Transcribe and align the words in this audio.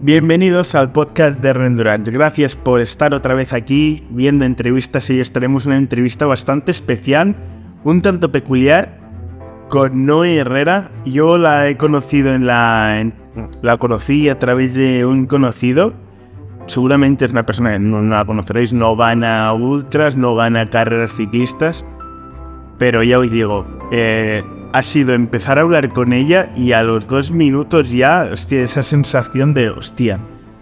Bienvenidos 0.00 0.76
al 0.76 0.92
podcast 0.92 1.40
de 1.40 1.52
Rendurant. 1.52 2.06
Gracias 2.06 2.54
por 2.54 2.80
estar 2.80 3.14
otra 3.14 3.34
vez 3.34 3.52
aquí 3.52 4.06
viendo 4.10 4.44
entrevistas. 4.44 5.10
Hoy 5.10 5.18
estaremos 5.18 5.66
una 5.66 5.76
entrevista 5.76 6.24
bastante 6.24 6.70
especial, 6.70 7.34
un 7.82 8.00
tanto 8.00 8.30
peculiar, 8.30 8.96
con 9.68 10.06
Noé 10.06 10.36
Herrera. 10.36 10.92
Yo 11.04 11.36
la 11.36 11.68
he 11.68 11.76
conocido 11.76 12.32
en 12.32 12.46
la. 12.46 13.10
la 13.60 13.76
conocí 13.78 14.28
a 14.28 14.38
través 14.38 14.74
de 14.74 15.04
un 15.04 15.26
conocido. 15.26 15.94
Seguramente 16.66 17.24
es 17.24 17.32
una 17.32 17.44
persona 17.44 17.72
que 17.72 17.80
no 17.80 18.00
la 18.00 18.24
conoceréis, 18.24 18.72
no 18.72 18.94
gana 18.94 19.52
ultras, 19.52 20.16
no 20.16 20.36
gana 20.36 20.64
carreras 20.66 21.12
ciclistas. 21.12 21.84
Pero 22.78 23.02
ya 23.02 23.18
os 23.18 23.28
digo, 23.32 23.66
eh, 23.90 24.44
ha 24.72 24.82
sido 24.82 25.14
empezar 25.14 25.58
a 25.58 25.62
hablar 25.62 25.92
con 25.92 26.12
ella 26.12 26.50
y 26.56 26.72
a 26.72 26.82
los 26.82 27.08
dos 27.08 27.30
minutos 27.30 27.90
ya, 27.90 28.28
hostia, 28.32 28.62
esa 28.62 28.82
sensación 28.82 29.54
de, 29.54 29.70
hostia, 29.70 30.18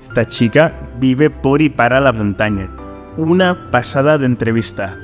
esta 0.07 0.27
chica 0.27 0.75
vive 1.01 1.31
por 1.31 1.63
y 1.63 1.69
para 1.69 2.01
la 2.01 2.13
montaña. 2.13 2.69
Una 3.17 3.71
pasada 3.71 4.19
de 4.19 4.27
entrevista. 4.27 4.99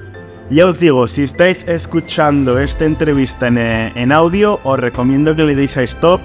Ya 0.51 0.67
os 0.67 0.79
digo, 0.81 1.09
si 1.09 1.23
estáis 1.23 1.65
escuchando 1.67 2.59
esta 2.59 2.85
entrevista 2.85 3.49
en, 3.49 3.59
en 3.59 4.13
audio, 4.13 4.61
os 4.65 4.79
recomiendo 4.79 5.35
que 5.35 5.45
le 5.45 5.55
deis 5.55 5.77
a 5.77 5.83
stop, 5.83 6.21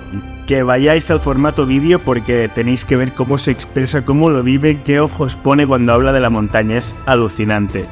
que 0.47 0.63
vayáis 0.63 1.09
al 1.11 1.19
formato 1.19 1.65
vídeo 1.65 1.99
porque 1.99 2.49
tenéis 2.53 2.83
que 2.83 2.97
ver 2.97 3.13
cómo 3.13 3.37
se 3.37 3.51
expresa, 3.51 4.03
cómo 4.03 4.29
lo 4.29 4.43
vive, 4.43 4.81
qué 4.83 4.99
ojos 4.99 5.35
pone 5.35 5.65
cuando 5.65 5.93
habla 5.93 6.13
de 6.13 6.19
la 6.19 6.29
montaña. 6.29 6.77
Es 6.77 6.95
alucinante. 7.05 7.85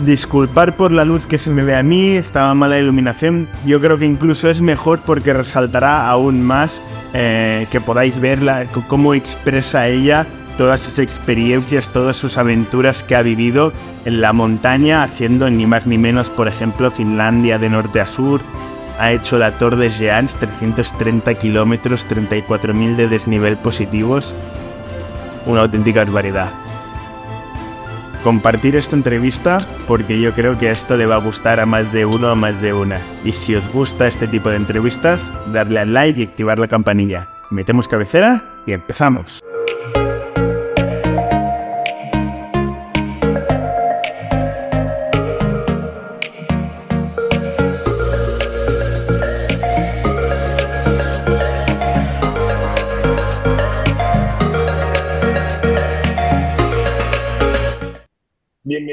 Disculpar 0.00 0.74
por 0.74 0.90
la 0.90 1.04
luz 1.04 1.26
que 1.26 1.38
se 1.38 1.50
me 1.50 1.62
ve 1.62 1.76
a 1.76 1.82
mí, 1.82 2.16
estaba 2.16 2.54
mala 2.54 2.78
iluminación. 2.78 3.48
Yo 3.64 3.80
creo 3.80 3.98
que 3.98 4.06
incluso 4.06 4.48
es 4.48 4.60
mejor 4.60 5.00
porque 5.00 5.32
resaltará 5.32 6.08
aún 6.08 6.42
más 6.42 6.82
eh, 7.12 7.66
que 7.70 7.80
podáis 7.80 8.18
verla, 8.18 8.66
cómo 8.88 9.14
expresa 9.14 9.86
ella 9.86 10.26
todas 10.56 10.80
sus 10.80 10.98
experiencias, 10.98 11.90
todas 11.90 12.16
sus 12.16 12.36
aventuras 12.36 13.02
que 13.02 13.14
ha 13.14 13.22
vivido 13.22 13.72
en 14.04 14.20
la 14.20 14.32
montaña, 14.32 15.02
haciendo 15.02 15.48
ni 15.50 15.66
más 15.66 15.86
ni 15.86 15.98
menos, 15.98 16.30
por 16.30 16.48
ejemplo, 16.48 16.90
Finlandia 16.90 17.58
de 17.58 17.70
norte 17.70 18.00
a 18.00 18.06
sur. 18.06 18.40
Ha 18.98 19.12
hecho 19.12 19.38
la 19.38 19.52
Tour 19.52 19.76
de 19.76 19.90
Jeans, 19.90 20.34
330 20.36 21.34
kilómetros, 21.34 22.06
34.000 22.08 22.96
de 22.96 23.08
desnivel 23.08 23.56
positivos. 23.56 24.34
Una 25.46 25.60
auténtica 25.60 26.04
barbaridad 26.04 26.52
compartir 28.22 28.76
esta 28.76 28.96
entrevista 28.96 29.58
porque 29.86 30.20
yo 30.20 30.32
creo 30.32 30.58
que 30.58 30.70
esto 30.70 30.96
le 30.96 31.06
va 31.06 31.16
a 31.16 31.18
gustar 31.18 31.60
a 31.60 31.66
más 31.66 31.92
de 31.92 32.04
uno 32.04 32.32
o 32.32 32.36
más 32.36 32.60
de 32.60 32.72
una. 32.72 33.00
Y 33.24 33.32
si 33.32 33.54
os 33.54 33.68
gusta 33.72 34.06
este 34.06 34.26
tipo 34.26 34.50
de 34.50 34.56
entrevistas, 34.56 35.20
darle 35.52 35.80
al 35.80 35.92
like 35.92 36.20
y 36.20 36.24
activar 36.24 36.58
la 36.58 36.68
campanilla. 36.68 37.28
Metemos 37.50 37.88
cabecera 37.88 38.44
y 38.66 38.72
empezamos. 38.72 39.42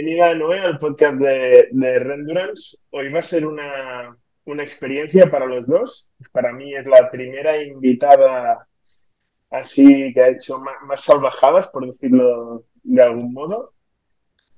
Bienvenida, 0.02 0.34
Noé, 0.34 0.60
al 0.60 0.80
podcast 0.80 1.20
de, 1.20 1.68
de 1.74 2.00
Rendurance. 2.00 2.78
Hoy 2.92 3.12
va 3.12 3.20
a 3.20 3.22
ser 3.22 3.46
una, 3.46 4.18
una 4.46 4.64
experiencia 4.64 5.30
para 5.30 5.46
los 5.46 5.68
dos. 5.68 6.14
Para 6.32 6.54
mí 6.54 6.74
es 6.74 6.86
la 6.86 7.12
primera 7.12 7.62
invitada 7.62 8.66
así 9.50 10.14
que 10.14 10.22
ha 10.22 10.30
hecho 10.30 10.58
más, 10.88 11.04
salvajadas, 11.04 11.68
por 11.68 11.86
decirlo 11.86 12.64
de 12.82 13.02
algún 13.02 13.34
modo. 13.34 13.74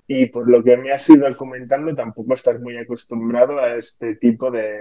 Y 0.05 0.27
por 0.27 0.47
lo 0.47 0.63
que 0.63 0.77
me 0.77 0.91
has 0.91 1.09
ido 1.09 1.35
comentando, 1.35 1.95
tampoco 1.95 2.35
estás 2.35 2.61
muy 2.61 2.77
acostumbrado 2.77 3.57
a 3.57 3.73
este 3.73 4.17
tipo 4.17 4.51
de, 4.51 4.77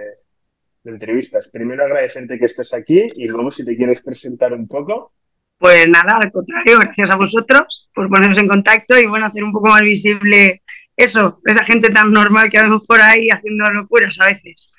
de 0.83 0.91
entrevistas. 0.91 1.47
Primero 1.47 1.85
agradecerte 1.85 2.37
que 2.37 2.45
estés 2.45 2.71
aquí 2.75 3.09
y 3.15 3.25
luego 3.25 3.49
si 3.49 3.65
te 3.65 3.75
quieres 3.75 4.03
presentar 4.03 4.53
un 4.53 4.67
poco. 4.67 5.11
Pues 5.61 5.87
nada, 5.87 6.17
al 6.19 6.31
contrario, 6.31 6.79
gracias 6.79 7.11
a 7.11 7.15
vosotros 7.15 7.87
por 7.93 8.09
ponernos 8.09 8.39
en 8.39 8.47
contacto 8.47 8.97
y 8.99 9.05
bueno, 9.05 9.27
hacer 9.27 9.43
un 9.43 9.51
poco 9.51 9.69
más 9.69 9.83
visible 9.83 10.63
eso, 10.97 11.39
esa 11.45 11.63
gente 11.63 11.91
tan 11.91 12.11
normal 12.11 12.49
que 12.49 12.59
vemos 12.59 12.81
por 12.87 12.99
ahí 12.99 13.29
haciendo 13.29 13.69
locuras 13.69 14.19
a 14.19 14.25
veces. 14.25 14.73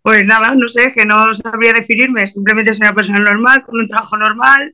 Pues 0.00 0.24
nada, 0.24 0.54
no 0.54 0.68
sé, 0.68 0.92
que 0.92 1.04
no 1.04 1.34
sabría 1.34 1.72
definirme, 1.72 2.28
simplemente 2.28 2.72
soy 2.72 2.82
una 2.82 2.94
persona 2.94 3.18
normal, 3.18 3.64
con 3.64 3.80
un 3.80 3.88
trabajo 3.88 4.16
normal, 4.16 4.72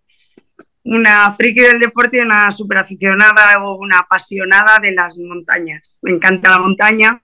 una 0.85 1.33
friki 1.33 1.61
del 1.61 1.81
deporte 1.81 2.19
y 2.19 2.21
una 2.21 2.51
super 2.51 2.77
aficionada 2.77 3.65
o 3.65 3.79
una 3.79 4.01
apasionada 4.01 4.79
de 4.81 4.93
las 4.93 5.17
montañas. 5.17 5.97
Me 6.03 6.13
encanta 6.13 6.51
la 6.51 6.59
montaña 6.59 7.23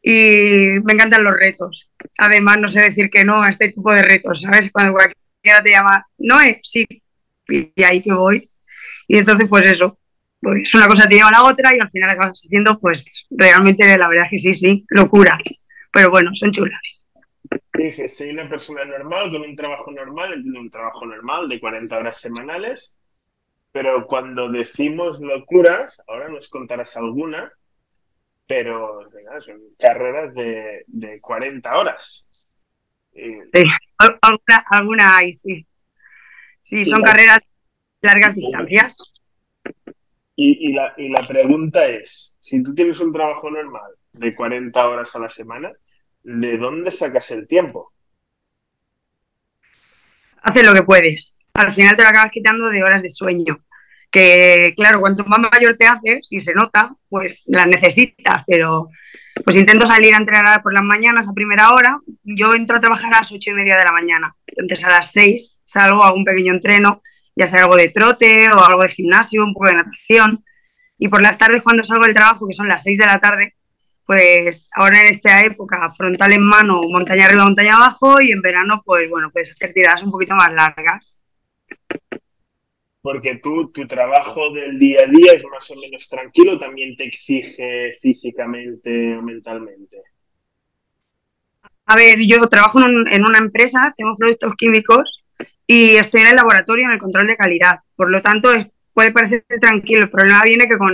y 0.00 0.80
me 0.82 0.94
encantan 0.94 1.24
los 1.24 1.34
retos. 1.34 1.92
Además, 2.16 2.58
no 2.58 2.68
sé 2.68 2.80
decir 2.80 3.10
que 3.10 3.24
no 3.26 3.42
a 3.42 3.50
este 3.50 3.70
tipo 3.70 3.92
de 3.92 4.02
retos, 4.02 4.40
¿sabes? 4.40 4.70
Cuando 4.72 4.94
cualquiera 4.94 5.62
te 5.62 5.72
llama, 5.72 6.06
no, 6.16 6.38
sí, 6.62 6.86
y 7.48 7.82
ahí 7.82 8.02
que 8.02 8.12
voy. 8.12 8.48
Y 9.08 9.18
entonces, 9.18 9.48
pues 9.48 9.66
eso, 9.66 9.98
pues 10.40 10.74
una 10.74 10.88
cosa 10.88 11.08
te 11.08 11.16
lleva 11.16 11.28
a 11.28 11.32
la 11.32 11.44
otra 11.44 11.74
y 11.76 11.80
al 11.80 11.90
final 11.90 12.10
acabas 12.10 12.32
haciendo, 12.44 12.78
pues 12.80 13.26
realmente 13.30 13.98
la 13.98 14.08
verdad 14.08 14.26
es 14.26 14.30
que 14.32 14.38
sí, 14.38 14.54
sí, 14.54 14.86
locuras. 14.90 15.40
Pero 15.92 16.10
bueno, 16.10 16.30
son 16.34 16.52
chulas. 16.52 16.80
Dije, 17.72 18.08
soy 18.08 18.30
una 18.30 18.48
persona 18.48 18.84
normal, 18.84 19.30
con 19.30 19.42
un 19.42 19.56
trabajo 19.56 19.90
normal, 19.92 20.32
entiendo 20.34 20.60
un 20.60 20.70
trabajo 20.70 21.06
normal 21.06 21.48
de 21.48 21.60
40 21.60 21.96
horas 21.98 22.20
semanales, 22.20 22.98
pero 23.72 24.06
cuando 24.06 24.50
decimos 24.50 25.20
locuras, 25.20 26.02
ahora 26.08 26.28
nos 26.30 26.48
contarás 26.48 26.96
alguna, 26.96 27.52
pero 28.46 29.08
venga, 29.10 29.40
son 29.40 29.60
carreras 29.78 30.34
de, 30.34 30.84
de 30.88 31.20
40 31.20 31.78
horas. 31.78 32.30
Y, 33.12 33.34
Sí, 33.52 33.62
al- 33.98 34.18
alguna, 34.22 34.64
alguna 34.70 35.16
hay, 35.16 35.32
sí. 35.32 35.66
Sí, 36.68 36.84
son 36.84 37.02
carreras 37.02 37.38
largas 38.02 38.34
distancias. 38.34 38.96
y- 40.36 40.68
y 40.68 40.72
la, 40.72 40.94
y 40.96 41.08
la 41.08 41.26
pregunta 41.26 41.86
es, 41.86 42.36
si 42.40 42.62
tú 42.62 42.74
tienes 42.74 43.00
un 43.00 43.12
trabajo 43.12 43.50
normal 43.50 43.90
de 44.12 44.34
40 44.34 44.88
horas 44.88 45.14
a 45.16 45.18
la 45.18 45.30
semana, 45.30 45.72
¿de 46.22 46.58
dónde 46.58 46.90
sacas 46.90 47.30
el 47.32 47.48
tiempo? 47.48 47.92
Haces 50.42 50.64
lo 50.64 50.74
que 50.74 50.82
puedes. 50.82 51.38
Al 51.54 51.72
final 51.72 51.96
te 51.96 52.02
lo 52.02 52.08
acabas 52.08 52.30
quitando 52.30 52.68
de 52.70 52.82
horas 52.84 53.02
de 53.02 53.10
sueño. 53.10 53.64
Que 54.10 54.72
claro, 54.76 55.00
cuanto 55.00 55.24
más 55.24 55.40
mayor 55.40 55.76
te 55.76 55.86
haces 55.86 56.26
y 56.30 56.40
se 56.40 56.54
nota, 56.54 56.90
pues 57.08 57.44
las 57.46 57.66
necesitas, 57.66 58.44
pero 58.46 58.88
pues 59.44 59.56
intento 59.56 59.86
salir 59.86 60.14
a 60.14 60.18
entrenar 60.18 60.62
por 60.62 60.72
las 60.72 60.82
mañanas 60.82 61.28
a 61.28 61.32
primera 61.32 61.72
hora. 61.72 61.98
Yo 62.22 62.54
entro 62.54 62.76
a 62.76 62.80
trabajar 62.80 63.12
a 63.14 63.18
las 63.18 63.32
ocho 63.32 63.50
y 63.50 63.54
media 63.54 63.76
de 63.76 63.84
la 63.84 63.92
mañana. 63.92 64.36
Entonces 64.46 64.84
a 64.84 64.90
las 64.90 65.12
seis 65.12 65.60
salgo 65.64 66.04
a 66.04 66.12
un 66.12 66.24
pequeño 66.24 66.52
entreno, 66.52 67.02
ya 67.36 67.46
sea 67.46 67.62
algo 67.62 67.76
de 67.76 67.88
trote 67.90 68.50
o 68.50 68.64
algo 68.64 68.82
de 68.82 68.88
gimnasio, 68.88 69.44
un 69.44 69.54
poco 69.54 69.68
de 69.68 69.74
natación. 69.74 70.44
Y 70.98 71.08
por 71.08 71.22
las 71.22 71.38
tardes 71.38 71.62
cuando 71.62 71.84
salgo 71.84 72.04
del 72.04 72.14
trabajo, 72.14 72.46
que 72.46 72.54
son 72.54 72.68
las 72.68 72.82
seis 72.82 72.98
de 72.98 73.06
la 73.06 73.20
tarde, 73.20 73.54
pues 74.04 74.70
ahora 74.74 75.02
en 75.02 75.08
esta 75.08 75.44
época 75.44 75.90
frontal 75.96 76.32
en 76.32 76.42
mano, 76.42 76.80
montaña 76.88 77.26
arriba, 77.26 77.44
montaña 77.44 77.76
abajo 77.76 78.20
y 78.20 78.32
en 78.32 78.40
verano 78.40 78.82
pues 78.84 79.08
bueno, 79.10 79.30
puedes 79.30 79.50
hacer 79.50 79.72
tiradas 79.74 80.02
un 80.02 80.10
poquito 80.10 80.34
más 80.34 80.52
largas. 80.52 81.17
Porque 83.08 83.36
tú, 83.44 83.70
tu 83.72 83.86
trabajo 83.94 84.52
del 84.52 84.78
día 84.78 85.00
a 85.04 85.06
día 85.06 85.32
es 85.32 85.44
más 85.54 85.70
o 85.70 85.76
menos 85.76 86.08
tranquilo, 86.08 86.58
también 86.58 86.96
te 86.96 87.04
exige 87.06 87.92
físicamente 88.02 89.16
o 89.16 89.22
mentalmente. 89.22 89.96
A 91.86 91.96
ver, 91.96 92.18
yo 92.26 92.46
trabajo 92.48 92.80
en, 92.80 92.96
un- 92.98 93.08
en 93.08 93.24
una 93.24 93.38
empresa, 93.38 93.84
hacemos 93.84 94.16
productos 94.18 94.54
químicos 94.56 95.24
y 95.66 95.96
estoy 95.96 96.22
en 96.22 96.28
el 96.28 96.36
laboratorio 96.36 96.84
en 96.86 96.92
el 96.92 96.98
control 96.98 97.26
de 97.26 97.36
calidad. 97.36 97.78
Por 97.96 98.10
lo 98.10 98.20
tanto, 98.22 98.48
puede 98.92 99.12
parecer 99.12 99.44
tranquilo. 99.60 100.02
El 100.04 100.10
problema 100.10 100.42
viene 100.42 100.68
que 100.68 100.76
como 100.78 100.90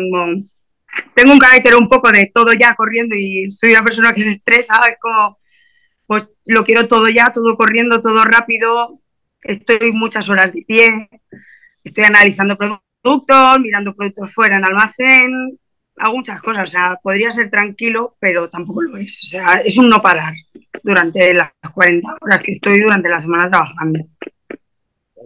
tengo 1.15 1.33
un 1.33 1.39
carácter 1.39 1.75
un 1.77 1.89
poco 1.89 2.11
de 2.13 2.31
todo 2.33 2.53
ya 2.53 2.75
corriendo 2.75 3.15
y 3.17 3.51
soy 3.51 3.73
una 3.73 3.85
persona 3.85 4.15
que 4.15 4.23
se 4.23 4.31
estresa, 4.31 4.77
es 4.91 4.97
como, 5.01 5.39
pues 6.07 6.29
lo 6.47 6.65
quiero 6.65 6.89
todo 6.89 7.09
ya, 7.09 7.33
todo 7.33 7.57
corriendo, 7.57 8.01
todo 8.01 8.25
rápido. 8.25 9.01
Estoy 9.43 9.93
muchas 9.93 10.29
horas 10.31 10.53
de 10.53 10.63
pie, 10.63 11.09
estoy 11.85 12.05
analizando 12.05 12.57
productos, 12.57 13.61
mirando 13.61 13.95
productos 13.95 14.33
fuera 14.33 14.57
en 14.57 14.65
almacén, 14.65 15.59
hago 15.97 16.17
muchas 16.17 16.41
cosas. 16.43 16.69
O 16.69 16.73
sea, 16.73 16.99
podría 17.03 17.31
ser 17.31 17.51
tranquilo, 17.51 18.17
pero 18.19 18.49
tampoco 18.51 18.83
lo 18.83 18.97
es. 18.97 19.23
O 19.25 19.27
sea, 19.27 19.61
es 19.65 19.77
un 19.77 19.89
no 19.89 20.01
parar 20.03 20.35
durante 20.83 21.33
las 21.35 21.53
40 21.73 22.17
horas 22.21 22.43
que 22.43 22.53
estoy 22.53 22.81
durante 22.81 23.09
la 23.09 23.21
semana 23.21 23.49
trabajando. 23.49 24.01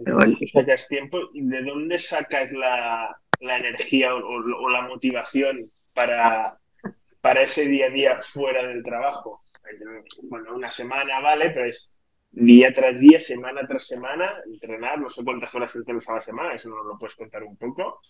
Pero 0.03 0.19
sacas 0.53 0.87
tiempo, 0.87 1.19
¿y 1.33 1.45
¿de 1.45 1.63
dónde 1.63 1.99
sacas 1.99 2.51
la, 2.51 3.17
la 3.41 3.57
energía 3.57 4.15
o 4.15 4.69
la 4.69 4.83
motivación 4.83 5.69
para, 5.93 6.57
para 7.19 7.41
ese 7.41 7.65
día 7.65 7.87
a 7.87 7.89
día 7.89 8.21
fuera 8.21 8.65
del 8.65 8.83
trabajo? 8.83 9.41
Bueno, 10.23 10.55
una 10.55 10.71
semana 10.71 11.19
vale, 11.19 11.51
pero 11.51 11.65
es 11.65 11.98
día 12.31 12.73
tras 12.73 12.99
día, 12.99 13.19
semana 13.19 13.65
tras 13.67 13.87
semana, 13.87 14.41
entrenar, 14.45 14.99
no 14.99 15.09
sé 15.09 15.23
cuántas 15.23 15.53
horas 15.55 15.75
entrenas 15.75 16.07
a 16.09 16.15
la 16.15 16.21
semana, 16.21 16.53
eso 16.55 16.69
no 16.69 16.83
lo 16.83 16.97
puedes 16.97 17.15
contar 17.15 17.43
un 17.43 17.57
poco. 17.57 18.01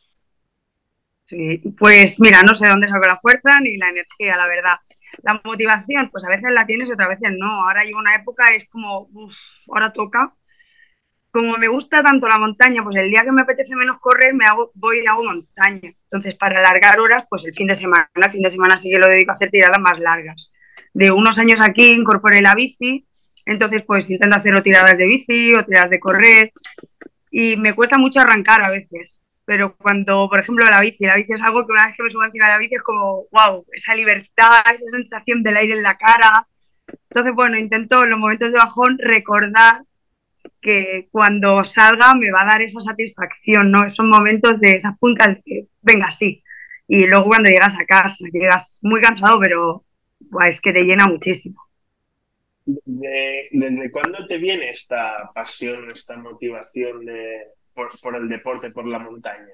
Sí, 1.26 1.60
pues 1.78 2.20
mira, 2.20 2.42
no 2.42 2.56
sé 2.56 2.68
dónde 2.68 2.88
saco 2.88 3.06
la 3.06 3.18
fuerza 3.18 3.60
ni 3.62 3.78
la 3.78 3.90
energía, 3.90 4.36
la 4.36 4.48
verdad. 4.48 4.78
La 5.22 5.40
motivación, 5.44 6.10
pues 6.10 6.26
a 6.26 6.30
veces 6.30 6.52
la 6.52 6.66
tienes 6.66 6.90
y 6.90 6.94
otras 6.94 7.10
veces 7.10 7.34
no. 7.38 7.68
Ahora 7.68 7.84
llevo 7.84 8.00
una 8.00 8.16
época, 8.16 8.54
es 8.56 8.68
como, 8.70 9.02
uff, 9.14 9.36
ahora 9.68 9.94
toca. 9.94 10.36
Como 11.32 11.58
me 11.58 11.68
gusta 11.68 12.02
tanto 12.02 12.28
la 12.28 12.40
montaña, 12.40 12.84
pues 12.84 12.96
el 12.96 13.12
día 13.12 13.24
que 13.24 13.32
me 13.32 13.44
apetece 13.44 13.76
menos 13.76 14.00
correr, 14.00 14.34
me 14.34 14.46
hago, 14.46 14.72
voy 14.74 15.02
y 15.04 15.08
hago 15.08 15.24
montaña. 15.24 15.92
Entonces, 16.06 16.34
para 16.36 16.60
alargar 16.60 17.00
horas, 17.00 17.26
pues 17.30 17.46
el 17.46 17.54
fin 17.54 17.68
de 17.68 17.76
semana, 17.76 18.10
el 18.16 18.32
fin 18.32 18.42
de 18.42 18.50
semana 18.50 18.76
sí 18.78 18.90
que 18.90 18.98
lo 18.98 19.08
dedico 19.08 19.32
a 19.32 19.36
hacer 19.36 19.52
tiradas 19.52 19.80
más 19.80 20.00
largas. 20.00 20.52
De 20.94 21.12
unos 21.12 21.38
años 21.38 21.62
aquí 21.62 21.92
incorporé 21.92 22.42
la 22.42 22.56
bici, 22.56 23.08
entonces 23.50 23.84
pues 23.84 24.10
intento 24.10 24.36
hacer 24.36 24.62
tiradas 24.64 24.98
de 24.98 25.08
bici 25.08 25.54
o 25.54 25.66
tiradas 25.66 25.90
de 25.90 26.00
correr 26.00 26.52
y 27.32 27.58
me 27.58 27.74
cuesta 27.74 27.98
mucho 27.98 28.20
arrancar 28.20 28.62
a 28.62 28.70
veces 28.70 29.24
pero 29.50 29.76
cuando, 29.76 30.30
por 30.30 30.40
ejemplo, 30.40 30.64
la 30.70 30.80
bici, 30.80 31.06
la 31.08 31.16
bici 31.16 31.34
es 31.34 31.42
algo 31.42 31.66
que 31.66 31.72
una 31.72 31.88
vez 31.88 31.98
que 31.98 32.04
me 32.04 32.12
subo 32.12 32.24
encima 32.24 32.46
de 32.46 32.52
la 32.52 32.60
bici 32.60 32.76
es 32.76 32.84
como, 32.84 33.26
wow, 33.32 33.66
esa 33.72 33.96
libertad, 33.96 34.62
esa 34.76 34.96
sensación 34.96 35.42
del 35.42 35.58
aire 35.58 35.74
en 35.74 35.82
la 35.82 35.98
cara. 35.98 36.48
Entonces, 37.10 37.34
bueno, 37.34 37.58
intento 37.58 38.04
en 38.04 38.12
los 38.12 38.20
momentos 38.20 38.52
de 38.52 38.60
bajón 38.60 39.00
recordar 39.00 39.78
que 40.62 41.08
cuando 41.12 41.64
salga 41.64 42.14
me 42.14 42.32
va 42.32 42.44
a 42.44 42.46
dar 42.46 42.62
esa 42.62 42.80
satisfacción, 42.80 43.72
¿no? 43.72 43.88
Esos 43.88 44.06
momentos 44.06 44.60
de 44.60 44.74
esas 44.74 44.96
puntas 45.00 45.40
que, 45.44 45.66
venga, 45.82 46.12
sí. 46.12 46.44
Y 46.88 47.08
luego 47.08 47.26
cuando 47.26 47.50
llegas 47.50 47.76
a 47.80 47.86
casa, 47.86 48.26
llegas 48.32 48.82
muy 48.84 49.02
cansado, 49.02 49.40
pero 49.40 49.84
es 50.48 50.62
que 50.62 50.74
te 50.74 50.84
llena 50.84 51.08
muchísimo. 51.08 51.69
¿Desde 52.86 53.92
cuándo 53.92 54.28
te 54.28 54.38
viene 54.38 54.70
esta 54.70 55.32
pasión, 55.34 55.90
esta 55.92 56.18
motivación 56.18 57.06
de, 57.06 57.48
por, 57.74 58.16
el 58.16 58.30
deporte, 58.30 58.72
por 58.72 58.86
la 58.88 59.00
montaña? 59.00 59.54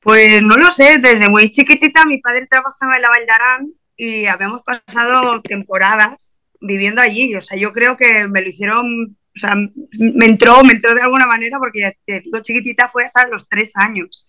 Pues 0.00 0.42
no 0.42 0.56
lo 0.56 0.70
sé, 0.70 0.98
desde 0.98 1.28
muy 1.28 1.50
chiquitita 1.50 2.04
mi 2.04 2.18
padre 2.20 2.46
trabajaba 2.46 2.96
en 2.96 3.02
la 3.02 3.08
Valdarán 3.08 3.72
y 3.96 4.26
habíamos 4.26 4.62
pasado 4.62 5.40
temporadas 5.42 6.36
viviendo 6.60 7.00
allí. 7.00 7.34
O 7.34 7.40
sea, 7.40 7.58
yo 7.58 7.72
creo 7.72 7.96
que 7.96 8.28
me 8.28 8.42
lo 8.42 8.48
hicieron, 8.48 9.16
o 9.34 9.38
sea, 9.38 9.54
me 9.54 10.26
entró, 10.26 10.62
me 10.62 10.74
entró 10.74 10.94
de 10.94 11.02
alguna 11.02 11.26
manera 11.26 11.58
porque 11.58 11.80
ya 11.80 11.92
te 12.04 12.20
digo, 12.20 12.40
chiquitita 12.40 12.88
fue 12.88 13.04
hasta 13.04 13.26
los 13.28 13.48
tres 13.48 13.76
años. 13.76 14.28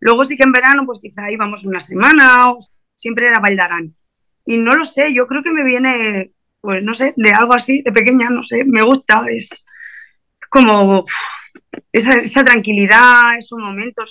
Luego 0.00 0.24
sí 0.24 0.36
que 0.36 0.42
en 0.42 0.52
verano, 0.52 0.84
pues 0.86 0.98
quizá 1.00 1.30
íbamos 1.30 1.64
una 1.64 1.80
semana 1.80 2.50
o 2.50 2.58
siempre 2.96 3.28
era 3.28 3.40
Valdarán. 3.40 3.94
Y 4.44 4.56
no 4.56 4.74
lo 4.74 4.84
sé, 4.84 5.14
yo 5.14 5.26
creo 5.28 5.42
que 5.42 5.52
me 5.52 5.62
viene, 5.62 6.32
pues 6.62 6.82
no 6.82 6.94
sé, 6.94 7.12
de 7.16 7.34
algo 7.34 7.54
así, 7.54 7.82
de 7.82 7.92
pequeña, 7.92 8.30
no 8.30 8.42
sé, 8.44 8.64
me 8.64 8.82
gusta, 8.82 9.24
es 9.28 9.66
como 10.48 11.04
esa, 11.92 12.44
tranquilidad, 12.44 13.36
esos 13.36 13.58
momentos, 13.58 14.10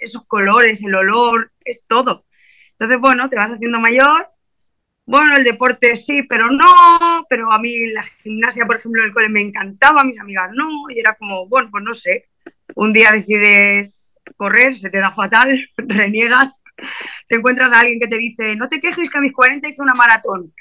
esos 0.00 0.26
colores, 0.26 0.84
el 0.84 0.94
olor, 0.94 1.52
es 1.64 1.84
todo. 1.86 2.26
Entonces, 2.72 2.98
bueno, 3.00 3.28
te 3.30 3.36
vas 3.36 3.52
haciendo 3.52 3.78
mayor. 3.80 4.28
Bueno, 5.06 5.36
el 5.36 5.44
deporte 5.44 5.96
sí, 5.96 6.22
pero 6.24 6.50
no, 6.50 7.24
pero 7.28 7.52
a 7.52 7.58
mí 7.58 7.88
la 7.92 8.02
gimnasia, 8.02 8.66
por 8.66 8.76
ejemplo, 8.76 9.04
el 9.04 9.12
cole 9.12 9.28
me 9.28 9.40
encantaba, 9.40 10.04
mis 10.04 10.20
amigas 10.20 10.50
no, 10.54 10.68
y 10.90 11.00
era 11.00 11.14
como, 11.16 11.48
bueno, 11.48 11.68
pues 11.70 11.84
no 11.84 11.94
sé, 11.94 12.28
un 12.76 12.92
día 12.92 13.10
decides 13.12 14.16
correr, 14.36 14.76
se 14.76 14.90
te 14.90 14.98
da 14.98 15.10
fatal, 15.12 15.60
reniegas, 15.76 16.62
te 17.28 17.36
encuentras 17.36 17.72
a 17.72 17.80
alguien 17.80 18.00
que 18.00 18.08
te 18.08 18.18
dice, 18.18 18.56
no 18.56 18.68
te 18.68 18.80
quejes 18.80 19.10
que 19.10 19.18
a 19.18 19.20
mis 19.20 19.32
40 19.32 19.68
hice 19.68 19.82
una 19.82 19.94
maratón, 19.94 20.52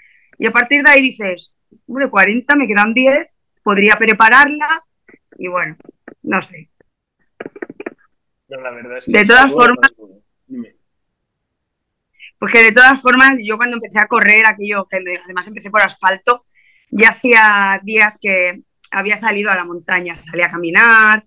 y 0.42 0.48
a 0.48 0.52
partir 0.52 0.84
de 0.84 0.90
ahí 0.90 1.04
dices, 1.04 1.54
hombre, 1.86 2.10
40, 2.10 2.56
me 2.56 2.66
quedan 2.66 2.96
10, 2.96 3.28
podría 3.62 3.96
prepararla, 3.96 4.84
y 5.38 5.48
bueno, 5.48 5.78
no 6.24 6.42
sé. 6.42 6.72
de 8.48 9.26
todas 9.28 9.52
formas, 9.52 9.92
porque 12.40 12.64
de 12.64 12.72
todas 12.72 13.00
formas, 13.00 13.36
yo 13.40 13.56
cuando 13.58 13.76
empecé 13.76 14.00
a 14.00 14.08
correr, 14.08 14.48
aquello, 14.48 14.88
que 14.90 14.98
además 15.24 15.48
empecé 15.48 15.70
por 15.70 15.84
asfalto, 15.84 16.48
ya 16.90 17.10
hacía 17.10 17.80
días 17.84 18.18
que 18.20 18.64
había 18.90 19.18
salido 19.18 19.52
a 19.52 19.56
la 19.56 19.64
montaña, 19.64 20.16
salía 20.16 20.48
a 20.48 20.52
caminar, 20.52 21.24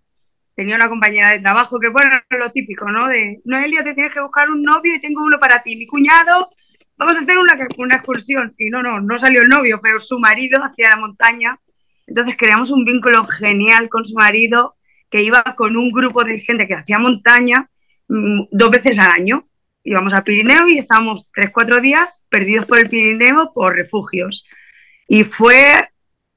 tenía 0.56 0.74
una 0.74 0.88
compañera 0.88 1.30
de 1.30 1.38
trabajo 1.38 1.78
que, 1.78 1.90
bueno, 1.90 2.10
lo 2.30 2.50
típico, 2.50 2.90
¿no? 2.90 3.06
De, 3.06 3.40
Noelia, 3.44 3.84
te 3.84 3.94
tienes 3.94 4.12
que 4.12 4.22
buscar 4.22 4.50
un 4.50 4.64
novio 4.64 4.92
y 4.92 5.00
tengo 5.00 5.22
uno 5.22 5.38
para 5.38 5.62
ti. 5.62 5.76
Mi 5.76 5.86
cuñado, 5.86 6.50
vamos 6.96 7.16
a 7.16 7.20
hacer 7.20 7.38
una, 7.38 7.56
una 7.78 7.96
excursión. 7.96 8.54
Y 8.58 8.70
no, 8.70 8.82
no, 8.82 9.00
no 9.00 9.18
salió 9.18 9.42
el 9.42 9.48
novio, 9.48 9.80
pero 9.82 10.00
su 10.00 10.18
marido 10.18 10.60
hacia 10.62 10.90
la 10.90 10.96
montaña. 10.96 11.60
Entonces 12.06 12.36
creamos 12.38 12.70
un 12.70 12.84
vínculo 12.84 13.24
genial 13.24 13.88
con 13.88 14.04
su 14.04 14.14
marido 14.14 14.76
que 15.10 15.22
iba 15.22 15.42
con 15.56 15.76
un 15.76 15.90
grupo 15.90 16.24
de 16.24 16.38
gente 16.38 16.66
que 16.66 16.74
hacía 16.74 16.98
montaña 16.98 17.70
mm, 18.08 18.44
dos 18.50 18.70
veces 18.70 18.98
al 18.98 19.10
año. 19.10 19.48
Íbamos 19.82 20.14
al 20.14 20.24
Pirineo 20.24 20.66
y 20.66 20.78
estábamos 20.78 21.28
tres, 21.32 21.50
cuatro 21.52 21.80
días 21.80 22.26
perdidos 22.30 22.66
por 22.66 22.78
el 22.78 22.88
Pirineo 22.88 23.52
por 23.54 23.74
refugios. 23.74 24.44
Y 25.06 25.24
fue, 25.24 25.88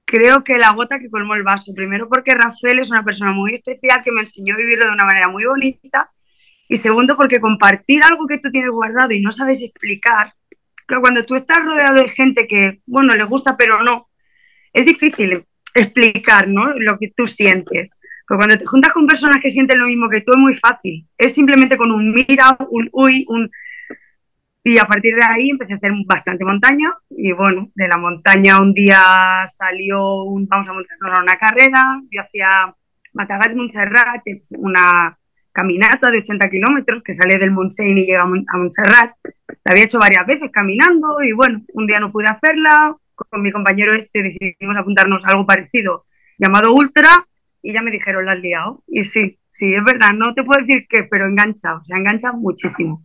creo 0.06 0.44
que 0.44 0.58
la 0.58 0.74
gota 0.74 1.00
que 1.00 1.10
colmó 1.10 1.36
el 1.36 1.44
vaso. 1.44 1.74
Primero 1.74 2.10
porque 2.10 2.36
Rafael 2.36 2.80
es 2.80 2.92
una 2.92 3.04
persona 3.04 3.32
muy 3.32 3.56
especial 3.56 4.04
que 4.04 4.12
me 4.12 4.22
enseñó 4.22 4.54
a 4.54 4.58
vivirlo 4.58 4.86
de 4.86 4.92
una 4.92 5.06
manera 5.06 5.30
muy 5.30 5.46
bonita. 5.46 6.12
Y 6.70 6.76
segundo 6.76 7.16
porque 7.16 7.40
compartir 7.40 8.04
algo 8.04 8.28
que 8.28 8.40
tú 8.40 8.52
tienes 8.52 8.72
guardado 8.72 9.14
y 9.14 9.22
no 9.22 9.32
sabes 9.32 9.62
explicar, 9.62 10.34
pero 10.88 11.02
cuando 11.02 11.26
tú 11.26 11.36
estás 11.36 11.64
rodeado 11.64 11.96
de 11.96 12.08
gente 12.08 12.48
que, 12.48 12.82
bueno, 12.86 13.16
le 13.16 13.24
gusta 13.26 13.58
pero 13.58 13.84
no, 13.84 14.10
es 14.74 14.86
difícil 14.86 15.46
explicar 15.74 16.48
¿no? 16.48 16.74
lo 16.80 16.98
que 16.98 17.12
tú 17.16 17.28
sientes. 17.28 18.00
Porque 18.28 18.40
cuando 18.40 18.58
te 18.58 18.66
juntas 18.66 18.92
con 18.92 19.08
personas 19.08 19.42
que 19.42 19.50
sienten 19.50 19.80
lo 19.80 19.88
mismo 19.88 20.10
que 20.10 20.22
tú 20.22 20.34
es 20.34 20.38
muy 20.38 20.54
fácil. 20.54 21.08
Es 21.18 21.34
simplemente 21.34 21.78
con 21.78 21.92
un 21.92 22.12
mira, 22.12 22.58
un 22.70 22.90
uy, 22.92 23.26
un... 23.30 23.50
Y 24.64 24.78
a 24.80 24.86
partir 24.86 25.16
de 25.16 25.24
ahí 25.24 25.50
empecé 25.50 25.74
a 25.74 25.76
hacer 25.78 25.92
bastante 26.06 26.44
montaña 26.44 26.94
y 27.10 27.32
bueno, 27.32 27.72
de 27.74 27.88
la 27.88 27.98
montaña 27.98 28.62
un 28.62 28.74
día 28.74 29.48
salió 29.50 30.24
un, 30.24 30.46
vamos 30.46 30.68
a 30.68 30.74
montar 30.74 30.98
una 31.24 31.38
carrera, 31.38 32.02
yo 32.12 32.22
hacía 32.22 32.76
Matagalls 33.14 33.56
Montserrat, 33.56 34.22
que 34.26 34.32
es 34.32 34.50
una 34.58 35.18
caminata 35.54 36.12
de 36.12 36.18
80 36.20 36.50
kilómetros 36.50 37.02
que 37.02 37.14
sale 37.14 37.40
del 37.40 37.52
Montseny 37.52 38.02
y 38.02 38.06
llega 38.08 38.24
a 38.24 38.58
Montserrat. 38.58 39.16
La 39.48 39.72
había 39.72 39.86
hecho 39.86 40.00
varias 40.00 40.26
veces 40.28 40.50
caminando 40.52 41.22
y 41.22 41.32
bueno, 41.32 41.62
un 41.74 41.88
día 41.88 42.00
no 42.00 42.12
pude 42.12 42.28
hacerla, 42.28 42.96
con 43.16 43.42
mi 43.42 43.52
compañero 43.52 43.94
este 43.94 44.24
decidimos 44.24 44.78
apuntarnos 44.78 45.26
a 45.26 45.30
algo 45.30 45.46
parecido 45.46 46.06
llamado 46.38 46.74
Ultra 46.74 47.10
y 47.62 47.74
ya 47.74 47.82
me 47.82 47.92
dijeron, 47.92 48.26
la 48.26 48.34
has 48.34 48.40
liado. 48.40 48.84
Y 48.88 49.04
sí, 49.04 49.40
sí, 49.52 49.74
es 49.74 49.84
verdad, 49.84 50.14
no 50.14 50.34
te 50.34 50.44
puedo 50.44 50.62
decir 50.62 50.86
qué, 50.88 51.04
pero 51.10 51.28
engancha, 51.28 51.76
o 51.76 51.84
sea, 51.84 51.98
engancha 51.98 52.32
muchísimo. 52.32 53.04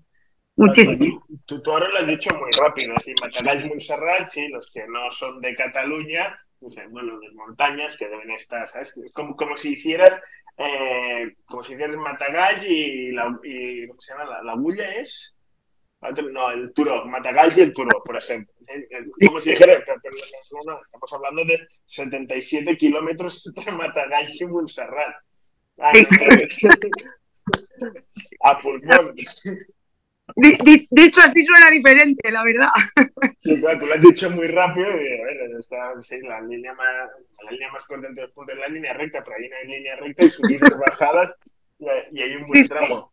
Muchísimo. 0.55 1.25
Tú, 1.47 1.63
tú, 1.63 1.71
ahora 1.71 1.89
lo 1.89 1.99
has 1.99 2.07
dicho 2.07 2.31
muy 2.39 2.51
rápido, 2.61 2.95
sí, 3.03 3.15
Matagalls 3.21 3.65
Montserrat, 3.65 4.29
sí, 4.29 4.49
los 4.49 4.71
que 4.73 4.87
no 4.87 5.11
son 5.11 5.41
de 5.41 5.57
Cataluña, 5.57 6.37
bueno, 6.61 7.19
de 7.19 7.33
montañas 7.35 7.97
que 7.97 8.09
deben 8.09 8.31
estar, 8.31 8.69
¿sabes? 8.69 8.97
Es 8.99 9.13
como, 9.13 9.35
como 9.35 9.57
si 9.57 9.73
hicieras, 9.73 10.23
eh, 10.59 11.35
como 11.47 11.63
si 11.63 11.73
hicieras 11.73 11.97
Matagalls 11.97 12.65
y, 12.67 13.13
la, 13.13 13.35
y 13.43 13.89
¿cómo 13.89 14.01
se 14.01 14.13
llama? 14.13 14.31
La, 14.31 14.43
la 14.43 14.55
bulla 14.55 14.95
es... 14.95 15.39
No, 16.33 16.51
el 16.51 16.73
Turó, 16.73 17.05
Matagalls 17.07 17.59
y 17.59 17.61
el 17.61 17.73
Turó, 17.73 18.03
por 18.05 18.17
ejemplo. 18.17 18.53
Como 19.25 19.41
si 19.41 19.51
dijera, 19.51 19.81
no, 20.51 20.73
no, 20.73 20.83
estamos 20.83 21.13
hablando 21.13 21.45
de 21.45 21.57
77 21.85 22.77
kilómetros 22.77 23.47
entre 23.47 23.71
Matagalls 23.71 24.41
y 24.41 24.47
Montserrat. 24.47 25.15
Ah, 25.79 25.93
a 28.45 28.59
pulmón. 28.59 29.15
Dicho 30.91 31.21
así 31.21 31.45
suena 31.45 31.71
diferente, 31.71 32.33
la 32.33 32.43
verdad. 32.43 32.69
Sí, 33.39 33.61
claro, 33.61 33.81
tú 33.81 33.87
lo 33.87 33.95
has 33.95 34.03
dicho 34.03 34.31
muy 34.31 34.49
rápido 34.49 34.87
y 34.87 35.21
a 35.21 35.25
ver, 35.25 35.51
está, 35.59 36.01
sí, 36.01 36.21
la, 36.23 36.41
línea 36.41 36.73
más, 36.75 37.11
la 37.45 37.51
línea 37.51 37.73
más 37.73 37.87
corta 37.87 38.09
entre 38.09 38.25
los 38.25 38.33
puntos 38.33 38.55
es 38.55 38.61
la 38.61 38.69
línea 38.69 38.93
recta, 38.93 39.23
pero 39.25 39.37
hay 39.37 39.47
una 39.47 39.75
línea 39.75 39.97
recta 39.97 40.25
y 40.25 40.31
subidas 40.31 40.79
bajadas 40.79 41.35
y 42.13 42.23
hay 42.23 42.37
un 42.37 42.47
buen 42.47 42.69
tramo. 42.69 43.12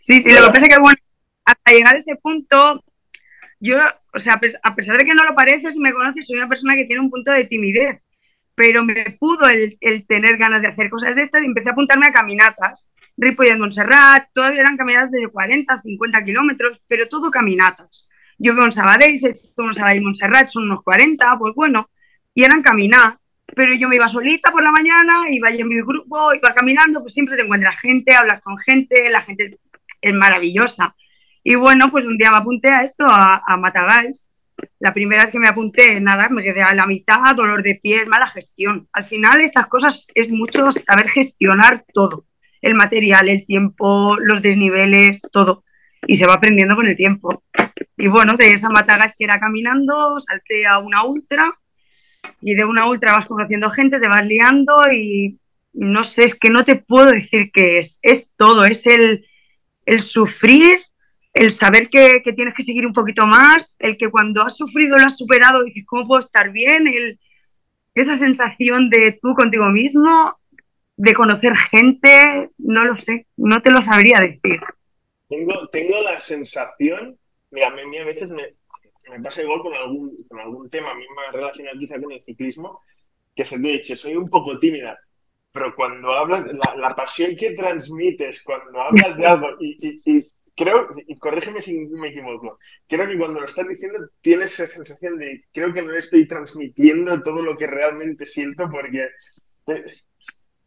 Sí, 0.00 0.20
sí, 0.20 0.32
lo 0.32 0.42
que 0.46 0.52
pasa 0.52 0.66
es 0.66 0.74
que, 0.74 0.80
bueno, 0.80 0.98
hasta 1.44 1.72
llegar 1.72 1.94
a 1.94 1.98
ese 1.98 2.16
punto, 2.16 2.84
yo, 3.60 3.78
o 4.12 4.18
sea, 4.18 4.40
a 4.62 4.74
pesar 4.74 4.98
de 4.98 5.04
que 5.04 5.14
no 5.14 5.24
lo 5.24 5.34
parece, 5.34 5.72
si 5.72 5.80
me 5.80 5.92
conoces, 5.92 6.26
soy 6.26 6.36
una 6.36 6.48
persona 6.48 6.74
que 6.74 6.84
tiene 6.84 7.02
un 7.02 7.10
punto 7.10 7.32
de 7.32 7.44
timidez, 7.44 8.02
pero 8.54 8.82
me 8.82 9.16
pudo 9.20 9.48
el, 9.48 9.78
tener 10.06 10.36
ganas 10.38 10.62
de 10.62 10.68
hacer 10.68 10.90
cosas 10.90 11.14
de 11.14 11.22
estas 11.22 11.42
y 11.42 11.46
empecé 11.46 11.68
a 11.68 11.72
apuntarme 11.72 12.06
a 12.06 12.12
caminatas. 12.12 12.88
Ripollet, 13.16 13.58
Montserrat, 13.58 14.28
todas 14.32 14.52
eran 14.52 14.76
caminatas 14.76 15.10
de 15.10 15.28
40, 15.28 15.78
50 15.78 16.24
kilómetros, 16.24 16.82
pero 16.88 17.08
todo 17.08 17.30
caminatas. 17.30 18.08
Yo 18.38 18.54
veo 18.54 18.64
en 18.64 18.72
Sabadell, 18.72 19.18
en 19.22 19.74
Sabadell 19.74 20.02
Montserrat, 20.02 20.48
son 20.48 20.64
unos 20.64 20.82
40, 20.82 21.38
pues 21.38 21.54
bueno, 21.54 21.90
y 22.34 22.44
eran 22.44 22.62
caminar. 22.62 23.18
Pero 23.54 23.74
yo 23.74 23.88
me 23.88 23.96
iba 23.96 24.08
solita 24.08 24.50
por 24.50 24.62
la 24.62 24.72
mañana, 24.72 25.30
iba 25.30 25.50
en 25.50 25.68
mi 25.68 25.80
grupo, 25.80 26.34
iba 26.34 26.52
caminando, 26.52 27.00
pues 27.00 27.14
siempre 27.14 27.36
te 27.36 27.42
encuentras 27.42 27.78
gente, 27.78 28.14
hablas 28.14 28.42
con 28.42 28.58
gente, 28.58 29.08
la 29.08 29.22
gente 29.22 29.58
es 30.08 30.14
maravillosa. 30.14 30.94
Y 31.42 31.54
bueno, 31.54 31.90
pues 31.90 32.04
un 32.04 32.18
día 32.18 32.30
me 32.30 32.38
apunté 32.38 32.70
a 32.70 32.82
esto, 32.82 33.06
a, 33.06 33.40
a 33.46 33.56
Matagalls, 33.56 34.26
la 34.78 34.94
primera 34.94 35.24
vez 35.24 35.32
que 35.32 35.38
me 35.38 35.48
apunté, 35.48 36.00
nada, 36.00 36.28
me 36.28 36.42
quedé 36.42 36.62
a 36.62 36.74
la 36.74 36.86
mitad, 36.86 37.34
dolor 37.34 37.62
de 37.62 37.78
pies, 37.82 38.06
mala 38.06 38.26
gestión. 38.28 38.88
Al 38.92 39.04
final 39.04 39.40
estas 39.40 39.66
cosas 39.66 40.06
es 40.14 40.30
mucho 40.30 40.70
saber 40.72 41.08
gestionar 41.08 41.84
todo, 41.92 42.26
el 42.62 42.74
material, 42.74 43.28
el 43.28 43.44
tiempo, 43.44 44.16
los 44.20 44.42
desniveles, 44.42 45.22
todo. 45.32 45.64
Y 46.06 46.16
se 46.16 46.26
va 46.26 46.34
aprendiendo 46.34 46.76
con 46.76 46.88
el 46.88 46.96
tiempo. 46.96 47.42
Y 47.96 48.08
bueno, 48.08 48.36
de 48.36 48.52
esa 48.52 48.68
mataga 48.68 49.06
que 49.06 49.24
era 49.24 49.40
caminando, 49.40 50.20
salté 50.20 50.66
a 50.66 50.78
una 50.78 51.04
ultra 51.04 51.52
y 52.40 52.54
de 52.54 52.64
una 52.64 52.86
ultra 52.86 53.12
vas 53.12 53.26
conociendo 53.26 53.70
gente, 53.70 53.98
te 53.98 54.08
vas 54.08 54.24
liando 54.24 54.92
y 54.92 55.38
no 55.72 56.04
sé, 56.04 56.24
es 56.24 56.38
que 56.38 56.50
no 56.50 56.64
te 56.64 56.76
puedo 56.76 57.10
decir 57.10 57.50
qué 57.52 57.78
es. 57.78 57.98
Es 58.02 58.32
todo, 58.36 58.64
es 58.64 58.86
el, 58.86 59.26
el 59.86 60.00
sufrir, 60.00 60.82
el 61.32 61.50
saber 61.50 61.88
que, 61.88 62.20
tienes 62.34 62.54
que 62.54 62.62
seguir 62.62 62.86
un 62.86 62.92
poquito 62.92 63.26
más, 63.26 63.74
el 63.78 63.96
que 63.96 64.10
cuando 64.10 64.42
has 64.42 64.56
sufrido 64.56 64.98
lo 64.98 65.06
has 65.06 65.16
superado 65.16 65.62
dices, 65.64 65.84
¿cómo 65.86 66.06
puedo 66.06 66.20
estar 66.20 66.50
bien? 66.52 66.86
El, 66.86 67.18
esa 67.94 68.14
sensación 68.14 68.90
de 68.90 69.18
tú 69.22 69.32
contigo 69.34 69.70
mismo, 69.70 70.38
de 70.96 71.14
conocer 71.14 71.54
gente, 71.56 72.50
no 72.58 72.84
lo 72.84 72.96
sé, 72.96 73.26
no 73.36 73.62
te 73.62 73.70
lo 73.70 73.80
sabría 73.80 74.20
decir. 74.20 74.60
Tengo, 75.28 75.68
tengo 75.68 76.02
la 76.02 76.20
sensación, 76.20 77.18
mira, 77.50 77.68
a 77.68 77.70
mí 77.70 77.96
a 77.98 78.04
veces 78.04 78.30
me, 78.30 78.54
me 79.10 79.22
pasa 79.22 79.42
igual 79.42 79.60
con 79.60 79.74
algún, 79.74 80.16
con 80.28 80.40
algún 80.40 80.68
tema, 80.68 80.90
a 80.90 80.94
mí 80.94 81.04
más 81.14 81.34
relacionado 81.34 81.78
quizá 81.78 82.00
con 82.00 82.12
el 82.12 82.24
ciclismo, 82.24 82.80
que 83.34 83.44
se 83.44 83.58
te 83.58 83.68
dicho, 83.68 83.96
soy 83.96 84.16
un 84.16 84.28
poco 84.28 84.58
tímida, 84.58 84.98
pero 85.56 85.74
cuando 85.74 86.12
hablas, 86.12 86.44
la, 86.76 86.94
pasión 86.94 87.34
que 87.34 87.54
transmites 87.54 88.42
cuando 88.42 88.78
hablas 88.78 89.16
de 89.16 89.24
algo 89.24 89.48
y, 89.58 90.30
creo, 90.54 90.86
y 91.06 91.16
corrígeme 91.16 91.62
si 91.62 91.80
me 91.80 92.08
equivoco, 92.08 92.58
creo 92.86 93.08
que 93.08 93.16
cuando 93.16 93.40
lo 93.40 93.46
estás 93.46 93.66
diciendo 93.66 94.06
tienes 94.20 94.52
esa 94.52 94.66
sensación 94.66 95.16
de, 95.16 95.44
creo 95.54 95.72
que 95.72 95.80
no 95.80 95.94
estoy 95.94 96.28
transmitiendo 96.28 97.22
todo 97.22 97.42
lo 97.42 97.56
que 97.56 97.66
realmente 97.66 98.26
siento 98.26 98.68
porque... 98.70 99.08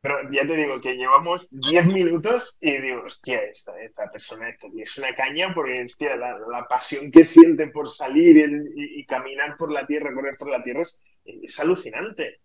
Pero 0.01 0.15
ya 0.31 0.47
te 0.47 0.55
digo 0.55 0.79
que 0.81 0.95
llevamos 0.95 1.49
10 1.51 1.85
minutos 1.87 2.57
y 2.61 2.81
digo, 2.81 3.03
hostia, 3.05 3.43
esta, 3.43 3.79
esta 3.83 4.09
persona 4.09 4.49
esta, 4.49 4.67
es 4.75 4.97
una 4.97 5.13
caña 5.13 5.53
porque, 5.53 5.83
hostia, 5.83 6.15
la, 6.15 6.65
pasión 6.69 7.11
que 7.11 7.25
siente 7.25 7.67
por 7.67 7.89
salir 7.89 8.49
y, 8.75 9.05
caminar 9.05 9.57
por 9.57 9.71
la 9.71 9.85
tierra, 9.85 10.13
correr 10.13 10.37
por 10.37 10.49
la 10.49 10.63
tierra, 10.63 10.83
es 11.25 11.59
alucinante. 11.59 12.39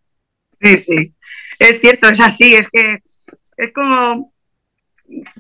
Sí, 0.61 0.77
sí, 0.77 1.15
es 1.59 1.81
cierto, 1.81 2.09
es 2.09 2.21
así, 2.21 2.55
es 2.55 2.69
que 2.71 3.03
es 3.57 3.73
como 3.73 4.33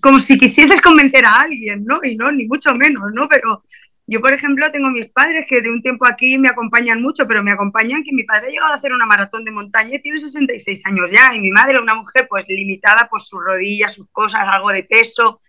como 0.01 0.19
si 0.19 0.39
quisieses 0.39 0.81
convencer 0.81 1.25
a 1.25 1.41
alguien, 1.41 1.85
¿no? 1.85 2.01
Y 2.03 2.17
no, 2.17 2.31
ni 2.31 2.47
mucho 2.47 2.75
menos, 2.75 3.05
¿no? 3.15 3.29
Pero 3.29 3.65
yo, 4.07 4.21
por 4.21 4.33
ejemplo, 4.35 4.71
tengo 4.71 4.91
mis 4.91 5.07
padres 5.07 5.47
que 5.49 5.63
de 5.63 5.71
un 5.71 5.83
tiempo 5.83 6.07
aquí 6.07 6.37
me 6.37 6.49
acompañan 6.49 7.01
mucho, 7.01 7.27
pero 7.27 7.43
me 7.43 7.53
acompañan 7.53 8.03
que 8.05 8.13
mi 8.13 8.25
padre 8.25 8.49
ha 8.49 8.51
llegado 8.51 8.73
a 8.73 8.77
hacer 8.77 8.93
una 8.93 9.07
maratón 9.07 9.45
de 9.45 9.51
montaña 9.51 9.97
y 9.97 10.03
tiene 10.03 10.21
66 10.21 10.85
años 10.87 11.11
ya, 11.11 11.35
y 11.35 11.41
mi 11.41 11.51
madre, 11.51 11.81
una 11.81 11.95
mujer 11.95 12.27
pues 12.29 12.45
limitada 12.49 13.09
por 13.09 13.23
sus 13.23 13.43
rodillas, 13.43 13.95
sus 13.95 14.09
cosas, 14.11 14.43
algo 14.47 14.71
de 14.71 14.85
peso, 14.85 15.41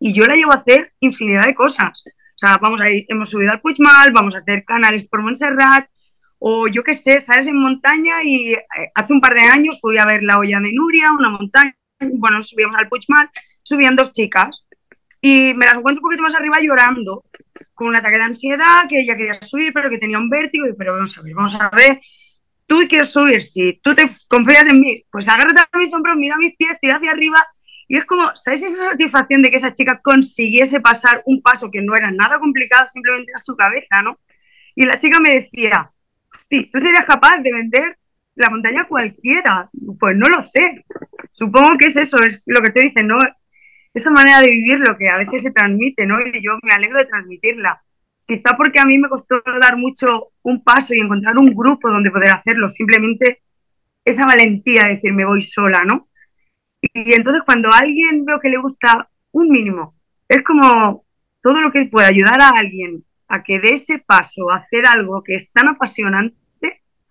y 0.00 0.14
yo 0.14 0.26
la 0.26 0.36
llevo 0.36 0.52
a 0.52 0.56
hacer 0.56 0.92
infinidad 1.00 1.46
de 1.46 1.54
cosas. 1.54 2.04
O 2.06 2.38
sea, 2.38 2.56
vamos 2.58 2.80
a 2.80 2.90
ir, 2.90 3.04
hemos 3.08 3.28
subido 3.28 3.52
al 3.52 3.60
Puigmal, 3.60 4.12
vamos 4.12 4.34
a 4.34 4.38
hacer 4.38 4.64
canales 4.64 5.06
por 5.08 5.22
Montserrat, 5.22 5.88
o 6.38 6.68
yo 6.68 6.82
qué 6.82 6.94
sé, 6.94 7.20
sales 7.20 7.46
en 7.46 7.56
montaña 7.56 8.22
y 8.22 8.52
eh, 8.52 8.66
hace 8.94 9.12
un 9.12 9.20
par 9.20 9.34
de 9.34 9.40
años 9.40 9.78
fui 9.80 9.98
a 9.98 10.06
ver 10.06 10.22
la 10.22 10.38
olla 10.38 10.60
de 10.60 10.72
Nuria, 10.72 11.12
una 11.12 11.30
montaña, 11.30 11.74
bueno, 12.14 12.42
subíamos 12.42 12.76
al 12.76 12.88
Puigmal 12.88 13.28
subían 13.68 13.96
dos 13.96 14.12
chicas 14.12 14.64
y 15.20 15.52
me 15.54 15.66
las 15.66 15.74
encuentro 15.74 16.00
un 16.00 16.08
poquito 16.08 16.22
más 16.22 16.34
arriba 16.34 16.58
llorando, 16.60 17.24
con 17.74 17.88
un 17.88 17.96
ataque 17.96 18.16
de 18.16 18.24
ansiedad, 18.24 18.88
que 18.88 19.00
ella 19.00 19.16
quería 19.16 19.40
subir, 19.42 19.72
pero 19.72 19.90
que 19.90 19.98
tenía 19.98 20.18
un 20.18 20.30
vértigo, 20.30 20.66
y, 20.66 20.72
pero 20.74 20.94
vamos 20.94 21.18
a 21.18 21.22
ver, 21.22 21.34
vamos 21.34 21.54
a 21.54 21.68
ver, 21.70 22.00
tú 22.66 22.80
quieres 22.88 23.10
subir, 23.10 23.42
si 23.42 23.80
tú 23.82 23.94
te 23.94 24.08
confías 24.28 24.68
en 24.68 24.80
mí, 24.80 25.04
pues 25.10 25.28
agárrate 25.28 25.60
a 25.60 25.78
mis 25.78 25.92
hombros, 25.92 26.16
mira 26.16 26.36
mis 26.38 26.56
pies, 26.56 26.78
tira 26.80 26.96
hacia 26.96 27.10
arriba, 27.10 27.44
y 27.88 27.96
es 27.96 28.04
como, 28.04 28.30
¿sabes 28.36 28.62
esa 28.62 28.90
satisfacción 28.90 29.42
de 29.42 29.50
que 29.50 29.56
esa 29.56 29.72
chica 29.72 30.00
consiguiese 30.02 30.80
pasar 30.80 31.22
un 31.26 31.42
paso 31.42 31.70
que 31.70 31.82
no 31.82 31.96
era 31.96 32.10
nada 32.10 32.38
complicado, 32.38 32.86
simplemente 32.88 33.32
a 33.34 33.38
su 33.38 33.56
cabeza, 33.56 34.02
¿no? 34.02 34.18
Y 34.74 34.84
la 34.84 34.98
chica 34.98 35.18
me 35.20 35.30
decía, 35.32 35.90
sí, 36.50 36.70
¿tú 36.72 36.80
serías 36.80 37.04
capaz 37.04 37.38
de 37.38 37.52
vender 37.52 37.98
la 38.34 38.50
montaña 38.50 38.86
cualquiera? 38.88 39.70
Pues 39.98 40.16
no 40.16 40.28
lo 40.28 40.42
sé. 40.42 40.84
Supongo 41.32 41.76
que 41.78 41.86
es 41.86 41.96
eso, 41.96 42.18
es 42.22 42.42
lo 42.46 42.60
que 42.62 42.70
te 42.70 42.82
dicen, 42.82 43.06
¿no? 43.08 43.18
esa 43.94 44.10
manera 44.10 44.40
de 44.40 44.50
vivir 44.50 44.78
lo 44.80 44.96
que 44.96 45.08
a 45.08 45.18
veces 45.18 45.42
se 45.42 45.50
transmite, 45.50 46.06
¿no? 46.06 46.16
Y 46.20 46.42
yo 46.42 46.58
me 46.62 46.72
alegro 46.72 46.98
de 46.98 47.06
transmitirla. 47.06 47.82
Quizá 48.26 48.56
porque 48.56 48.78
a 48.78 48.84
mí 48.84 48.98
me 48.98 49.08
costó 49.08 49.36
dar 49.60 49.76
mucho 49.76 50.32
un 50.42 50.62
paso 50.62 50.94
y 50.94 51.00
encontrar 51.00 51.36
un 51.38 51.54
grupo 51.54 51.90
donde 51.90 52.10
poder 52.10 52.30
hacerlo, 52.30 52.68
simplemente 52.68 53.42
esa 54.04 54.26
valentía 54.26 54.84
de 54.84 54.94
decir 54.94 55.12
me 55.12 55.24
voy 55.24 55.42
sola, 55.42 55.82
¿no? 55.84 56.08
Y 56.80 57.12
entonces 57.12 57.42
cuando 57.44 57.70
a 57.72 57.78
alguien 57.78 58.24
veo 58.24 58.38
que 58.38 58.50
le 58.50 58.58
gusta 58.58 59.10
un 59.32 59.48
mínimo, 59.48 59.94
es 60.28 60.42
como 60.42 61.04
todo 61.42 61.60
lo 61.60 61.72
que 61.72 61.86
puede 61.86 62.06
ayudar 62.06 62.40
a 62.40 62.50
alguien 62.50 63.04
a 63.28 63.42
que 63.42 63.60
dé 63.60 63.74
ese 63.74 63.98
paso, 63.98 64.50
a 64.50 64.56
hacer 64.56 64.86
algo 64.86 65.22
que 65.22 65.34
es 65.34 65.52
tan 65.52 65.68
apasionante, 65.68 66.36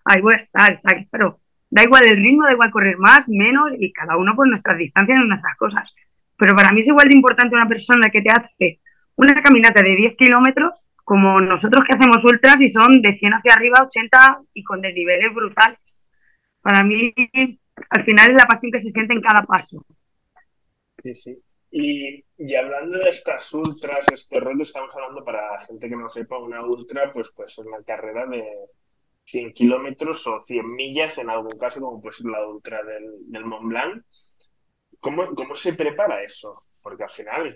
ahí 0.05 0.21
voy 0.21 0.33
a 0.33 0.38
estar, 0.38 0.74
está 0.74 0.95
pero 1.12 1.39
da 1.69 1.83
igual 1.83 2.05
el 2.05 2.17
ritmo, 2.17 2.45
da 2.45 2.53
igual 2.53 2.71
correr 2.71 2.97
más, 2.97 3.27
menos, 3.27 3.69
y 3.77 3.91
cada 3.91 4.17
uno 4.17 4.36
por 4.36 4.47
nuestras 4.47 4.77
distancias 4.77 5.19
y 5.21 5.27
nuestras 5.27 5.57
cosas. 5.57 5.93
Pero 6.38 6.55
para 6.55 6.71
mí 6.71 6.79
es 6.79 6.88
igual 6.88 7.07
de 7.09 7.15
importante 7.15 7.55
una 7.55 7.67
persona 7.67 8.09
que 8.09 8.21
te 8.21 8.29
hace 8.29 8.79
una 9.15 9.41
caminata 9.41 9.81
de 9.81 9.95
10 9.95 10.15
kilómetros 10.15 10.86
como 11.03 11.39
nosotros 11.39 11.86
que 11.86 11.93
hacemos 11.93 12.24
ultras 12.25 12.59
y 12.62 12.67
son 12.67 13.01
de 13.01 13.13
100 13.13 13.33
hacia 13.33 13.53
arriba, 13.53 13.81
80 13.81 14.41
y 14.53 14.63
con 14.63 14.81
desniveles 14.81 15.33
brutales. 15.33 16.07
Para 16.62 16.83
mí, 16.83 17.13
al 17.89 18.03
final 18.03 18.31
es 18.31 18.36
la 18.36 18.45
pasión 18.45 18.71
que 18.71 18.81
se 18.81 18.89
siente 18.89 19.13
en 19.13 19.21
cada 19.21 19.43
paso. 19.43 19.86
Sí, 21.01 21.15
sí. 21.15 21.41
Y, 21.69 22.24
y 22.38 22.55
hablando 22.55 22.97
de 22.97 23.09
estas 23.09 23.53
ultras, 23.53 24.07
este 24.12 24.39
rollo, 24.39 24.63
estamos 24.63 24.93
hablando 24.95 25.24
para 25.24 25.59
gente 25.59 25.89
que 25.89 25.95
no 25.95 26.09
sepa, 26.09 26.38
una 26.38 26.65
ultra, 26.65 27.12
pues, 27.12 27.29
pues 27.36 27.51
es 27.51 27.57
una 27.59 27.83
carrera 27.83 28.25
de 28.25 28.45
100 29.25 29.53
kilómetros 29.53 30.25
o 30.27 30.41
100 30.41 30.75
millas 30.75 31.17
en 31.17 31.29
algún 31.29 31.57
caso, 31.57 31.81
como 31.81 32.01
pues 32.01 32.19
la 32.21 32.47
ultra 32.47 32.81
del, 32.83 33.31
del 33.31 33.45
Mont 33.45 33.67
Blanc. 33.67 34.05
¿Cómo, 35.00 35.36
¿Cómo 35.36 35.55
se 35.55 35.74
prepara 35.74 36.24
eso? 36.24 36.63
Porque 36.81 37.03
al 37.03 37.09
final 37.09 37.53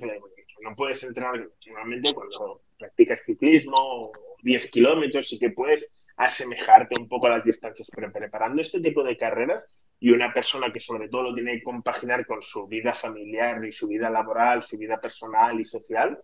no 0.63 0.75
puedes 0.75 1.03
entrenar 1.03 1.49
normalmente 1.65 2.13
cuando 2.13 2.61
practicas 2.77 3.23
ciclismo 3.23 3.77
o 3.77 4.11
10 4.43 4.71
kilómetros 4.71 5.31
y 5.31 5.39
que 5.39 5.51
puedes 5.51 6.09
asemejarte 6.25 6.95
un 6.99 7.07
poco 7.07 7.27
a 7.27 7.31
las 7.31 7.43
distancias, 7.43 7.89
pero 7.93 8.11
preparando 8.11 8.61
este 8.61 8.81
tipo 8.81 9.03
de 9.03 9.17
carreras 9.17 9.93
y 9.99 10.11
una 10.11 10.33
persona 10.33 10.71
que 10.71 10.79
sobre 10.79 11.09
todo 11.09 11.23
lo 11.23 11.33
tiene 11.33 11.53
que 11.53 11.63
compaginar 11.63 12.25
con 12.25 12.41
su 12.41 12.67
vida 12.67 12.93
familiar 12.93 13.63
y 13.65 13.71
su 13.71 13.87
vida 13.87 14.09
laboral, 14.09 14.63
su 14.63 14.77
vida 14.77 14.99
personal 14.99 15.59
y 15.59 15.65
social, 15.65 16.19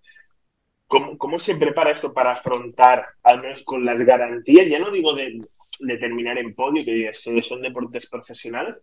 ¿cómo, 0.87 1.17
cómo 1.17 1.39
se 1.39 1.55
prepara 1.55 1.91
esto 1.91 2.13
para 2.13 2.33
afrontar, 2.33 3.05
al 3.23 3.41
menos 3.41 3.63
con 3.63 3.85
las 3.85 4.01
garantías? 4.01 4.67
Ya 4.67 4.79
no 4.79 4.91
digo 4.91 5.13
de, 5.13 5.41
de 5.79 5.97
terminar 5.97 6.37
en 6.37 6.53
podio, 6.53 6.83
que 6.83 7.13
son 7.13 7.61
deportes 7.61 8.07
profesionales, 8.07 8.81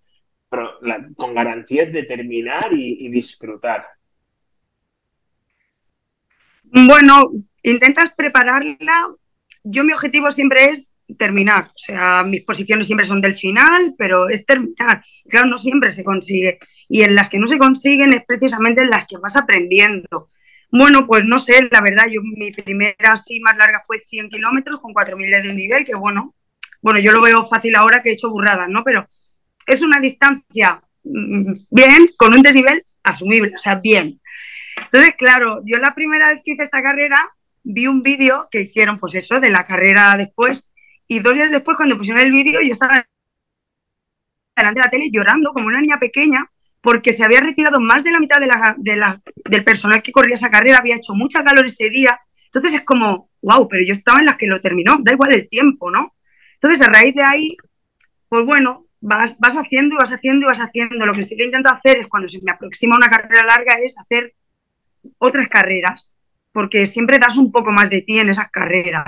pero 0.48 0.78
con 1.16 1.34
garantías 1.34 1.92
de 1.92 2.04
terminar 2.04 2.72
y, 2.72 3.08
disfrutar. 3.10 3.86
Bueno, 6.62 7.30
intentas 7.62 8.12
prepararla. 8.14 9.14
Yo 9.64 9.84
mi 9.84 9.92
objetivo 9.92 10.30
siempre 10.30 10.66
es 10.66 10.92
terminar. 11.18 11.66
O 11.66 11.78
sea, 11.78 12.22
mis 12.24 12.42
posiciones 12.42 12.86
siempre 12.86 13.06
son 13.06 13.20
del 13.20 13.36
final, 13.36 13.94
pero 13.98 14.28
es 14.28 14.44
terminar. 14.46 15.02
Claro, 15.28 15.46
no 15.46 15.56
siempre 15.56 15.90
se 15.90 16.04
consigue. 16.04 16.58
Y 16.88 17.02
en 17.02 17.14
las 17.14 17.28
que 17.28 17.38
no 17.38 17.46
se 17.46 17.58
consiguen 17.58 18.12
es 18.12 18.24
precisamente 18.26 18.82
en 18.82 18.90
las 18.90 19.06
que 19.06 19.18
vas 19.18 19.36
aprendiendo. 19.36 20.30
Bueno, 20.70 21.06
pues 21.06 21.24
no 21.24 21.38
sé, 21.38 21.68
la 21.70 21.80
verdad, 21.80 22.06
yo 22.10 22.20
mi 22.22 22.50
primera 22.50 23.12
así 23.12 23.38
más 23.40 23.56
larga 23.56 23.82
fue 23.86 23.98
100 23.98 24.28
kilómetros 24.28 24.80
con 24.80 24.92
4.000 24.92 25.42
de 25.42 25.54
nivel, 25.54 25.84
que 25.84 25.94
bueno, 25.94 26.34
bueno, 26.82 26.98
yo 26.98 27.12
lo 27.12 27.22
veo 27.22 27.46
fácil 27.46 27.76
ahora 27.76 28.02
que 28.02 28.10
he 28.10 28.14
hecho 28.14 28.30
burradas, 28.30 28.68
¿no? 28.68 28.82
Pero 28.82 29.06
es 29.66 29.82
una 29.82 30.00
distancia 30.00 30.82
mm, 31.04 31.52
bien, 31.70 32.10
con 32.16 32.34
un 32.34 32.42
desnivel 32.42 32.84
asumible, 33.04 33.52
o 33.54 33.58
sea, 33.58 33.76
bien. 33.76 34.20
Entonces, 34.76 35.14
claro, 35.16 35.62
yo 35.64 35.78
la 35.78 35.94
primera 35.94 36.30
vez 36.30 36.40
que 36.44 36.52
hice 36.52 36.64
esta 36.64 36.82
carrera 36.82 37.34
vi 37.62 37.86
un 37.86 38.02
vídeo 38.02 38.48
que 38.50 38.62
hicieron, 38.62 38.98
pues 38.98 39.14
eso, 39.14 39.40
de 39.40 39.50
la 39.50 39.66
carrera 39.66 40.16
después, 40.16 40.68
y 41.14 41.20
dos 41.20 41.34
días 41.34 41.52
después, 41.52 41.76
cuando 41.76 41.96
pusieron 41.96 42.22
el 42.22 42.32
vídeo, 42.32 42.60
yo 42.60 42.72
estaba 42.72 43.06
delante 44.56 44.80
de 44.80 44.84
la 44.84 44.90
tele 44.90 45.10
llorando 45.12 45.52
como 45.52 45.68
una 45.68 45.80
niña 45.80 46.00
pequeña, 46.00 46.50
porque 46.80 47.12
se 47.12 47.24
había 47.24 47.40
retirado 47.40 47.78
más 47.78 48.02
de 48.02 48.10
la 48.10 48.18
mitad 48.18 48.40
del 48.40 49.64
personal 49.64 50.02
que 50.02 50.10
corría 50.10 50.34
esa 50.34 50.50
carrera, 50.50 50.78
había 50.78 50.96
hecho 50.96 51.14
mucha 51.14 51.44
calor 51.44 51.66
ese 51.66 51.88
día. 51.88 52.18
Entonces 52.46 52.74
es 52.74 52.82
como, 52.84 53.30
wow, 53.42 53.68
pero 53.68 53.84
yo 53.86 53.92
estaba 53.92 54.18
en 54.18 54.26
las 54.26 54.36
que 54.36 54.48
lo 54.48 54.60
terminó, 54.60 54.98
da 55.02 55.12
igual 55.12 55.32
el 55.34 55.48
tiempo, 55.48 55.88
¿no? 55.88 56.16
Entonces, 56.54 56.82
a 56.82 56.90
raíz 56.90 57.14
de 57.14 57.22
ahí, 57.22 57.56
pues 58.28 58.44
bueno, 58.44 58.86
vas, 59.00 59.38
vas 59.38 59.56
haciendo 59.56 59.94
y 59.94 59.98
vas 59.98 60.12
haciendo 60.12 60.46
y 60.46 60.48
vas 60.48 60.60
haciendo. 60.60 61.06
Lo 61.06 61.14
que 61.14 61.22
sí 61.22 61.36
que 61.36 61.44
intento 61.44 61.70
hacer 61.70 61.98
es 61.98 62.08
cuando 62.08 62.28
se 62.28 62.40
me 62.42 62.50
aproxima 62.50 62.96
una 62.96 63.08
carrera 63.08 63.44
larga 63.44 63.74
es 63.74 63.98
hacer 63.98 64.34
otras 65.18 65.48
carreras, 65.48 66.16
porque 66.50 66.86
siempre 66.86 67.20
das 67.20 67.36
un 67.36 67.52
poco 67.52 67.70
más 67.70 67.88
de 67.88 68.02
ti 68.02 68.18
en 68.18 68.30
esas 68.30 68.50
carreras. 68.50 69.04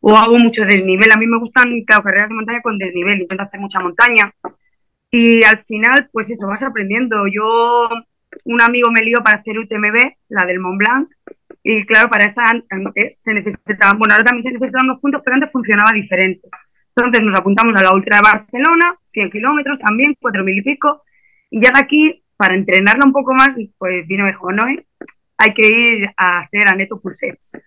O 0.00 0.16
hago 0.16 0.38
mucho 0.38 0.64
desnivel. 0.64 1.12
A 1.12 1.16
mí 1.16 1.26
me 1.26 1.38
gustan, 1.38 1.70
claro, 1.84 2.02
carreras 2.02 2.28
de 2.28 2.34
montaña 2.34 2.62
con 2.62 2.78
desnivel, 2.78 3.20
intento 3.20 3.44
hacer 3.44 3.60
mucha 3.60 3.80
montaña. 3.80 4.32
Y 5.10 5.42
al 5.44 5.58
final, 5.64 6.08
pues 6.12 6.30
eso, 6.30 6.46
vas 6.46 6.62
aprendiendo. 6.62 7.26
Yo, 7.26 7.88
un 8.44 8.60
amigo 8.60 8.90
me 8.90 9.02
lió 9.02 9.22
para 9.22 9.38
hacer 9.38 9.58
UTMB, 9.58 10.14
la 10.28 10.46
del 10.46 10.60
Mont 10.60 10.78
Blanc, 10.78 11.10
y 11.62 11.84
claro, 11.84 12.08
para 12.08 12.24
esta 12.24 12.48
antes 12.48 13.20
se 13.20 13.34
necesitaban, 13.34 13.98
bueno, 13.98 14.14
ahora 14.14 14.24
también 14.24 14.42
se 14.42 14.52
necesitan 14.52 14.84
unos 14.84 15.00
puntos, 15.00 15.20
pero 15.24 15.34
antes 15.34 15.52
funcionaba 15.52 15.92
diferente. 15.92 16.48
Entonces 16.96 17.22
nos 17.22 17.34
apuntamos 17.34 17.76
a 17.76 17.82
la 17.82 17.92
Ultra 17.92 18.16
de 18.16 18.22
Barcelona, 18.22 18.94
100 19.12 19.30
kilómetros 19.30 19.78
también, 19.78 20.16
4.000 20.20 20.58
y 20.58 20.62
pico, 20.62 21.02
y 21.50 21.60
ya 21.60 21.72
de 21.72 21.80
aquí, 21.80 22.24
para 22.36 22.54
entrenarla 22.54 23.04
un 23.04 23.12
poco 23.12 23.34
más, 23.34 23.50
pues 23.78 24.06
vino 24.06 24.26
dijo, 24.26 24.50
no, 24.52 24.64
hay 24.64 25.54
que 25.54 25.68
ir 25.68 26.10
a 26.16 26.40
hacer 26.40 26.68
a 26.68 26.74
Neto 26.74 27.00
Pulsets. 27.00 27.58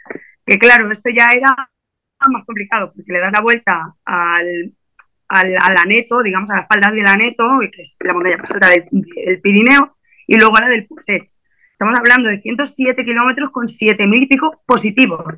Que 0.45 0.57
claro, 0.57 0.91
esto 0.91 1.09
ya 1.09 1.29
era 1.31 1.69
más 2.31 2.45
complicado, 2.45 2.93
porque 2.95 3.11
le 3.11 3.19
das 3.19 3.31
la 3.31 3.41
vuelta 3.41 3.95
al, 4.05 4.73
al, 5.27 5.57
al 5.57 5.77
Aneto, 5.77 6.21
digamos, 6.21 6.49
a 6.49 6.57
las 6.57 6.67
faldas 6.67 6.93
del 6.93 7.07
Aneto, 7.07 7.59
que 7.71 7.81
es 7.81 7.97
la 8.03 8.13
montaña 8.13 8.37
más 8.37 8.51
alta 8.51 8.69
del, 8.69 9.41
Pirineo, 9.41 9.97
y 10.27 10.37
luego 10.37 10.57
a 10.57 10.61
la 10.61 10.69
del 10.69 10.85
Pulset. 10.85 11.23
Estamos 11.71 11.97
hablando 11.97 12.29
de 12.29 12.39
107 12.39 13.03
kilómetros 13.03 13.51
con 13.51 13.67
7.000 13.67 14.23
y 14.23 14.27
pico 14.27 14.61
positivos. 14.65 15.37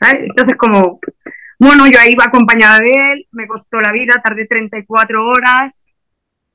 Entonces, 0.00 0.56
como, 0.56 1.00
bueno, 1.58 1.86
yo 1.86 1.98
ahí 1.98 2.12
iba 2.12 2.24
acompañada 2.24 2.80
de 2.80 3.12
él, 3.12 3.28
me 3.32 3.46
costó 3.46 3.80
la 3.80 3.92
vida, 3.92 4.20
tardé 4.22 4.46
34 4.46 5.26
horas, 5.26 5.82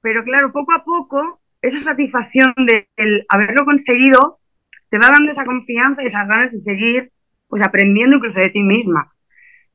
pero 0.01 0.23
claro, 0.23 0.51
poco 0.51 0.73
a 0.73 0.83
poco, 0.83 1.41
esa 1.61 1.79
satisfacción 1.79 2.53
de 2.57 2.87
haberlo 3.29 3.65
conseguido 3.65 4.39
te 4.89 4.99
va 4.99 5.09
dando 5.09 5.31
esa 5.31 5.45
confianza 5.45 6.03
y 6.03 6.07
esas 6.07 6.27
ganas 6.27 6.51
de 6.51 6.57
seguir 6.57 7.11
pues 7.47 7.61
aprendiendo 7.61 8.17
incluso 8.17 8.39
de 8.39 8.49
ti 8.49 8.61
misma. 8.61 9.13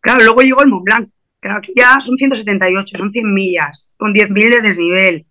Claro, 0.07 0.23
luego 0.23 0.41
llegó 0.41 0.63
el 0.63 0.69
Mont 0.69 0.85
Blanc. 0.85 1.11
Claro, 1.41 1.59
aquí 1.59 1.73
ya 1.75 1.99
son 1.99 2.17
178, 2.17 2.97
son 2.97 3.11
100 3.11 3.35
millas, 3.35 3.93
con 3.99 4.15
10.000 4.15 4.51
de 4.51 4.61
desnivel. 4.61 5.27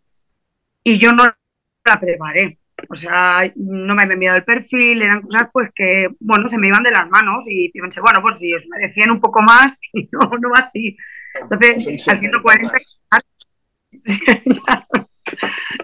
Y 0.83 0.97
yo 0.97 1.13
no 1.13 1.23
la 1.23 1.99
preparé. 1.99 2.59
O 2.89 2.95
sea, 2.95 3.49
no 3.55 3.95
me 3.95 4.01
había 4.01 4.15
enviado 4.15 4.37
el 4.37 4.43
perfil, 4.43 5.01
eran 5.01 5.21
cosas 5.21 5.47
pues 5.53 5.69
que, 5.73 6.09
bueno, 6.19 6.49
se 6.49 6.57
me 6.57 6.67
iban 6.67 6.83
de 6.83 6.91
las 6.91 7.09
manos 7.09 7.45
y 7.47 7.71
pensé, 7.71 8.01
bueno, 8.01 8.21
pues 8.21 8.37
si 8.37 8.53
os 8.53 8.67
merecían 8.67 9.11
un 9.11 9.21
poco 9.21 9.41
más, 9.41 9.79
y 9.93 10.09
no, 10.11 10.29
no 10.41 10.49
va 10.49 10.59
así. 10.59 10.97
Entonces, 11.41 12.09
al 12.09 12.19
140, 12.19 12.73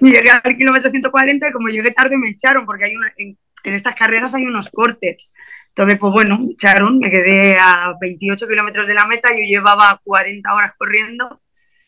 llegué 0.10 0.29
al 0.31 0.58
kilómetro 0.58 0.89
140 0.89 1.48
y 1.48 1.51
como 1.51 1.70
llegué 1.70 1.91
tarde 1.91 2.17
me 2.17 2.29
echaron, 2.29 2.65
porque 2.65 2.86
hay 2.86 2.96
una, 2.96 3.13
en, 3.17 3.38
en 3.63 3.74
estas 3.74 3.96
carreras 3.96 4.34
hay 4.34 4.46
unos 4.46 4.70
cortes. 4.70 5.34
Entonces, 5.70 5.98
pues 6.00 6.12
bueno, 6.12 6.39
me 6.39 6.51
echaron, 6.53 7.00
me 7.00 7.10
quedé 7.10 7.58
a 7.58 7.93
28 8.00 8.48
kilómetros 8.48 8.88
de 8.88 8.93
la 8.93 9.05
meta, 9.05 9.29
yo 9.29 9.43
llevaba 9.48 10.00
40 10.03 10.53
horas 10.53 10.74
corriendo, 10.77 11.41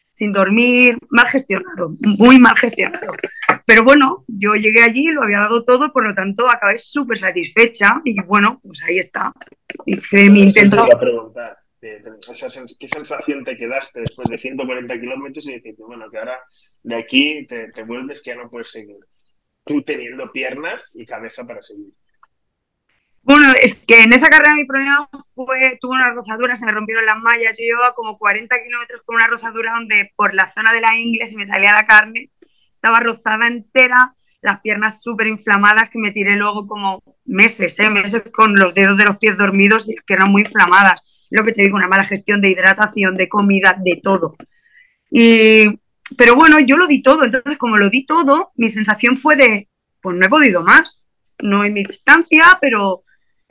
sin 0.10 0.32
dormir, 0.32 0.98
mal 1.10 1.27
gestionado, 1.27 1.96
muy 2.00 2.39
mal 2.39 2.55
gestionado. 2.55 3.13
Pero 3.65 3.84
bueno, 3.84 4.24
yo 4.27 4.53
llegué 4.53 4.84
allí, 4.84 5.08
lo 5.08 5.24
había 5.24 5.39
dado 5.39 5.65
todo, 5.65 5.91
por 5.91 6.08
lo 6.08 6.13
tanto 6.13 6.50
acabé 6.50 6.77
súper 6.77 7.17
satisfecha 7.17 8.01
y 8.05 8.22
bueno, 8.22 8.62
pues 8.63 8.84
ahí 8.84 9.00
está. 9.00 9.34
Hice 9.86 10.29
mi 10.29 10.43
intento. 10.43 10.88
Te 11.83 11.99
preguntar, 11.99 12.33
¿qué 12.79 12.87
sensación 12.87 13.43
te 13.43 13.57
quedaste 13.57 13.99
después 13.99 14.29
de 14.29 14.37
140 14.37 15.01
kilómetros 15.01 15.45
y 15.47 15.51
decirte, 15.51 15.83
bueno, 15.85 16.09
que 16.09 16.17
ahora 16.17 16.39
de 16.81 16.95
aquí 16.95 17.45
te, 17.45 17.73
te 17.73 17.83
vuelves 17.83 18.23
que 18.23 18.29
ya 18.29 18.37
no 18.37 18.49
puedes 18.49 18.71
seguir? 18.71 18.95
Tú 19.65 19.83
teniendo 19.83 20.31
piernas 20.31 20.93
y 20.95 21.05
cabeza 21.05 21.45
para 21.45 21.61
seguir. 21.61 21.91
Bueno, 23.21 23.51
es 23.61 23.83
que 23.85 24.01
en 24.01 24.13
esa 24.13 24.29
carrera 24.29 24.55
mi 24.55 24.63
problema 24.63 25.09
fue, 25.35 25.77
tuve 25.81 25.95
una 25.95 26.11
rozadura, 26.11 26.55
se 26.55 26.65
me 26.65 26.71
rompieron 26.71 27.05
las 27.05 27.17
mallas, 27.17 27.51
yo 27.59 27.65
llevaba 27.65 27.93
como 27.93 28.17
40 28.17 28.63
kilómetros 28.63 29.01
con 29.03 29.17
una 29.17 29.27
rozadura 29.27 29.73
donde 29.73 30.13
por 30.15 30.33
la 30.33 30.53
zona 30.53 30.71
de 30.71 30.79
la 30.79 30.97
ingle 30.97 31.27
se 31.27 31.35
me 31.35 31.43
salía 31.43 31.73
la 31.73 31.85
carne, 31.85 32.31
estaba 32.71 33.01
rozada 33.01 33.47
entera, 33.47 34.15
las 34.39 34.61
piernas 34.61 35.01
súper 35.01 35.27
inflamadas 35.27 35.89
que 35.89 35.99
me 35.99 36.11
tiré 36.11 36.37
luego 36.37 36.65
como 36.65 37.03
meses, 37.25 37.77
¿eh? 37.79 37.89
meses 37.89 38.23
con 38.34 38.55
los 38.55 38.73
dedos 38.73 38.95
de 38.95 39.03
los 39.03 39.17
pies 39.17 39.38
dormidos 39.38 39.89
y 39.89 39.95
las 39.95 40.05
piernas 40.05 40.29
muy 40.29 40.43
inflamadas. 40.43 41.01
Lo 41.34 41.43
que 41.43 41.52
te 41.52 41.63
digo, 41.63 41.78
una 41.78 41.88
mala 41.88 42.06
gestión 42.06 42.41
de 42.41 42.50
hidratación, 42.50 43.17
de 43.17 43.28
comida, 43.28 43.76
de 43.84 44.00
todo. 44.02 44.36
Y, 45.12 45.65
pero 46.17 46.36
bueno, 46.36 46.60
yo 46.60 46.78
lo 46.78 46.88
di 46.88 47.02
todo, 47.02 47.24
entonces 47.24 47.58
como 47.58 47.78
lo 47.78 47.89
di 47.89 48.06
todo, 48.06 48.52
mi 48.56 48.69
sensación 48.69 49.17
fue 49.17 49.36
de, 49.36 49.69
pues 50.02 50.15
no 50.15 50.26
he 50.26 50.30
podido 50.30 50.63
más, 50.63 51.08
no 51.39 51.63
en 51.63 51.74
mi 51.74 51.84
distancia, 51.84 52.58
pero 52.62 53.04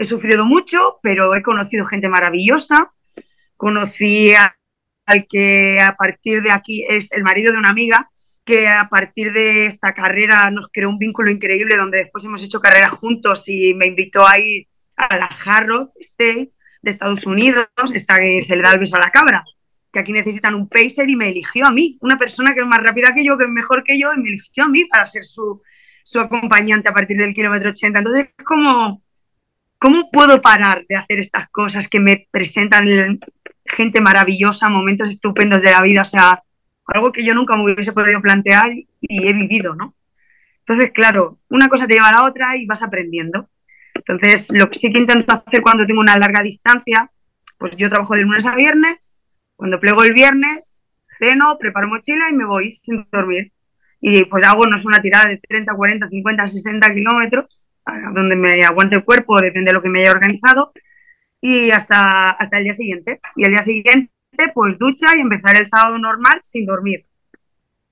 He 0.02 0.04
sufrido 0.04 0.44
mucho, 0.44 0.98
pero 1.02 1.34
he 1.34 1.42
conocido 1.42 1.84
gente 1.84 2.08
maravillosa. 2.08 2.92
Conocí 3.56 4.32
al 5.06 5.26
que 5.28 5.80
a 5.80 5.94
partir 5.96 6.42
de 6.42 6.50
aquí 6.50 6.84
es 6.88 7.12
el 7.12 7.22
marido 7.22 7.52
de 7.52 7.58
una 7.58 7.70
amiga, 7.70 8.10
que 8.44 8.68
a 8.68 8.88
partir 8.88 9.32
de 9.32 9.66
esta 9.66 9.94
carrera 9.94 10.50
nos 10.50 10.68
creó 10.72 10.88
un 10.88 10.98
vínculo 10.98 11.30
increíble 11.30 11.76
donde 11.76 11.98
después 11.98 12.24
hemos 12.24 12.42
hecho 12.42 12.60
carreras 12.60 12.90
juntos 12.90 13.48
y 13.48 13.74
me 13.74 13.86
invitó 13.86 14.26
a 14.26 14.38
ir 14.38 14.66
a 14.96 15.16
la 15.16 15.26
Harrow 15.26 15.92
State 16.00 16.50
de 16.82 16.90
Estados 16.90 17.26
Unidos, 17.26 17.66
esta 17.94 18.18
que 18.18 18.42
se 18.42 18.56
le 18.56 18.62
da 18.62 18.72
el 18.72 18.80
beso 18.80 18.96
a 18.96 19.00
la 19.00 19.10
cabra, 19.10 19.44
que 19.92 20.00
aquí 20.00 20.12
necesitan 20.12 20.54
un 20.54 20.68
pacer 20.68 21.08
y 21.08 21.16
me 21.16 21.28
eligió 21.28 21.66
a 21.66 21.70
mí, 21.70 21.98
una 22.00 22.18
persona 22.18 22.54
que 22.54 22.60
es 22.60 22.66
más 22.66 22.82
rápida 22.82 23.14
que 23.14 23.24
yo, 23.24 23.38
que 23.38 23.44
es 23.44 23.50
mejor 23.50 23.84
que 23.84 23.98
yo, 23.98 24.12
y 24.12 24.20
me 24.20 24.28
eligió 24.30 24.64
a 24.64 24.68
mí 24.68 24.84
para 24.86 25.06
ser 25.06 25.24
su, 25.24 25.62
su 26.02 26.20
acompañante 26.20 26.88
a 26.88 26.92
partir 26.92 27.16
del 27.16 27.34
kilómetro 27.34 27.70
80. 27.70 27.98
Entonces 27.98 28.28
es 28.36 28.44
como, 28.44 29.02
¿cómo 29.78 30.10
puedo 30.10 30.40
parar 30.42 30.84
de 30.88 30.96
hacer 30.96 31.20
estas 31.20 31.48
cosas 31.50 31.88
que 31.88 32.00
me 32.00 32.26
presentan 32.30 32.86
gente 33.64 34.00
maravillosa, 34.00 34.68
momentos 34.68 35.10
estupendos 35.10 35.62
de 35.62 35.70
la 35.70 35.82
vida? 35.82 36.02
O 36.02 36.06
sea, 36.06 36.42
algo 36.86 37.12
que 37.12 37.24
yo 37.24 37.34
nunca 37.34 37.56
me 37.56 37.64
hubiese 37.64 37.92
podido 37.92 38.20
plantear 38.20 38.70
y 38.72 39.28
he 39.28 39.32
vivido, 39.32 39.74
¿no? 39.74 39.94
Entonces, 40.60 40.92
claro, 40.92 41.38
una 41.48 41.68
cosa 41.68 41.86
te 41.86 41.94
lleva 41.94 42.08
a 42.08 42.12
la 42.12 42.24
otra 42.24 42.56
y 42.56 42.66
vas 42.66 42.82
aprendiendo. 42.82 43.48
Entonces, 44.06 44.50
lo 44.52 44.68
que 44.68 44.78
sí 44.78 44.92
que 44.92 44.98
intento 44.98 45.32
hacer 45.32 45.62
cuando 45.62 45.86
tengo 45.86 46.00
una 46.00 46.18
larga 46.18 46.42
distancia, 46.42 47.10
pues 47.58 47.76
yo 47.76 47.88
trabajo 47.88 48.14
de 48.14 48.22
lunes 48.22 48.46
a 48.46 48.56
viernes, 48.56 49.18
cuando 49.56 49.78
plego 49.78 50.02
el 50.02 50.12
viernes, 50.12 50.80
ceno, 51.18 51.56
preparo 51.58 51.88
mochila 51.88 52.28
y 52.30 52.34
me 52.34 52.44
voy 52.44 52.72
sin 52.72 53.06
dormir. 53.12 53.52
Y 54.00 54.24
pues 54.24 54.42
hago, 54.44 54.66
no 54.66 54.76
una 54.84 55.00
tirada 55.00 55.28
de 55.28 55.38
30, 55.38 55.74
40, 55.74 56.08
50, 56.08 56.46
60 56.48 56.94
kilómetros, 56.94 57.68
donde 58.14 58.34
me 58.34 58.64
aguante 58.64 58.96
el 58.96 59.04
cuerpo, 59.04 59.40
depende 59.40 59.70
de 59.70 59.74
lo 59.74 59.82
que 59.82 59.88
me 59.88 60.00
haya 60.00 60.10
organizado, 60.10 60.72
y 61.40 61.70
hasta, 61.70 62.30
hasta 62.30 62.58
el 62.58 62.64
día 62.64 62.72
siguiente. 62.72 63.20
Y 63.36 63.44
el 63.44 63.52
día 63.52 63.62
siguiente, 63.62 64.10
pues 64.54 64.78
ducha 64.78 65.16
y 65.16 65.20
empezar 65.20 65.56
el 65.56 65.68
sábado 65.68 65.98
normal 65.98 66.40
sin 66.42 66.66
dormir, 66.66 67.06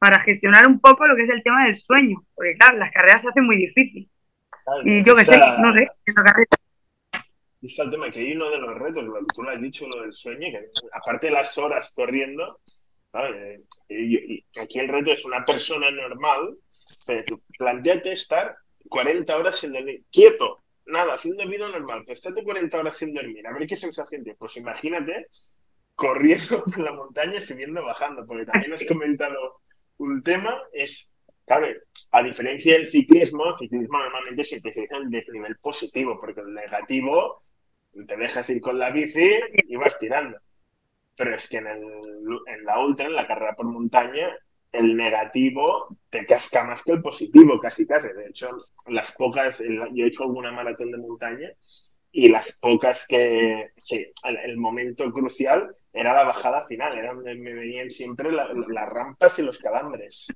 para 0.01 0.19
gestionar 0.21 0.67
un 0.67 0.81
poco 0.81 1.07
lo 1.07 1.15
que 1.15 1.23
es 1.23 1.31
el 1.31 1.43
tema 1.45 1.65
del 1.67 1.77
sueño, 1.77 2.25
porque 2.35 2.57
claro, 2.57 2.79
las 2.79 2.91
carreras 2.91 3.23
se 3.23 3.29
hacen 3.29 3.45
muy 3.45 3.57
difícil. 3.57 4.11
Y 4.85 5.05
yo 5.05 5.15
qué 5.15 5.25
sé, 5.25 5.39
no 5.39 5.75
sé, 5.75 5.91
Está 7.63 7.83
el 7.83 7.91
tema 7.91 8.09
que 8.11 8.21
hay 8.21 8.33
uno 8.33 8.49
de 8.49 8.59
los 8.59 8.75
retos, 8.75 9.05
lo 9.05 9.15
que 9.15 9.27
tú 9.35 9.43
lo 9.43 9.51
has 9.51 9.61
dicho, 9.61 9.87
lo 9.87 10.01
del 10.01 10.15
sueño, 10.15 10.49
que 10.51 10.71
aparte 10.93 11.27
de 11.27 11.35
las 11.35 11.59
horas 11.59 11.93
corriendo, 11.95 12.59
aquí 13.13 14.79
el 14.79 14.89
reto 14.89 15.13
es 15.13 15.25
una 15.25 15.45
persona 15.45 15.91
normal, 15.91 16.57
pero 17.05 17.23
tú 17.25 17.43
planteate 17.59 18.13
estar 18.13 18.57
40 18.89 19.37
horas 19.37 19.57
sin 19.57 19.73
dormir, 19.73 20.05
quieto, 20.11 20.57
nada, 20.87 21.15
haciendo 21.15 21.47
vida 21.47 21.69
normal, 21.69 22.05
que 22.07 22.13
estate 22.13 22.43
40 22.43 22.79
horas 22.79 22.97
sin 22.97 23.15
dormir, 23.15 23.47
a 23.47 23.53
ver 23.53 23.67
qué 23.67 23.77
sensación 23.77 24.23
tienes. 24.23 24.39
Pues 24.39 24.57
imagínate 24.57 25.27
corriendo 25.95 26.65
por 26.65 26.79
la 26.79 26.93
montaña, 26.93 27.41
subiendo, 27.41 27.85
bajando, 27.85 28.25
porque 28.27 28.47
también 28.47 28.73
has 28.73 28.85
comentado 28.85 29.61
un 29.99 30.23
tema, 30.23 30.63
es, 30.73 31.10
claro, 31.51 31.67
a 32.13 32.23
diferencia 32.23 32.75
del 32.75 32.87
ciclismo, 32.87 33.45
el 33.47 33.59
ciclismo 33.59 33.99
normalmente 33.99 34.45
se 34.45 34.57
especializa 34.57 34.97
en 34.97 35.03
el 35.03 35.11
desnivel 35.11 35.57
positivo, 35.59 36.17
porque 36.21 36.43
el 36.43 36.55
negativo 36.55 37.41
te 38.07 38.17
dejas 38.17 38.49
ir 38.51 38.61
con 38.61 38.79
la 38.79 38.91
bici 38.91 39.29
y 39.67 39.75
vas 39.75 39.99
tirando. 39.99 40.39
Pero 41.17 41.35
es 41.35 41.49
que 41.49 41.57
en, 41.57 41.67
el, 41.67 41.83
en 42.47 42.65
la 42.65 42.79
ultra, 42.85 43.07
en 43.07 43.17
la 43.17 43.27
carrera 43.27 43.57
por 43.57 43.67
montaña, 43.67 44.29
el 44.71 44.97
negativo 44.97 45.89
te 46.09 46.25
casca 46.25 46.63
más 46.63 46.85
que 46.85 46.93
el 46.93 47.03
positivo, 47.03 47.59
casi 47.59 47.85
casi. 47.85 48.13
De 48.13 48.29
hecho, 48.29 48.49
las 48.87 49.11
pocas, 49.17 49.61
yo 49.93 50.05
he 50.05 50.07
hecho 50.07 50.23
alguna 50.23 50.53
maratón 50.53 50.93
de 50.93 50.99
montaña 50.99 51.49
y 52.13 52.29
las 52.29 52.59
pocas 52.61 53.07
que, 53.09 53.73
sí, 53.77 54.07
el, 54.25 54.57
momento 54.57 55.13
crucial 55.13 55.75
era 55.93 56.15
la 56.15 56.25
bajada 56.25 56.67
final, 56.67 56.97
era 56.97 57.15
donde 57.15 57.35
me 57.35 57.55
venían 57.55 57.91
siempre 57.91 58.31
las 58.31 58.89
rampas 58.89 59.39
y 59.41 59.43
los 59.43 59.59
calambres. 59.59 60.29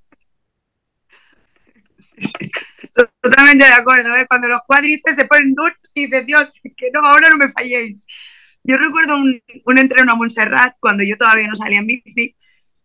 Totalmente 3.21 3.65
de 3.65 3.73
acuerdo, 3.73 4.15
¿eh? 4.15 4.27
cuando 4.29 4.49
los 4.49 4.61
cuadritos 4.67 5.17
se 5.17 5.25
ponen 5.25 5.55
duros 5.55 5.77
y 5.95 6.07
dices, 6.07 6.27
Dios, 6.27 6.49
que 6.77 6.91
no, 6.93 7.01
ahora 7.01 7.29
no 7.31 7.37
me 7.37 7.51
falléis. 7.51 8.07
Yo 8.63 8.77
recuerdo 8.77 9.17
un, 9.17 9.41
un 9.65 9.79
entreno 9.79 10.13
a 10.13 10.15
Montserrat 10.15 10.77
cuando 10.81 11.03
yo 11.03 11.17
todavía 11.17 11.49
no 11.49 11.57
salía 11.57 11.81
en 11.81 11.87
bici 11.87 12.37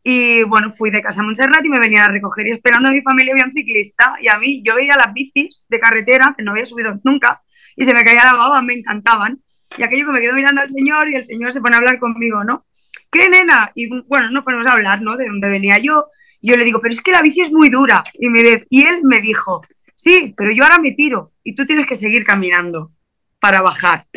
y 0.03 0.43
bueno, 0.43 0.71
fui 0.71 0.91
de 0.91 1.01
casa 1.01 1.21
a 1.21 1.23
Montserrat 1.23 1.63
y 1.63 1.69
me 1.69 1.79
venía 1.79 2.05
a 2.05 2.09
recoger 2.09 2.47
y 2.47 2.51
esperando 2.51 2.89
a 2.89 2.91
mi 2.91 3.01
familia 3.01 3.33
había 3.33 3.45
un 3.45 3.51
ciclista 3.51 4.15
y 4.21 4.27
a 4.27 4.37
mí 4.39 4.61
yo 4.65 4.75
veía 4.75 4.95
las 4.95 5.13
bicis 5.13 5.65
de 5.69 5.79
carretera 5.79 6.33
que 6.37 6.43
no 6.43 6.51
había 6.51 6.65
subido 6.65 6.99
nunca 7.03 7.41
y 7.75 7.85
se 7.85 7.93
me 7.93 8.03
caía 8.03 8.25
la 8.25 8.33
baba, 8.33 8.61
me 8.61 8.73
encantaban. 8.73 9.41
Y 9.77 9.83
aquello 9.83 10.07
que 10.07 10.11
me 10.11 10.19
quedo 10.21 10.33
mirando 10.33 10.61
al 10.61 10.69
señor 10.69 11.09
y 11.09 11.15
el 11.15 11.23
señor 11.23 11.53
se 11.53 11.61
pone 11.61 11.75
a 11.75 11.77
hablar 11.77 11.99
conmigo, 11.99 12.43
¿no? 12.43 12.65
¿Qué 13.11 13.29
nena? 13.29 13.71
Y 13.75 13.87
bueno, 14.03 14.29
nos 14.31 14.43
ponemos 14.43 14.67
a 14.67 14.73
hablar, 14.73 15.01
¿no? 15.01 15.15
De 15.15 15.27
dónde 15.27 15.49
venía 15.49 15.77
yo. 15.77 16.07
Y 16.41 16.49
yo 16.49 16.57
le 16.57 16.65
digo, 16.65 16.79
pero 16.81 16.93
es 16.93 17.01
que 17.01 17.11
la 17.11 17.21
bici 17.21 17.41
es 17.41 17.51
muy 17.51 17.69
dura. 17.69 18.03
Y, 18.13 18.29
me, 18.29 18.65
y 18.69 18.85
él 18.85 19.01
me 19.03 19.21
dijo, 19.21 19.61
sí, 19.95 20.33
pero 20.37 20.51
yo 20.51 20.63
ahora 20.63 20.79
me 20.79 20.91
tiro 20.91 21.33
y 21.43 21.55
tú 21.55 21.65
tienes 21.65 21.87
que 21.87 21.95
seguir 21.95 22.23
caminando 22.23 22.91
para 23.39 23.61
bajar. 23.61 24.07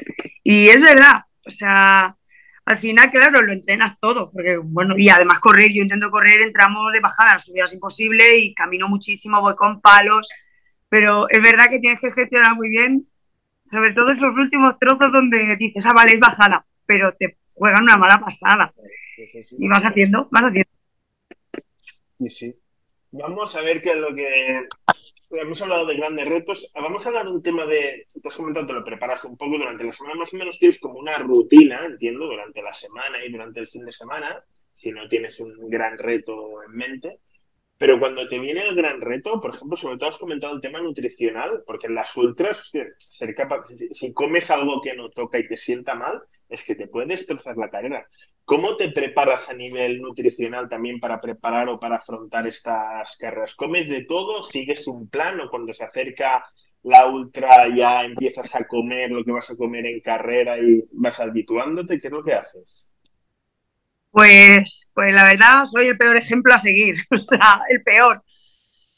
Y 0.43 0.69
es 0.69 0.81
verdad, 0.81 1.25
o 1.47 1.51
sea, 1.51 2.17
al 2.65 2.79
final, 2.79 3.11
claro, 3.11 3.43
lo 3.43 3.53
entrenas 3.53 3.99
todo, 3.99 4.31
porque 4.31 4.57
bueno, 4.57 4.95
y 4.97 5.09
además 5.09 5.41
correr, 5.41 5.73
yo 5.73 5.83
intento 5.83 6.11
correr 6.11 6.43
en 6.43 6.53
tramos 6.53 6.93
de 6.93 7.01
bajada, 7.01 7.35
la 7.35 7.41
subida 7.41 7.65
es 7.65 7.75
imposible 7.75 8.39
y 8.39 8.55
camino 8.55 8.89
muchísimo, 8.89 9.41
voy 9.41 9.57
con 9.57 9.81
palos, 9.81 10.29
pero 10.89 11.29
es 11.29 11.43
verdad 11.43 11.69
que 11.69 11.81
tienes 11.81 12.01
que 12.01 12.13
gestionar 12.13 12.55
muy 12.55 12.69
bien, 12.69 13.09
sobre 13.67 13.93
todo 13.93 14.13
esos 14.13 14.37
últimos 14.37 14.77
trozos 14.77 15.13
donde 15.13 15.57
dices, 15.57 15.85
ah, 15.87 15.93
vale, 15.93 16.13
es 16.15 16.21
bajada, 16.21 16.65
pero 16.87 17.15
te 17.19 17.39
juegan 17.55 17.83
una 17.83 17.97
mala 17.97 18.21
pasada. 18.21 18.73
y 19.59 19.69
vas 19.69 19.85
haciendo, 19.85 20.29
vas 20.31 20.45
haciendo. 20.45 20.72
Sí, 22.23 22.31
sí. 22.31 22.55
Vamos 23.11 23.57
a 23.57 23.63
ver 23.63 23.83
qué 23.83 23.91
es 23.91 23.97
lo 23.97 24.15
que 24.15 24.69
hemos 25.31 25.61
hablado 25.61 25.87
de 25.87 25.97
grandes 25.97 26.27
retos. 26.27 26.71
Vamos 26.75 27.05
a 27.05 27.09
hablar 27.09 27.27
de 27.27 27.33
un 27.33 27.43
tema 27.43 27.67
de. 27.67 28.07
Te 28.23 28.29
has 28.29 28.37
comentado, 28.37 28.67
te 28.67 28.73
lo 28.75 28.85
preparas 28.85 29.25
un 29.25 29.37
poco 29.37 29.59
durante 29.59 29.83
la 29.85 29.93
semana. 29.93 30.15
Más 30.15 30.33
o 30.33 30.37
menos 30.37 30.59
tienes 30.59 30.79
como 30.79 31.01
una 31.01 31.19
rutina, 31.19 31.85
entiendo, 31.85 32.27
durante 32.27 32.63
la 32.63 32.73
semana 32.73 33.25
y 33.25 33.33
durante 33.33 33.61
el 33.61 33.67
fin 33.67 33.85
de 33.85 33.93
semana, 33.93 34.45
si 34.73 34.93
no 34.93 35.09
tienes 35.09 35.41
un 35.41 35.69
gran 35.69 35.99
reto 35.99 36.63
en 36.63 36.73
mente. 36.73 37.21
Pero 37.83 37.99
cuando 37.99 38.29
te 38.29 38.39
viene 38.39 38.61
el 38.61 38.77
gran 38.77 39.01
reto, 39.01 39.41
por 39.41 39.57
ejemplo, 39.57 39.77
sobre 39.77 39.99
todo 39.99 40.11
has 40.11 40.17
comentado 40.17 40.55
el 40.55 40.61
tema 40.61 40.81
nutricional, 40.81 41.65
porque 41.67 41.89
en 41.89 41.97
las 41.97 42.17
ultras, 42.17 42.71
ser 42.97 43.35
capaz, 43.35 43.65
si, 43.91 44.15
comes 44.15 44.53
algo 44.53 44.81
que 44.81 44.95
no 44.95 45.11
toca 45.11 45.41
y 45.41 45.49
te 45.49 45.57
sienta 45.57 45.97
mal, 45.97 46.23
es 46.49 46.65
que 46.65 46.77
te 46.77 46.87
puede 46.87 47.09
destrozar 47.09 47.57
la 47.57 47.71
carrera. 47.71 48.07
¿Cómo 48.45 48.77
te 48.77 48.93
preparas 48.93 49.51
a 49.51 49.55
nivel 49.55 50.01
nutricional 50.01 50.69
también 50.69 51.01
para 51.01 51.21
preparar 51.21 51.71
o 51.71 51.81
para 51.81 51.97
afrontar 51.97 52.47
estas 52.47 53.17
carreras? 53.17 53.57
¿Comes 53.57 53.89
de 53.89 54.05
todo? 54.05 54.45
¿Sigues 54.45 54.87
un 54.87 55.09
plan 55.09 55.41
o 55.41 55.51
cuando 55.51 55.73
se 55.73 55.83
acerca 55.83 56.47
la 56.85 57.09
ultra 57.09 57.67
ya 57.75 58.05
empiezas 58.05 58.55
a 58.55 58.69
comer 58.69 59.11
lo 59.11 59.25
que 59.25 59.33
vas 59.33 59.51
a 59.51 59.57
comer 59.57 59.87
en 59.87 59.99
carrera 59.99 60.57
y 60.57 60.85
vas 60.93 61.19
habituándote? 61.19 61.99
¿Qué 61.99 62.07
es 62.07 62.13
lo 62.13 62.23
que 62.23 62.35
haces? 62.35 62.92
Pues, 64.13 64.91
pues 64.95 65.15
la 65.15 65.25
verdad, 65.25 65.65
soy 65.65 65.89
el 65.89 65.99
peor 65.99 66.17
ejemplo 66.17 66.55
a 66.55 66.61
seguir, 66.61 66.97
o 67.11 67.19
sea, 67.19 67.61
el 67.71 67.83
peor. 67.83 68.23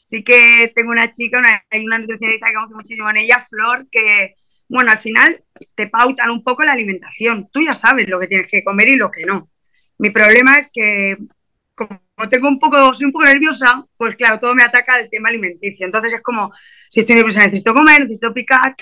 Sí 0.03 0.23
que 0.23 0.71
tengo 0.75 0.91
una 0.91 1.11
chica, 1.11 1.41
hay 1.71 1.85
una 1.85 1.99
nutricionista 1.99 2.47
que 2.47 2.55
conozco 2.55 2.75
muchísimo 2.75 3.09
en 3.11 3.17
ella, 3.17 3.47
Flor, 3.49 3.87
que, 3.91 4.35
bueno, 4.69 4.91
al 4.91 4.99
final 4.99 5.43
te 5.75 5.87
pautan 5.87 6.31
un 6.31 6.43
poco 6.43 6.63
la 6.65 6.73
alimentación. 6.73 7.49
Tú 7.51 7.61
ya 7.63 7.73
sabes 7.73 8.09
lo 8.09 8.19
que 8.19 8.27
tienes 8.27 8.47
que 8.51 8.63
comer 8.63 8.89
y 8.89 8.97
lo 8.97 9.11
que 9.11 9.25
no. 9.25 9.51
Mi 9.99 10.11
problema 10.11 10.59
es 10.59 10.69
que, 10.73 11.17
como 11.75 12.01
tengo 12.29 12.49
un 12.49 12.59
poco, 12.59 12.93
soy 12.93 13.05
un 13.07 13.13
poco 13.13 13.25
nerviosa, 13.25 13.85
pues 13.97 14.15
claro, 14.15 14.39
todo 14.39 14.55
me 14.55 14.63
ataca 14.63 14.99
el 14.99 15.09
tema 15.09 15.29
alimenticio. 15.29 15.85
Entonces 15.85 16.13
es 16.15 16.21
como, 16.21 16.51
si 16.91 17.01
estoy 17.01 17.15
nerviosa, 17.15 17.43
necesito 17.45 17.73
comer, 17.73 18.01
necesito 18.01 18.33
picar. 18.33 18.75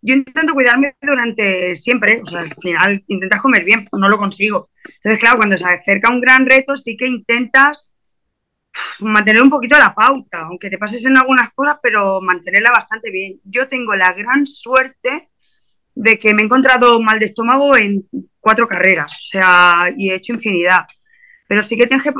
Yo 0.00 0.14
intento 0.14 0.54
cuidarme 0.54 0.96
durante 1.00 1.74
siempre, 1.74 2.20
o 2.22 2.26
sea, 2.26 2.40
al 2.40 2.54
final 2.60 3.04
intentas 3.08 3.40
comer 3.40 3.64
bien, 3.64 3.88
no 3.92 4.08
lo 4.08 4.18
consigo 4.18 4.70
entonces, 4.96 5.20
claro, 5.20 5.36
cuando 5.36 5.58
se 5.58 5.66
acerca 5.66 6.10
un 6.10 6.20
gran 6.20 6.46
reto, 6.46 6.76
sí 6.76 6.96
que 6.96 7.08
intentas 7.08 7.92
mantener 9.00 9.42
un 9.42 9.50
poquito 9.50 9.78
la 9.78 9.94
pauta, 9.94 10.40
aunque 10.42 10.70
te 10.70 10.78
pases 10.78 11.04
en 11.04 11.16
algunas 11.16 11.52
cosas, 11.52 11.78
pero 11.82 12.20
mantenerla 12.20 12.70
bastante 12.70 13.10
bien. 13.10 13.40
Yo 13.44 13.68
tengo 13.68 13.94
la 13.96 14.12
gran 14.12 14.46
suerte 14.46 15.30
de 15.94 16.18
que 16.18 16.32
me 16.32 16.42
he 16.42 16.44
encontrado 16.44 17.00
mal 17.00 17.18
de 17.18 17.26
estómago 17.26 17.76
en 17.76 18.08
cuatro 18.40 18.68
carreras, 18.68 19.12
o 19.12 19.28
sea, 19.30 19.92
y 19.96 20.10
he 20.10 20.14
hecho 20.14 20.32
infinidad. 20.32 20.86
Pero 21.48 21.62
sí 21.62 21.76
que 21.76 21.86
tienes 21.86 22.04
que, 22.04 22.12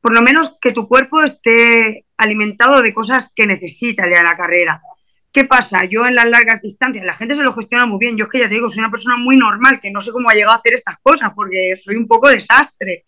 por 0.00 0.14
lo 0.14 0.22
menos, 0.22 0.56
que 0.60 0.72
tu 0.72 0.88
cuerpo 0.88 1.22
esté 1.22 2.06
alimentado 2.16 2.80
de 2.80 2.94
cosas 2.94 3.32
que 3.34 3.46
necesita 3.46 4.04
de 4.04 4.22
la 4.22 4.36
carrera. 4.36 4.80
¿Qué 5.36 5.44
pasa? 5.44 5.84
Yo 5.84 6.06
en 6.06 6.14
las 6.14 6.30
largas 6.30 6.62
distancias, 6.62 7.04
la 7.04 7.12
gente 7.12 7.34
se 7.34 7.42
lo 7.42 7.52
gestiona 7.52 7.84
muy 7.84 7.98
bien. 7.98 8.16
Yo 8.16 8.24
es 8.24 8.30
que 8.30 8.38
ya 8.38 8.48
te 8.48 8.54
digo, 8.54 8.70
soy 8.70 8.78
una 8.78 8.90
persona 8.90 9.18
muy 9.18 9.36
normal, 9.36 9.80
que 9.82 9.90
no 9.90 10.00
sé 10.00 10.10
cómo 10.10 10.30
ha 10.30 10.32
llegado 10.32 10.52
a 10.52 10.56
hacer 10.56 10.72
estas 10.72 10.98
cosas, 11.00 11.30
porque 11.36 11.74
soy 11.76 11.96
un 11.96 12.08
poco 12.08 12.30
desastre. 12.30 13.04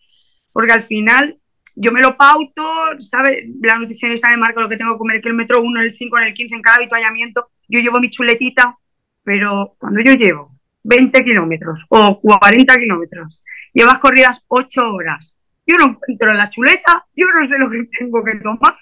Porque 0.53 0.71
al 0.71 0.83
final 0.83 1.39
yo 1.75 1.91
me 1.91 2.01
lo 2.01 2.15
pauto, 2.15 2.63
¿sabes? 2.99 3.47
La 3.59 3.79
nutricionista 3.79 4.29
me 4.29 4.37
marca 4.37 4.61
lo 4.61 4.69
que 4.69 4.77
tengo 4.77 4.93
que 4.93 4.99
comer, 4.99 5.21
el 5.23 5.33
metro 5.33 5.59
1, 5.59 5.81
el 5.81 5.91
5, 5.91 6.19
en 6.19 6.23
el 6.25 6.33
15, 6.35 6.53
en 6.53 6.61
cada 6.61 6.77
habituallamiento. 6.77 7.49
Yo 7.67 7.79
llevo 7.79 7.99
mi 7.99 8.11
chuletita, 8.11 8.77
pero 9.23 9.73
cuando 9.79 9.99
yo 10.01 10.13
llevo 10.13 10.55
20 10.83 11.23
kilómetros 11.23 11.87
o 11.89 12.19
40 12.19 12.77
kilómetros, 12.77 13.43
llevas 13.73 13.97
corridas 13.97 14.43
8 14.49 14.93
horas, 14.93 15.33
yo 15.65 15.77
no 15.79 15.85
encuentro 15.85 16.31
la 16.35 16.47
chuleta, 16.51 17.07
yo 17.15 17.25
no 17.33 17.43
sé 17.43 17.57
lo 17.57 17.71
que 17.71 17.89
tengo 17.97 18.23
que 18.23 18.35
tomar, 18.35 18.75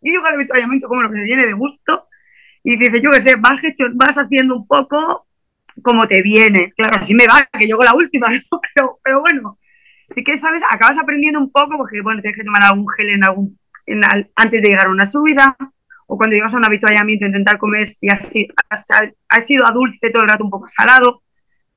yo 0.00 0.10
llego 0.10 0.24
al 0.24 0.36
habituallamiento 0.36 0.88
como 0.88 1.02
lo 1.02 1.10
que 1.10 1.18
me 1.18 1.24
viene 1.24 1.44
de 1.44 1.52
gusto 1.52 2.08
y 2.64 2.78
dices, 2.78 3.02
yo 3.02 3.12
qué 3.12 3.20
sé, 3.20 3.36
vas, 3.36 4.16
haciendo 4.16 4.56
un 4.56 4.66
poco 4.66 5.26
como 5.82 6.08
te 6.08 6.22
viene. 6.22 6.72
Claro, 6.76 6.96
así 6.98 7.14
me 7.14 7.26
va, 7.26 7.46
que 7.52 7.66
llego 7.66 7.82
la 7.84 7.94
última, 7.94 8.28
pero, 8.74 9.20
bueno, 9.20 9.58
sí 10.08 10.24
que 10.24 10.36
sabes, 10.38 10.62
acabas 10.68 10.98
aprendiendo 10.98 11.38
un 11.38 11.52
poco 11.52 11.76
porque, 11.76 12.00
bueno, 12.00 12.22
tienes 12.22 12.38
que 12.38 12.44
tomar 12.44 12.62
algún 12.62 12.86
gel 12.96 13.10
en 13.10 13.24
algún, 13.24 13.58
antes 14.34 14.62
de 14.62 14.68
llegar 14.68 14.86
a 14.86 14.90
una 14.90 15.04
subida 15.04 15.56
o 16.06 16.16
cuando 16.16 16.34
llegas 16.34 16.54
a 16.54 16.56
un 16.56 16.64
habituallamiento 16.64 17.26
intentar 17.26 17.58
comer 17.58 17.88
si 17.88 18.08
ha, 18.08 18.18
ha, 19.28 19.40
sido 19.40 19.66
a 19.66 19.72
dulce 19.72 20.10
todo 20.10 20.22
el 20.22 20.28
rato 20.28 20.44
un 20.44 20.50
poco 20.50 20.66
salado 20.68 21.22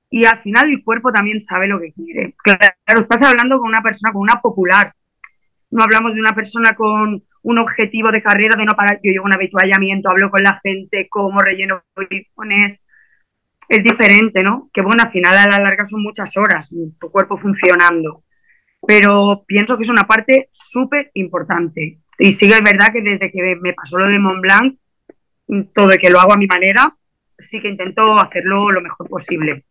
y 0.10 0.24
al 0.24 0.40
final 0.40 0.70
el 0.70 0.84
cuerpo 0.84 1.12
también 1.12 1.42
sabe 1.42 1.68
lo 1.68 1.82
que 1.82 1.92
quiere. 1.92 2.34
Claro, 2.42 3.02
estás 3.02 3.22
hablando 3.24 3.60
con 3.60 3.68
una 3.68 3.82
persona, 3.82 4.14
con 4.14 4.22
una 4.22 4.42
popular. 4.42 4.94
No 5.70 5.84
hablamos 5.84 6.14
de 6.14 6.22
una 6.22 6.34
persona 6.34 6.76
con 6.76 7.24
un 7.48 7.60
objetivo 7.60 8.12
de 8.12 8.22
carrera 8.22 8.58
de 8.58 8.66
no 8.66 8.76
parar. 8.76 9.00
Yo 9.02 9.12
llevo 9.12 9.26
un 9.26 9.34
habituallamiento, 9.34 10.10
hablo 10.10 10.30
con 10.30 10.44
la 10.44 10.60
gente, 10.62 11.08
como 11.08 11.40
relleno 11.40 11.82
polifones. 11.94 12.86
Es 13.70 13.84
diferente, 13.84 14.44
¿no? 14.44 14.70
Que 14.74 14.82
bueno, 14.82 15.04
al 15.04 15.10
final 15.10 15.38
a 15.38 15.48
la 15.48 15.60
larga 15.60 15.86
son 15.86 16.04
muchas 16.04 16.36
horas, 16.36 16.70
tu 17.00 17.10
cuerpo 17.10 17.38
funcionando. 17.38 18.26
Pero 18.86 19.46
pienso 19.48 19.78
que 19.78 19.84
es 19.84 19.90
una 19.90 20.06
parte 20.06 20.50
súper 20.52 21.10
importante. 21.14 22.00
Y 22.20 22.34
sí 22.34 22.50
que 22.50 22.56
es 22.56 22.64
verdad 22.64 22.92
que 22.92 23.02
desde 23.02 23.32
que 23.32 23.56
me 23.62 23.74
pasó 23.74 23.98
lo 23.98 24.08
de 24.08 24.20
Mont 24.20 24.42
Blanc, 24.42 24.78
todo 25.74 25.88
de 25.88 26.00
que 26.00 26.10
lo 26.10 26.20
hago 26.20 26.34
a 26.34 26.38
mi 26.38 26.48
manera, 26.48 26.98
sí 27.40 27.62
que 27.62 27.70
intento 27.70 28.20
hacerlo 28.20 28.72
lo 28.72 28.82
mejor 28.82 29.08
posible. 29.08 29.64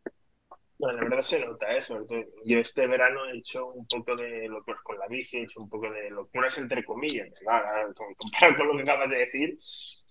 Bueno, 0.78 0.98
la 0.98 1.04
verdad 1.04 1.22
se 1.22 1.40
nota 1.40 1.72
eso. 1.72 2.06
Yo 2.44 2.58
este 2.58 2.86
verano 2.86 3.26
he 3.26 3.38
hecho 3.38 3.68
un 3.68 3.86
poco 3.86 4.14
de 4.14 4.46
locuras 4.48 4.82
con 4.82 4.98
la 4.98 5.06
bici, 5.08 5.38
he 5.38 5.42
hecho 5.44 5.60
un 5.60 5.70
poco 5.70 5.90
de 5.90 6.10
locuras 6.10 6.58
entre 6.58 6.84
comillas. 6.84 7.28
Claro, 7.40 7.94
comparado 8.16 8.56
con 8.58 8.68
lo 8.68 8.76
que 8.76 8.90
acabas 8.90 9.10
de 9.10 9.18
decir, 9.18 9.58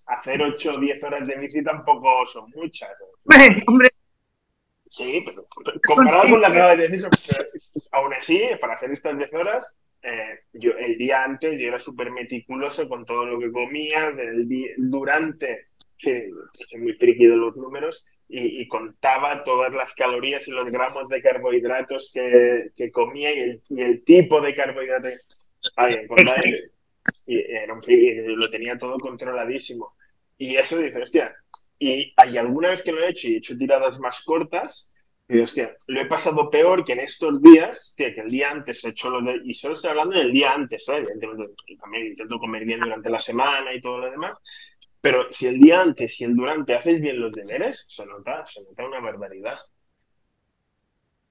hacer 0.08 0.42
8 0.42 0.76
o 0.76 0.80
10 0.80 1.04
horas 1.04 1.28
de 1.28 1.38
bici 1.38 1.64
tampoco 1.64 2.26
son 2.26 2.50
muchas. 2.56 2.92
Hombre. 3.68 3.90
Sí, 4.88 5.24
pero 5.26 5.46
comparado 5.88 6.22
con 6.30 6.32
lo 6.32 6.40
que 6.40 6.46
acabas 6.46 6.78
de 6.78 6.88
decir, 6.88 7.10
aún 7.92 8.14
así, 8.14 8.42
para 8.62 8.74
hacer 8.74 8.92
estas 8.92 9.18
10 9.18 9.34
horas, 9.34 9.78
eh, 10.02 10.40
yo 10.54 10.72
el 10.78 10.98
día 10.98 11.24
antes 11.24 11.60
yo 11.60 11.68
era 11.68 11.80
súper 11.80 12.12
meticuloso 12.12 12.88
con 12.88 13.06
todo 13.06 13.26
lo 13.26 13.40
que 13.40 13.52
comía, 13.52 14.12
del 14.12 14.48
día, 14.48 14.70
durante, 14.78 15.70
que 15.98 16.30
soy 16.54 16.82
muy 16.82 16.94
friki 16.94 17.26
de 17.26 17.38
los 17.38 17.56
números, 17.56 18.06
y, 18.28 18.68
contaba 18.68 19.44
todas 19.44 19.74
las 19.74 19.94
calorías 19.94 20.48
y 20.48 20.52
los 20.52 20.70
gramos 20.72 21.10
de 21.10 21.22
carbohidratos 21.22 22.12
que, 22.14 22.72
que 22.76 22.92
comía 22.92 23.34
y 23.34 23.40
el, 23.40 23.62
y 23.70 23.82
el, 23.82 24.04
tipo 24.04 24.42
de 24.42 24.54
carbohidratos. 24.54 25.12
y, 27.28 27.38
era 27.38 27.74
un, 27.74 27.82
lo 28.40 28.50
tenía 28.50 28.78
todo 28.78 28.98
controladísimo. 28.98 29.96
Y 30.38 30.56
eso 30.56 30.78
dice, 30.80 31.02
hostia, 31.02 31.36
y 31.80 32.14
hay 32.18 32.38
alguna 32.38 32.70
vez 32.70 32.82
que 32.82 32.92
lo 32.92 33.04
he 33.04 33.10
hecho 33.10 33.28
y 33.28 33.36
he 33.36 33.38
hecho 33.38 33.58
tiradas 33.58 34.00
más 34.00 34.22
cortas, 34.24 34.92
y 35.28 35.40
hostia, 35.40 35.76
lo 35.88 36.02
he 36.02 36.06
pasado 36.06 36.50
peor 36.52 36.84
que 36.84 36.94
en 36.94 37.00
estos 37.00 37.42
días, 37.42 37.96
que, 37.98 38.14
que 38.14 38.22
el 38.22 38.30
día 38.30 38.52
antes 38.52 38.84
he 38.86 38.90
hecho 38.90 39.10
lo 39.10 39.22
de, 39.22 39.42
y 39.44 39.56
solo 39.56 39.74
estoy 39.74 39.90
hablando 39.90 40.16
del 40.16 40.32
día 40.32 40.54
antes, 40.54 40.88
¿eh? 40.90 41.04
también 41.80 42.08
intento 42.08 42.38
comer 42.38 42.64
bien 42.64 42.80
durante 42.80 43.10
la 43.10 43.20
semana 43.20 43.74
y 43.74 43.82
todo 43.82 43.98
lo 44.00 44.12
demás, 44.12 44.38
pero 45.06 45.32
si 45.32 45.46
el 45.46 45.60
día 45.60 45.84
antes 45.84 46.20
y 46.20 46.24
el 46.24 46.36
durante 46.36 46.74
haces 46.74 47.00
bien 47.00 47.20
los 47.20 47.32
deberes, 47.32 47.86
se 47.88 48.08
nota, 48.08 48.44
se 48.48 48.64
nota 48.64 48.88
una 48.88 49.00
barbaridad. 49.00 49.56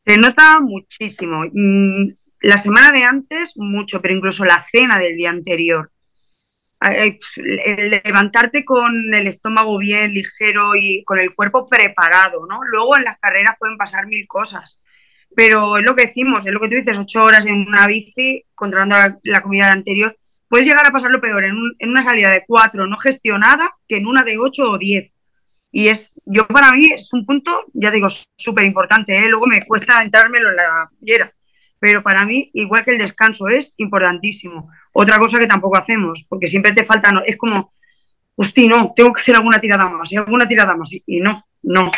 Se 0.05 0.17
nota 0.17 0.61
muchísimo. 0.61 1.43
Mm, 1.53 2.13
la 2.43 2.57
semana 2.57 2.93
de 2.93 3.03
antes, 3.03 3.55
mucho, 3.57 4.01
pero 4.01 4.15
incluso 4.15 4.45
la 4.45 4.65
cena 4.71 5.01
del 5.01 5.17
día 5.17 5.31
anterior. 5.31 5.91
levantarte 8.05 8.65
con 8.65 9.13
el 9.13 9.27
estómago 9.27 9.77
bien 9.79 10.13
ligero 10.15 10.77
y 10.77 11.03
con 11.03 11.19
el 11.19 11.35
cuerpo 11.35 11.67
preparado, 11.67 12.47
¿no? 12.47 12.61
Luego 12.63 12.97
en 12.97 13.03
las 13.03 13.19
carreras 13.19 13.57
pueden 13.59 13.77
pasar 13.77 14.07
mil 14.07 14.25
cosas, 14.29 14.85
pero 15.35 15.79
es 15.79 15.85
lo 15.85 15.97
que 15.97 16.07
decimos, 16.07 16.47
es 16.47 16.53
lo 16.53 16.61
que 16.61 16.69
tú 16.69 16.77
dices, 16.77 16.97
ocho 16.97 17.25
horas 17.25 17.45
en 17.47 17.55
una 17.55 17.89
bici, 17.89 18.45
controlando 18.55 19.19
la, 19.25 19.43
comida 19.43 19.73
anterior, 19.73 20.17
puedes 20.55 20.69
llegar 20.69 20.87
a 20.87 20.93
pasarlo 20.93 21.21
peor 21.21 21.45
en, 21.45 21.91
una 21.91 22.03
salida 22.05 22.31
de 22.31 22.45
cuatro 22.47 22.87
no 22.87 22.97
gestionada 22.97 23.73
que 23.89 23.97
en 23.97 24.07
una 24.07 24.23
de 24.23 24.39
ocho 24.39 24.71
o 24.71 24.79
diez. 24.79 25.13
Y 25.73 25.89
es, 25.89 26.13
yo 26.27 26.47
para 26.47 26.71
mí 26.71 26.93
es 26.93 27.13
un 27.13 27.27
punto, 27.27 27.51
ya 27.73 27.91
digo, 27.91 28.07
súper 28.37 28.65
importante, 28.65 29.19
¿eh? 29.19 29.29
luego 29.29 29.49
me 29.49 29.67
cuesta 29.67 30.01
entrármelo 30.01 30.51
en 30.51 30.57
la 30.57 30.89
piedra, 31.05 31.35
pero 31.81 32.05
para 32.05 32.25
mí, 32.25 32.53
igual 32.55 32.85
que 32.85 32.93
el 32.93 32.99
descanso, 32.99 33.49
es 33.49 33.75
importantísimo. 33.79 34.71
Otra 34.93 35.19
cosa 35.19 35.41
que 35.41 35.49
tampoco 35.49 35.77
hacemos, 35.77 36.25
porque 36.29 36.47
siempre 36.47 36.71
te 36.71 36.85
falta, 36.85 37.11
no, 37.11 37.23
es 37.27 37.37
como, 37.37 37.69
hostia, 38.37 38.69
no, 38.69 38.93
tengo 38.95 39.13
que 39.13 39.23
hacer 39.23 39.35
alguna 39.35 39.59
tirada 39.59 39.89
más, 39.89 40.13
y 40.13 40.17
alguna 40.19 40.47
tirada 40.47 40.77
más, 40.77 40.89
y 40.93 41.19
no, 41.21 41.45
no. 41.65 41.91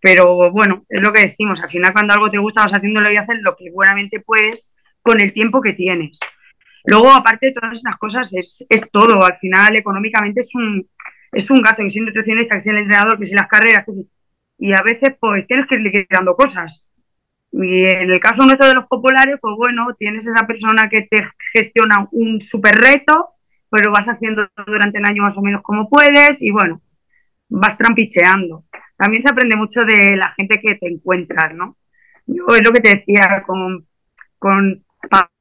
Pero 0.00 0.52
bueno, 0.52 0.84
es 0.88 1.02
lo 1.02 1.12
que 1.12 1.22
decimos, 1.22 1.60
al 1.60 1.70
final 1.70 1.92
cuando 1.92 2.12
algo 2.12 2.30
te 2.30 2.38
gusta 2.38 2.60
vas 2.60 2.72
haciéndolo 2.72 3.10
y 3.10 3.16
haces 3.16 3.38
lo 3.42 3.56
que 3.56 3.72
buenamente 3.72 4.20
puedes 4.20 4.70
con 5.02 5.20
el 5.20 5.32
tiempo 5.32 5.60
que 5.60 5.72
tienes. 5.72 6.20
Luego, 6.84 7.10
aparte 7.12 7.46
de 7.46 7.52
todas 7.52 7.78
esas 7.78 7.96
cosas, 7.96 8.32
es, 8.34 8.66
es 8.68 8.90
todo. 8.90 9.24
Al 9.24 9.36
final, 9.38 9.74
económicamente 9.76 10.40
es 10.40 10.54
un, 10.54 10.88
es 11.32 11.50
un 11.50 11.62
gasto, 11.62 11.82
que 11.82 11.90
si 11.90 12.00
nutricionista, 12.00 12.56
que 12.56 12.62
si 12.62 12.70
el 12.70 12.78
entrenador, 12.78 13.18
que 13.18 13.26
si 13.26 13.34
las 13.34 13.48
carreras, 13.48 13.84
que 13.84 13.92
si... 13.92 14.08
Y 14.58 14.72
a 14.72 14.82
veces, 14.82 15.14
pues, 15.18 15.46
tienes 15.46 15.66
que 15.66 15.76
ir 15.76 15.80
liquidando 15.80 16.36
cosas. 16.36 16.86
Y 17.52 17.84
en 17.84 18.10
el 18.10 18.20
caso 18.20 18.44
nuestro 18.44 18.66
de 18.66 18.74
los 18.74 18.86
populares, 18.86 19.38
pues 19.40 19.54
bueno, 19.56 19.86
tienes 19.96 20.26
esa 20.26 20.46
persona 20.46 20.88
que 20.88 21.02
te 21.02 21.24
gestiona 21.52 22.08
un 22.10 22.40
super 22.40 22.74
reto, 22.74 23.34
pero 23.70 23.92
vas 23.92 24.08
haciendo 24.08 24.48
durante 24.66 24.98
el 24.98 25.04
año 25.04 25.22
más 25.22 25.36
o 25.36 25.42
menos 25.42 25.62
como 25.62 25.88
puedes 25.88 26.42
y 26.42 26.50
bueno, 26.50 26.82
vas 27.48 27.78
trampicheando. 27.78 28.64
También 28.96 29.22
se 29.22 29.28
aprende 29.30 29.54
mucho 29.56 29.84
de 29.84 30.16
la 30.16 30.30
gente 30.30 30.60
que 30.60 30.74
te 30.76 30.88
encuentras, 30.88 31.54
¿no? 31.54 31.76
Yo 32.26 32.44
es 32.56 32.64
lo 32.64 32.72
que 32.72 32.80
te 32.80 32.88
decía 32.96 33.44
con, 33.46 33.86
con 34.38 34.84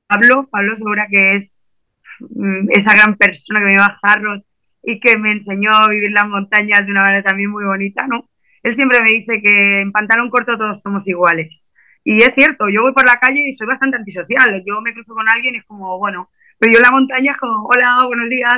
Pablo, 0.07 0.47
Pablo 0.51 0.75
Segura, 0.75 1.07
que 1.09 1.35
es 1.35 1.81
mm, 2.19 2.69
esa 2.71 2.93
gran 2.93 3.15
persona 3.15 3.59
que 3.59 3.65
me 3.65 3.71
lleva 3.71 3.85
a 3.87 3.99
Jarros 4.01 4.41
y 4.83 4.99
que 4.99 5.17
me 5.17 5.31
enseñó 5.31 5.71
a 5.71 5.89
vivir 5.89 6.11
las 6.11 6.27
montañas 6.27 6.85
de 6.85 6.91
una 6.91 7.03
manera 7.03 7.23
también 7.23 7.49
muy 7.49 7.65
bonita, 7.65 8.07
¿no? 8.07 8.29
Él 8.63 8.75
siempre 8.75 9.01
me 9.01 9.11
dice 9.11 9.41
que 9.41 9.81
en 9.81 9.91
pantalón 9.91 10.29
corto 10.29 10.57
todos 10.57 10.81
somos 10.81 11.07
iguales. 11.07 11.69
Y 12.03 12.21
es 12.21 12.33
cierto, 12.33 12.69
yo 12.69 12.81
voy 12.81 12.93
por 12.93 13.05
la 13.05 13.19
calle 13.19 13.47
y 13.47 13.53
soy 13.53 13.67
bastante 13.67 13.97
antisocial. 13.97 14.63
Yo 14.65 14.81
me 14.81 14.93
cruzo 14.93 15.13
con 15.13 15.27
alguien 15.29 15.55
y 15.55 15.57
es 15.59 15.65
como, 15.65 15.97
bueno, 15.99 16.29
pero 16.59 16.73
yo 16.73 16.79
en 16.79 16.83
la 16.83 16.91
montaña 16.91 17.31
es 17.31 17.37
como, 17.37 17.65
hola, 17.65 18.05
buenos 18.07 18.29
días. 18.29 18.53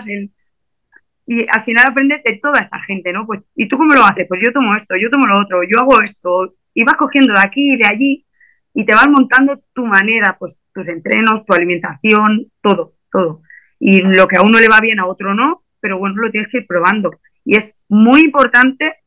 Y 1.27 1.45
al 1.49 1.63
final 1.63 1.87
aprendes 1.87 2.23
de 2.23 2.37
toda 2.37 2.61
esta 2.61 2.79
gente, 2.81 3.11
¿no? 3.13 3.25
Pues, 3.25 3.41
¿y 3.55 3.67
tú 3.67 3.77
cómo 3.77 3.93
lo 3.93 4.03
haces? 4.05 4.27
Pues 4.27 4.41
yo 4.43 4.51
tomo 4.53 4.75
esto, 4.75 4.95
yo 4.95 5.09
tomo 5.09 5.27
lo 5.27 5.39
otro, 5.39 5.61
yo 5.63 5.79
hago 5.79 6.01
esto. 6.01 6.55
Y 6.73 6.83
vas 6.83 6.95
cogiendo 6.95 7.33
de 7.33 7.39
aquí 7.39 7.73
y 7.73 7.77
de 7.77 7.87
allí 7.87 8.25
y 8.73 8.85
te 8.85 8.93
vas 8.93 9.09
montando 9.09 9.61
tu 9.73 9.85
manera, 9.87 10.37
pues 10.37 10.59
tus 10.75 10.89
entrenos, 10.89 11.45
tu 11.45 11.53
alimentación, 11.53 12.51
todo, 12.61 12.93
todo. 13.11 13.41
Y 13.79 14.01
lo 14.01 14.27
que 14.27 14.37
a 14.37 14.41
uno 14.41 14.59
le 14.59 14.67
va 14.67 14.81
bien, 14.81 14.99
a 14.99 15.07
otro 15.07 15.33
no, 15.33 15.63
pero 15.79 15.97
bueno, 15.97 16.17
lo 16.17 16.29
tienes 16.29 16.51
que 16.51 16.59
ir 16.59 16.67
probando. 16.67 17.19
Y 17.43 17.55
es 17.55 17.81
muy 17.87 18.21
importante 18.21 18.97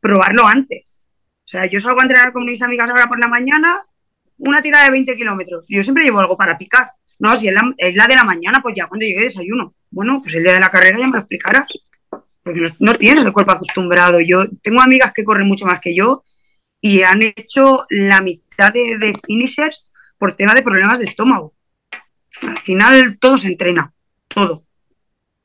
probarlo 0.00 0.46
antes. 0.46 1.02
O 1.44 1.48
sea, 1.50 1.66
yo 1.66 1.78
salgo 1.78 2.00
a 2.00 2.04
entrenar 2.04 2.32
con 2.32 2.44
mis 2.44 2.62
amigas 2.62 2.88
ahora 2.90 3.06
por 3.06 3.18
la 3.18 3.28
mañana, 3.28 3.84
una 4.38 4.62
tira 4.62 4.82
de 4.84 4.90
20 4.90 5.14
kilómetros. 5.16 5.66
Yo 5.68 5.82
siempre 5.82 6.04
llevo 6.04 6.20
algo 6.20 6.36
para 6.36 6.56
picar. 6.56 6.92
No, 7.18 7.36
si 7.36 7.48
es 7.48 7.54
la, 7.54 8.06
de 8.06 8.14
la 8.14 8.24
mañana, 8.24 8.60
pues 8.62 8.74
ya 8.74 8.86
cuando 8.86 9.04
llegue 9.04 9.24
desayuno. 9.24 9.74
Bueno, 9.90 10.20
pues 10.22 10.34
el 10.34 10.42
día 10.42 10.54
de 10.54 10.60
la 10.60 10.70
carrera 10.70 10.98
ya 10.98 11.06
me 11.06 11.12
lo 11.12 11.18
explicarás. 11.18 11.66
Porque 12.42 12.60
no, 12.60 12.68
no 12.78 12.94
tienes 12.94 13.26
el 13.26 13.32
cuerpo 13.32 13.52
acostumbrado. 13.52 14.20
Yo 14.20 14.44
tengo 14.62 14.80
amigas 14.80 15.12
que 15.12 15.24
corren 15.24 15.46
mucho 15.46 15.66
más 15.66 15.80
que 15.80 15.94
yo 15.94 16.24
y 16.80 17.02
han 17.02 17.22
hecho 17.22 17.84
la 17.90 18.22
mitad 18.22 18.72
de, 18.72 19.18
finishers 19.26 19.92
por 20.20 20.36
tema 20.36 20.54
de 20.54 20.62
problemas 20.62 20.98
de 20.98 21.06
estómago. 21.06 21.54
Al 22.42 22.58
final 22.58 23.18
todo 23.18 23.38
se 23.38 23.48
entrena, 23.48 23.94
todo. 24.28 24.64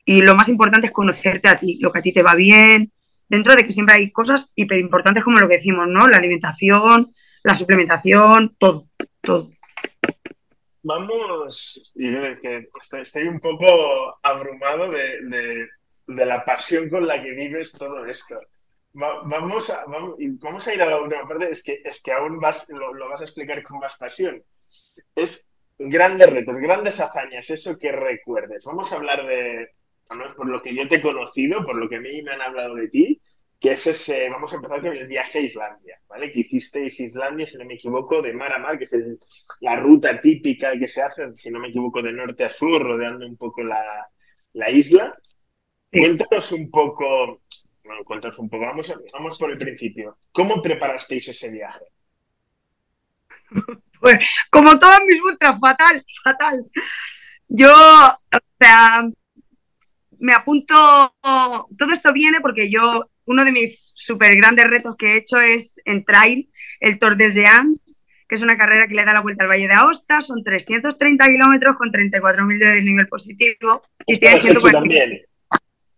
Y 0.04 0.20
lo 0.20 0.36
más 0.36 0.50
importante 0.50 0.88
es 0.88 0.92
conocerte 0.92 1.48
a 1.48 1.58
ti, 1.58 1.78
lo 1.80 1.90
que 1.90 1.98
a 1.98 2.02
ti 2.02 2.12
te 2.12 2.22
va 2.22 2.34
bien, 2.34 2.92
dentro 3.26 3.56
de 3.56 3.64
que 3.64 3.72
siempre 3.72 3.94
hay 3.94 4.12
cosas 4.12 4.52
hiper 4.54 4.78
importantes 4.78 5.24
como 5.24 5.40
lo 5.40 5.48
que 5.48 5.56
decimos, 5.56 5.88
¿no? 5.88 6.06
La 6.08 6.18
alimentación, 6.18 7.08
la 7.42 7.54
suplementación, 7.54 8.54
todo, 8.58 8.86
todo. 9.22 9.48
Vamos, 10.82 11.92
que 11.96 12.68
estoy, 13.00 13.28
un 13.28 13.40
poco 13.40 14.18
abrumado 14.22 14.90
de, 14.90 15.68
de 16.06 16.26
la 16.26 16.44
pasión 16.44 16.90
con 16.90 17.06
la 17.06 17.20
que 17.22 17.32
vives 17.32 17.72
todo 17.72 18.04
esto 18.04 18.38
vamos, 18.96 19.70
a, 19.70 19.84
vamos, 19.86 20.66
a 20.66 20.74
ir 20.74 20.82
a 20.82 20.86
la 20.86 21.00
última 21.00 21.26
parte, 21.26 21.50
es 21.50 21.62
que, 21.62 21.80
es 21.84 22.02
que 22.02 22.12
aún 22.12 22.40
vas, 22.40 22.68
lo, 22.70 23.08
vas 23.08 23.20
a 23.20 23.24
explicar 23.24 23.62
con 23.62 23.78
más 23.78 23.96
pasión. 23.96 24.42
Es 25.14 25.46
grandes 25.78 26.30
retos, 26.30 26.56
grandes 26.58 27.00
hazañas, 27.00 27.50
eso 27.50 27.78
que 27.78 27.92
recuerdes. 27.92 28.64
Vamos 28.64 28.92
a 28.92 28.96
hablar 28.96 29.26
de, 29.26 29.68
por 30.36 30.48
lo 30.48 30.62
que 30.62 30.74
yo 30.74 30.88
te 30.88 30.96
he 30.96 31.02
conocido, 31.02 31.64
por 31.64 31.76
lo 31.76 31.88
que 31.88 31.96
a 31.96 32.00
mí 32.00 32.22
me 32.22 32.32
han 32.32 32.42
hablado 32.42 32.74
de 32.76 32.88
ti, 32.88 33.22
que 33.60 33.72
es 33.72 33.86
ese, 33.86 34.28
vamos 34.30 34.52
a 34.52 34.56
empezar 34.56 34.80
con 34.80 34.94
el 34.94 35.06
viaje 35.08 35.38
a 35.38 35.42
Islandia, 35.42 36.00
¿vale? 36.08 36.30
Que 36.30 36.40
hicisteis 36.40 37.00
Islandia, 37.00 37.46
si 37.46 37.58
no 37.58 37.64
me 37.64 37.74
equivoco, 37.74 38.22
de 38.22 38.34
mar 38.34 38.52
a 38.54 38.58
mar, 38.58 38.78
que 38.78 38.84
es 38.84 38.94
la 39.60 39.76
ruta 39.80 40.20
típica 40.20 40.78
que 40.78 40.88
se 40.88 41.02
hace, 41.02 41.36
si 41.36 41.50
no 41.50 41.58
me 41.60 41.68
equivoco, 41.68 42.02
de 42.02 42.12
norte 42.12 42.44
a 42.44 42.50
sur, 42.50 42.82
rodeando 42.82 43.26
un 43.26 43.36
poco 43.36 43.62
la, 43.62 43.82
la 44.52 44.70
isla. 44.70 45.14
Cuéntanos 45.92 46.52
un 46.52 46.70
poco 46.70 47.42
bueno, 47.84 48.04
cuéntanos 48.04 48.38
un 48.40 48.48
poco. 48.50 48.64
Vamos, 48.66 48.92
vamos 49.14 49.38
por 49.38 49.50
el 49.50 49.58
principio. 49.58 50.18
¿Cómo 50.32 50.62
preparasteis 50.62 51.28
ese 51.28 51.50
viaje? 51.52 51.84
Pues 54.00 54.26
como 54.50 54.78
todas 54.78 55.00
mis 55.06 55.20
ultras, 55.22 55.58
fatal, 55.60 56.04
fatal. 56.22 56.64
Yo, 57.48 57.72
o 57.72 58.38
sea, 58.58 59.08
me 60.18 60.32
apunto, 60.32 61.14
todo 61.22 61.92
esto 61.92 62.12
viene 62.12 62.40
porque 62.40 62.70
yo, 62.70 63.10
uno 63.24 63.44
de 63.44 63.52
mis 63.52 63.92
súper 63.96 64.36
grandes 64.36 64.68
retos 64.68 64.96
que 64.96 65.14
he 65.14 65.16
hecho 65.18 65.40
es 65.40 65.80
en 65.84 66.04
trail, 66.04 66.50
el 66.80 66.98
Tour 66.98 67.16
des 67.16 67.34
Géants, 67.34 68.04
que 68.28 68.34
es 68.34 68.42
una 68.42 68.56
carrera 68.56 68.88
que 68.88 68.94
le 68.94 69.04
da 69.04 69.12
la 69.12 69.20
vuelta 69.20 69.44
al 69.44 69.50
Valle 69.50 69.68
de 69.68 69.74
Aosta, 69.74 70.20
son 70.20 70.42
330 70.42 71.26
kilómetros 71.26 71.76
con 71.76 71.92
34.000 71.92 72.58
de 72.58 72.82
nivel 72.82 73.06
positivo. 73.08 73.82
Y 74.06 74.18
tiene 74.18 74.40
también. 74.72 75.22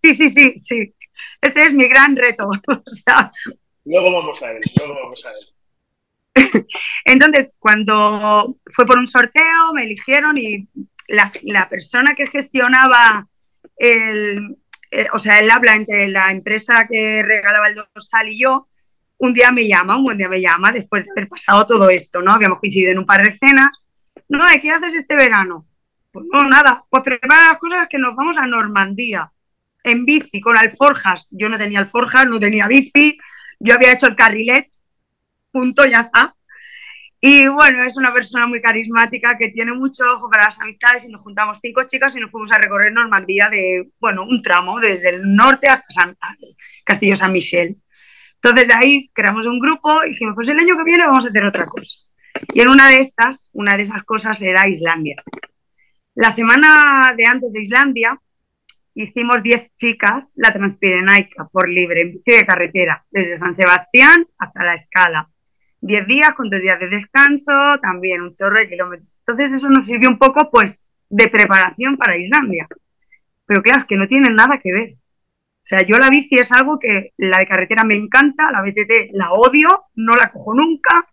Sí, 0.02 0.14
sí, 0.14 0.28
sí, 0.28 0.54
sí. 0.58 0.94
Este 1.40 1.62
es 1.62 1.72
mi 1.72 1.88
gran 1.88 2.16
reto. 2.16 2.48
luego 3.84 4.12
vamos 4.12 4.42
a 4.42 4.52
ver, 4.52 4.62
luego 4.76 4.94
vamos 4.94 5.24
a 5.24 5.32
ver. 5.32 5.57
Entonces, 7.04 7.56
cuando 7.58 8.56
fue 8.66 8.86
por 8.86 8.98
un 8.98 9.06
sorteo, 9.06 9.72
me 9.74 9.84
eligieron 9.84 10.38
y 10.38 10.68
la, 11.08 11.68
persona 11.68 12.14
que 12.14 12.26
gestionaba 12.26 13.26
el, 13.76 14.56
eh, 14.90 15.06
o 15.12 15.18
sea, 15.18 15.40
el 15.40 15.50
habla 15.50 15.74
entre 15.74 16.08
la 16.08 16.30
empresa 16.30 16.86
que 16.88 17.22
regalaba 17.22 17.68
el 17.68 17.74
dorsal 17.74 18.28
y 18.28 18.40
yo, 18.40 18.68
un 19.18 19.34
día 19.34 19.50
me 19.50 19.66
llama, 19.66 19.96
un 19.96 20.04
buen 20.04 20.18
día 20.18 20.28
me 20.28 20.40
llama, 20.40 20.72
después 20.72 21.04
de 21.04 21.10
haber 21.10 21.28
pasado 21.28 21.66
todo 21.66 21.90
esto, 21.90 22.22
¿no? 22.22 22.32
Habíamos 22.32 22.60
coincidido 22.60 22.92
en 22.92 22.98
un 22.98 23.06
par 23.06 23.22
de 23.22 23.36
cenas. 23.36 23.68
No, 24.28 24.44
¿qué 24.60 24.70
haces 24.70 24.94
este 24.94 25.16
verano? 25.16 25.66
Pues 26.12 26.26
no, 26.32 26.48
nada, 26.48 26.84
pues 26.88 27.02
prepara 27.02 27.48
las 27.48 27.58
cosas 27.58 27.88
que 27.90 27.98
nos 27.98 28.14
vamos 28.14 28.36
a 28.36 28.46
Normandía 28.46 29.32
en 29.82 30.04
bici 30.04 30.40
con 30.40 30.56
alforjas. 30.56 31.26
Yo 31.30 31.48
no 31.48 31.58
tenía 31.58 31.80
alforjas, 31.80 32.26
no 32.26 32.38
tenía 32.38 32.68
bici, 32.68 33.18
yo 33.58 33.74
había 33.74 33.92
hecho 33.92 34.06
el 34.06 34.16
carrilet, 34.16 34.70
punto, 35.58 35.84
ya 35.86 36.00
está. 36.00 36.34
Y 37.20 37.48
bueno, 37.48 37.82
es 37.82 37.96
una 37.96 38.12
persona 38.12 38.46
muy 38.46 38.62
carismática 38.62 39.36
que 39.36 39.48
tiene 39.48 39.72
mucho 39.72 40.04
ojo 40.14 40.30
para 40.30 40.44
las 40.44 40.60
amistades 40.60 41.04
y 41.04 41.08
nos 41.08 41.22
juntamos 41.22 41.58
cinco 41.60 41.82
chicas 41.84 42.14
y 42.14 42.20
nos 42.20 42.30
fuimos 42.30 42.52
a 42.52 42.58
recorrer 42.58 42.92
Normandía 42.92 43.48
de, 43.50 43.90
bueno, 43.98 44.22
un 44.24 44.40
tramo 44.40 44.78
desde 44.78 45.08
el 45.08 45.34
norte 45.34 45.68
hasta 45.68 45.92
San, 45.92 46.16
Castillo 46.84 47.16
San 47.16 47.32
Michel. 47.32 47.76
Entonces 48.36 48.68
de 48.68 48.74
ahí 48.74 49.10
creamos 49.12 49.46
un 49.46 49.58
grupo 49.58 50.04
y 50.04 50.10
dijimos, 50.10 50.36
pues 50.36 50.48
el 50.48 50.60
año 50.60 50.76
que 50.76 50.84
viene 50.84 51.06
vamos 51.06 51.24
a 51.24 51.28
hacer 51.28 51.44
otra 51.44 51.66
cosa. 51.66 51.98
Y 52.54 52.60
en 52.60 52.68
una 52.68 52.88
de 52.88 53.00
estas, 53.00 53.50
una 53.52 53.76
de 53.76 53.82
esas 53.82 54.04
cosas 54.04 54.40
era 54.40 54.68
Islandia. 54.68 55.16
La 56.14 56.30
semana 56.30 57.14
de 57.16 57.26
antes 57.26 57.52
de 57.52 57.62
Islandia, 57.62 58.20
hicimos 58.94 59.42
10 59.42 59.74
chicas 59.74 60.34
la 60.36 60.52
Transpirenaica 60.52 61.48
por 61.50 61.68
libre, 61.68 62.02
en 62.02 62.12
bici 62.12 62.30
de 62.30 62.46
carretera, 62.46 63.04
desde 63.10 63.36
San 63.36 63.56
Sebastián 63.56 64.24
hasta 64.38 64.62
la 64.62 64.74
escala. 64.74 65.28
10 65.80 66.06
días 66.06 66.34
con 66.34 66.50
2 66.50 66.60
días 66.60 66.80
de 66.80 66.88
descanso, 66.88 67.52
también 67.80 68.22
un 68.22 68.34
chorro 68.34 68.58
de 68.58 68.68
kilómetros. 68.68 69.18
Entonces 69.26 69.52
eso 69.52 69.70
nos 69.70 69.86
sirvió 69.86 70.08
un 70.08 70.18
poco 70.18 70.50
pues 70.50 70.84
de 71.08 71.28
preparación 71.28 71.96
para 71.96 72.16
Islandia. 72.16 72.66
Pero 73.46 73.62
claro, 73.62 73.80
es 73.80 73.86
que 73.86 73.96
no 73.96 74.06
tienen 74.06 74.34
nada 74.34 74.58
que 74.58 74.72
ver. 74.72 74.92
O 74.92 75.68
sea, 75.68 75.82
yo 75.82 75.98
la 75.98 76.08
bici 76.08 76.38
es 76.38 76.50
algo 76.52 76.78
que 76.78 77.12
la 77.16 77.38
de 77.38 77.46
carretera 77.46 77.84
me 77.84 77.94
encanta, 77.94 78.50
la 78.50 78.62
BTT 78.62 79.12
la 79.12 79.32
odio, 79.32 79.84
no 79.94 80.16
la 80.16 80.30
cojo 80.32 80.54
nunca 80.54 81.06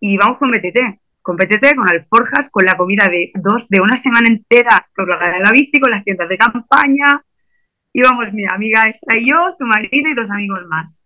y 0.00 0.16
vamos 0.16 0.38
con 0.38 0.50
BTT. 0.50 1.00
Con 1.22 1.36
BTT, 1.36 1.74
con 1.74 1.88
alforjas, 1.88 2.50
con 2.50 2.66
la 2.66 2.76
comida 2.76 3.08
de 3.08 3.32
dos, 3.34 3.66
de 3.70 3.80
una 3.80 3.96
semana 3.96 4.28
entera 4.28 4.86
con 4.94 5.08
la 5.08 5.50
bici, 5.52 5.80
con 5.80 5.90
las 5.90 6.04
tiendas 6.04 6.28
de 6.28 6.36
campaña. 6.36 7.24
Íbamos 7.94 8.32
mi 8.34 8.44
amiga 8.46 8.88
esta 8.88 9.16
y 9.16 9.30
yo, 9.30 9.50
su 9.56 9.64
marido 9.64 10.10
y 10.10 10.14
dos 10.14 10.30
amigos 10.30 10.60
más. 10.68 11.03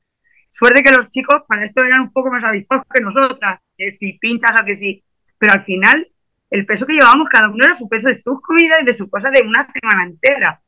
Suerte 0.58 0.82
que 0.82 0.90
los 0.90 1.08
chicos 1.10 1.44
para 1.46 1.64
esto 1.64 1.84
eran 1.84 2.00
un 2.00 2.12
poco 2.12 2.32
más 2.32 2.42
avispados 2.42 2.84
que 2.92 3.00
nosotras, 3.00 3.60
que 3.76 3.92
si 3.92 4.14
pinchas 4.14 4.60
o 4.60 4.64
que 4.64 4.74
sí. 4.74 5.04
Pero 5.38 5.52
al 5.52 5.62
final, 5.62 6.08
el 6.50 6.66
peso 6.66 6.84
que 6.84 6.94
llevábamos 6.94 7.28
cada 7.28 7.48
uno 7.48 7.64
era 7.64 7.76
su 7.76 7.88
peso 7.88 8.08
de 8.08 8.14
sus 8.14 8.42
comidas 8.42 8.82
y 8.82 8.84
de 8.84 8.92
su 8.92 9.08
cosa 9.08 9.30
de 9.30 9.42
una 9.42 9.62
semana 9.62 10.02
entera. 10.02 10.60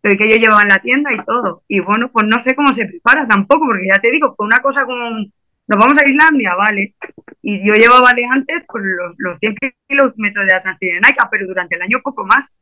pero 0.00 0.16
que 0.16 0.30
yo 0.30 0.36
llevaba 0.38 0.62
en 0.62 0.68
la 0.68 0.78
tienda 0.78 1.12
y 1.12 1.22
todo. 1.22 1.64
Y 1.68 1.80
bueno, 1.80 2.10
pues 2.10 2.26
no 2.26 2.38
sé 2.38 2.54
cómo 2.54 2.72
se 2.72 2.86
prepara 2.86 3.28
tampoco, 3.28 3.66
porque 3.66 3.88
ya 3.92 4.00
te 4.00 4.10
digo, 4.10 4.34
fue 4.34 4.46
una 4.46 4.60
cosa 4.60 4.86
como, 4.86 5.10
nos 5.10 5.78
vamos 5.78 5.98
a 5.98 6.08
Islandia, 6.08 6.54
vale. 6.54 6.94
Y 7.42 7.68
yo 7.68 7.74
llevaba 7.74 8.14
de 8.14 8.24
antes 8.24 8.64
pues, 8.66 8.84
los, 8.84 9.16
los 9.18 9.36
100 9.38 9.54
kilómetros 9.86 10.46
de 10.46 10.52
la 10.52 10.62
Transpirenaica, 10.62 11.28
pero 11.30 11.46
durante 11.46 11.76
el 11.76 11.82
año 11.82 12.00
poco 12.02 12.24
más. 12.24 12.56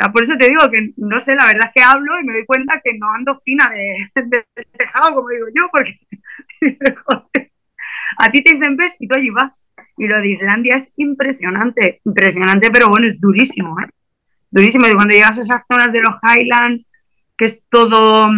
Sea, 0.00 0.12
por 0.12 0.22
eso 0.22 0.36
te 0.38 0.48
digo 0.48 0.70
que, 0.70 0.92
no 0.96 1.20
sé, 1.20 1.34
la 1.34 1.46
verdad 1.46 1.66
es 1.66 1.72
que 1.74 1.82
hablo 1.82 2.18
y 2.20 2.24
me 2.24 2.34
doy 2.34 2.46
cuenta 2.46 2.80
que 2.82 2.96
no 2.98 3.12
ando 3.12 3.38
fina 3.44 3.70
de, 3.70 4.22
de, 4.22 4.46
tejado, 4.78 5.14
como 5.14 5.28
digo 5.28 5.46
yo, 5.54 5.68
porque 5.70 5.98
a 8.18 8.30
ti 8.30 8.42
te 8.42 8.54
dicen 8.54 8.76
ves 8.76 8.94
y 8.98 9.08
tú 9.08 9.16
allí 9.16 9.30
vas. 9.30 9.68
Y 9.98 10.06
lo 10.06 10.18
de 10.20 10.28
Islandia 10.28 10.76
es 10.76 10.94
impresionante, 10.96 12.00
impresionante, 12.04 12.70
pero 12.70 12.88
bueno, 12.88 13.06
es 13.06 13.20
durísimo, 13.20 13.78
¿eh? 13.80 13.88
durísimo. 14.50 14.86
Y 14.86 14.94
cuando 14.94 15.14
llegas 15.14 15.38
a 15.38 15.42
esas 15.42 15.62
zonas 15.70 15.92
de 15.92 16.00
los 16.00 16.14
Highlands, 16.22 16.90
que 17.36 17.44
es 17.44 17.62
todo, 17.68 18.30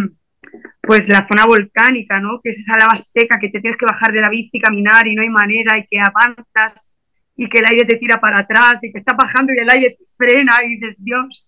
pues 0.81 1.07
la 1.07 1.25
zona 1.27 1.45
volcánica, 1.45 2.19
¿no? 2.19 2.39
Que 2.43 2.49
es 2.49 2.59
esa 2.59 2.77
lava 2.77 2.95
seca 2.95 3.39
que 3.39 3.49
te 3.49 3.61
tienes 3.61 3.77
que 3.77 3.85
bajar 3.85 4.11
de 4.11 4.21
la 4.21 4.29
bici, 4.29 4.59
caminar 4.59 5.07
y 5.07 5.15
no 5.15 5.21
hay 5.21 5.29
manera 5.29 5.77
y 5.77 5.85
que 5.85 5.99
avanzas 5.99 6.91
y 7.35 7.47
que 7.47 7.59
el 7.59 7.65
aire 7.65 7.85
te 7.85 7.95
tira 7.95 8.19
para 8.19 8.39
atrás 8.39 8.83
y 8.83 8.91
que 8.91 8.99
está 8.99 9.13
bajando 9.13 9.53
y 9.53 9.59
el 9.59 9.69
aire 9.69 9.97
te 9.97 10.05
frena 10.17 10.55
y 10.63 10.75
dices, 10.75 10.95
Dios. 10.97 11.47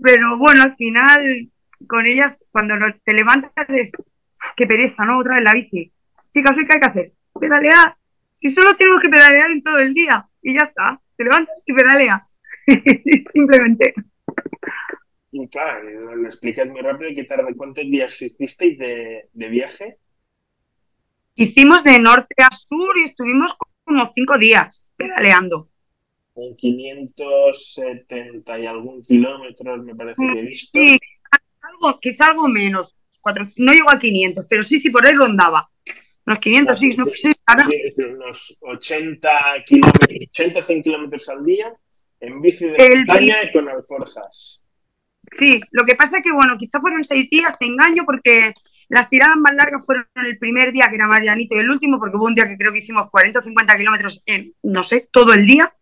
Pero 0.00 0.38
bueno, 0.38 0.62
al 0.62 0.76
final, 0.76 1.50
con 1.86 2.06
ellas, 2.06 2.44
cuando 2.50 2.74
te 3.04 3.12
levantas 3.12 3.52
es, 3.68 3.92
qué 4.56 4.66
pereza, 4.66 5.04
¿no? 5.04 5.18
Otra 5.18 5.36
vez 5.36 5.44
la 5.44 5.54
bici. 5.54 5.92
Chicas, 6.32 6.56
¿qué 6.56 6.74
hay 6.74 6.80
que 6.80 6.86
hacer? 6.86 7.12
Pedalear. 7.38 7.94
Si 8.32 8.50
solo 8.50 8.76
tenemos 8.76 9.00
que 9.00 9.08
pedalear 9.08 9.50
en 9.50 9.62
todo 9.62 9.78
el 9.78 9.94
día 9.94 10.28
y 10.42 10.54
ya 10.54 10.60
está. 10.60 11.00
Te 11.16 11.24
levantas 11.24 11.56
y 11.66 11.72
pedaleas. 11.72 12.40
Simplemente. 13.30 13.94
Y 15.32 15.48
claro, 15.48 16.16
lo 16.16 16.26
explicas 16.26 16.68
muy 16.68 16.80
rápido. 16.80 17.10
¿Qué 17.14 17.24
tarde? 17.24 17.54
¿Cuántos 17.56 17.84
días 17.84 18.20
hicisteis 18.22 18.78
de, 18.78 19.28
de 19.32 19.48
viaje? 19.48 19.98
Hicimos 21.34 21.84
de 21.84 21.98
norte 21.98 22.34
a 22.42 22.54
sur 22.54 22.96
y 22.98 23.04
estuvimos 23.04 23.56
como 23.84 24.10
cinco 24.14 24.38
días 24.38 24.92
pedaleando. 24.96 25.68
En 26.40 26.56
570 26.56 28.58
y 28.60 28.66
algún 28.66 29.02
kilómetros, 29.02 29.84
me 29.84 29.94
parece 29.94 30.22
que 30.32 30.40
he 30.40 30.46
visto. 30.46 30.78
Sí, 30.78 30.98
algo, 31.60 31.98
quizá 32.00 32.26
algo 32.28 32.48
menos. 32.48 32.94
Cuatro, 33.20 33.48
no 33.56 33.72
llegó 33.72 33.90
a 33.90 33.98
500, 33.98 34.46
pero 34.48 34.62
sí, 34.62 34.78
sí, 34.78 34.90
por 34.90 35.04
ahí 35.04 35.14
rondaba. 35.14 35.68
Unos 36.24 36.38
500, 36.38 36.78
sí, 36.78 36.88
no, 36.96 37.06
sí. 37.06 37.32
Sí, 37.32 37.82
decir, 37.82 38.14
unos 38.14 38.56
80 38.60 39.30
kilómetros, 39.66 40.08
80, 40.30 40.62
100 40.62 40.82
kilómetros 40.82 41.28
al 41.28 41.44
día 41.44 41.74
en 42.20 42.40
bici 42.40 42.66
de 42.66 42.76
El- 42.76 42.98
montaña 42.98 43.42
y 43.42 43.52
con 43.52 43.68
alforjas. 43.68 44.66
Sí, 45.32 45.60
lo 45.72 45.84
que 45.84 45.96
pasa 45.96 46.18
es 46.18 46.24
que, 46.24 46.32
bueno, 46.32 46.56
quizá 46.58 46.80
fueron 46.80 47.02
seis 47.02 47.28
días, 47.30 47.58
te 47.58 47.66
engaño, 47.66 48.04
porque 48.06 48.52
las 48.88 49.10
tiradas 49.10 49.36
más 49.36 49.54
largas 49.54 49.84
fueron 49.84 50.06
el 50.14 50.38
primer 50.38 50.72
día, 50.72 50.86
que 50.88 50.94
era 50.94 51.06
más 51.06 51.20
llanito, 51.22 51.56
y 51.56 51.60
el 51.60 51.70
último, 51.70 51.98
porque 51.98 52.16
hubo 52.16 52.26
un 52.26 52.34
día 52.34 52.48
que 52.48 52.56
creo 52.56 52.72
que 52.72 52.78
hicimos 52.78 53.10
40 53.10 53.40
o 53.40 53.42
50 53.42 53.76
kilómetros 53.76 54.22
en, 54.24 54.54
no 54.62 54.82
sé, 54.82 55.08
todo 55.12 55.34
el 55.34 55.44
día, 55.44 55.74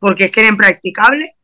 porque 0.00 0.24
es 0.24 0.32
que 0.32 0.40
era 0.40 0.48
impracticable. 0.48 1.36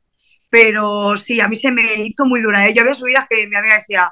Pero 0.49 1.17
sí, 1.17 1.41
a 1.41 1.49
mí 1.49 1.57
se 1.57 1.71
me 1.71 1.83
hizo 2.03 2.25
muy 2.25 2.41
dura. 2.41 2.67
¿eh? 2.67 2.75
Yo 2.75 2.83
había 2.83 2.95
subidas 2.95 3.27
que 3.29 3.47
mi 3.47 3.57
amiga 3.57 3.77
decía, 3.77 4.11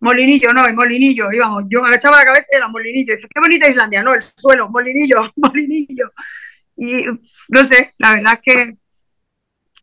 Molinillo, 0.00 0.52
no, 0.52 0.66
el 0.66 0.74
Molinillo. 0.74 1.32
Íbamos, 1.32 1.64
yo 1.68 1.84
agachaba 1.84 2.18
la 2.18 2.24
cabeza 2.26 2.46
y 2.52 2.56
era 2.56 2.68
Molinillo. 2.68 3.12
Y 3.14 3.16
dice, 3.16 3.28
qué 3.32 3.40
bonita 3.40 3.68
Islandia, 3.68 4.02
no, 4.02 4.14
el 4.14 4.22
suelo, 4.22 4.68
Molinillo, 4.68 5.32
Molinillo. 5.36 6.12
Y 6.76 7.04
no 7.48 7.64
sé, 7.64 7.92
la 7.98 8.14
verdad 8.14 8.34
es 8.34 8.40
que, 8.54 8.76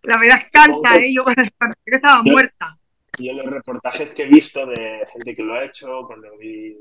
la 0.03 0.17
verdad 0.17 0.37
es 0.37 0.43
que 0.45 0.49
cansa, 0.51 0.95
¿eh? 0.97 1.13
Yo 1.13 1.23
cuando 1.23 1.43
estaba 1.85 2.23
muerta. 2.23 2.77
Yo 3.17 3.33
los 3.33 3.45
reportajes 3.45 4.13
que 4.13 4.23
he 4.23 4.27
visto 4.27 4.65
de 4.65 5.01
gente 5.11 5.35
que 5.35 5.43
lo 5.43 5.55
ha 5.55 5.65
hecho, 5.65 6.03
cuando 6.05 6.37
vi 6.37 6.77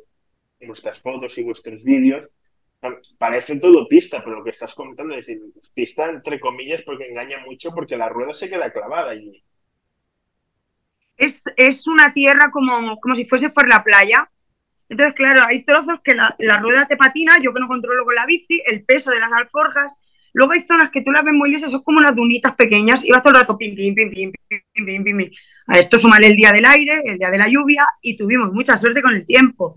vuestras 0.66 1.00
fotos 1.00 1.36
y 1.38 1.42
vuestros 1.42 1.82
vídeos, 1.82 2.28
Parece 3.18 3.58
todo 3.60 3.88
pista, 3.88 4.22
pero 4.22 4.36
lo 4.36 4.44
que 4.44 4.50
estás 4.50 4.74
comentando 4.74 5.14
es 5.14 5.28
pista 5.74 6.08
entre 6.08 6.38
comillas 6.38 6.82
porque 6.82 7.08
engaña 7.08 7.38
mucho 7.46 7.70
porque 7.74 7.96
la 7.96 8.08
rueda 8.08 8.34
se 8.34 8.48
queda 8.48 8.72
clavada 8.72 9.10
allí. 9.10 9.42
Es, 11.16 11.42
es 11.56 11.86
una 11.86 12.12
tierra 12.12 12.50
como, 12.50 12.98
como 13.00 13.14
si 13.14 13.24
fuese 13.24 13.50
por 13.50 13.68
la 13.68 13.84
playa. 13.84 14.30
Entonces, 14.88 15.14
claro, 15.14 15.42
hay 15.46 15.64
trozos 15.64 16.00
que 16.02 16.14
la, 16.14 16.34
la, 16.38 16.58
rueda 16.58 16.86
te 16.86 16.96
patina, 16.96 17.38
yo 17.40 17.54
que 17.54 17.60
no 17.60 17.68
controlo 17.68 18.04
con 18.04 18.14
la 18.14 18.26
bici, 18.26 18.62
el 18.66 18.82
peso 18.82 19.10
de 19.10 19.20
las 19.20 19.32
alforjas. 19.32 20.00
Luego 20.32 20.52
hay 20.52 20.62
zonas 20.62 20.90
que 20.90 21.00
tú 21.00 21.12
las 21.12 21.24
ves 21.24 21.32
muy 21.32 21.50
lisas, 21.50 21.70
son 21.70 21.82
como 21.82 21.98
unas 21.98 22.14
dunitas 22.14 22.54
pequeñas 22.56 23.04
y 23.04 23.10
vas 23.10 23.22
todo 23.22 23.34
el 23.34 23.40
rato 23.40 23.56
pim, 23.56 23.74
pim, 23.74 23.94
pim, 23.94 24.10
pim, 24.10 24.32
pim, 24.48 24.60
pim, 24.84 25.04
pim, 25.04 25.16
pim. 25.16 25.30
A 25.68 25.78
esto 25.78 25.98
sumale 25.98 26.26
el 26.26 26.34
día 26.34 26.52
del 26.52 26.64
aire, 26.64 27.02
el 27.04 27.18
día 27.18 27.30
de 27.30 27.38
la 27.38 27.48
lluvia 27.48 27.86
y 28.02 28.16
tuvimos 28.16 28.52
mucha 28.52 28.76
suerte 28.76 29.00
con 29.00 29.14
el 29.14 29.24
tiempo. 29.24 29.76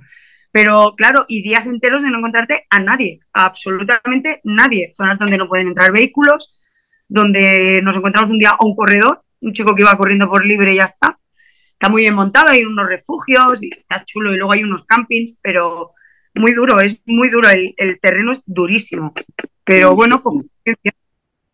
Pero 0.58 0.96
claro, 0.98 1.24
y 1.28 1.44
días 1.44 1.68
enteros 1.68 2.02
de 2.02 2.10
no 2.10 2.18
encontrarte 2.18 2.66
a 2.72 2.80
nadie, 2.80 3.20
a 3.32 3.46
absolutamente 3.46 4.42
nadie. 4.44 4.92
Zonas 4.98 5.20
donde 5.20 5.38
no 5.38 5.48
pueden 5.48 5.68
entrar 5.68 5.92
vehículos, 5.92 6.58
donde 7.08 7.80
nos 7.84 7.96
encontramos 7.96 8.32
un 8.32 8.40
día 8.40 8.58
a 8.60 8.66
un 8.66 8.76
corredor, 8.76 9.22
un 9.42 9.54
chico 9.54 9.76
que 9.76 9.84
iba 9.84 9.96
corriendo 9.96 10.28
por 10.28 10.44
libre 10.44 10.74
y 10.74 10.78
ya 10.78 10.86
está. 10.86 11.20
Está 11.74 11.90
muy 11.90 12.02
bien 12.02 12.16
montado, 12.16 12.50
hay 12.50 12.66
unos 12.66 12.88
refugios 12.88 13.62
y 13.62 13.70
está 13.70 14.04
chulo 14.04 14.34
y 14.34 14.38
luego 14.38 14.52
hay 14.52 14.64
unos 14.64 14.84
campings, 14.86 15.38
pero 15.44 15.92
muy 16.34 16.54
duro, 16.54 16.80
es 16.80 17.02
muy 17.06 17.30
duro, 17.30 17.52
el, 17.52 17.76
el 17.78 18.00
terreno 18.00 18.32
es 18.32 18.42
durísimo. 18.48 19.14
Pero 19.64 19.94
bueno, 19.94 20.24
pues, 20.24 20.44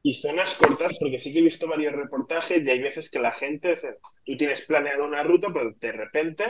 Y 0.02 0.13
zonas 0.13 0.54
cortas, 0.54 0.96
porque 0.98 1.20
sí 1.20 1.34
que 1.34 1.39
he 1.39 1.44
visto 1.44 1.68
varios 1.68 1.92
reportajes 1.92 2.66
y 2.66 2.70
hay 2.70 2.82
veces 2.82 3.12
que 3.12 3.20
la 3.20 3.34
gente, 3.34 3.76
tú 4.26 4.38
tienes 4.38 4.62
planeado 4.62 5.04
una 5.04 5.24
ruta, 5.24 5.50
pero 5.54 5.74
de 5.78 5.92
repente 5.92 6.46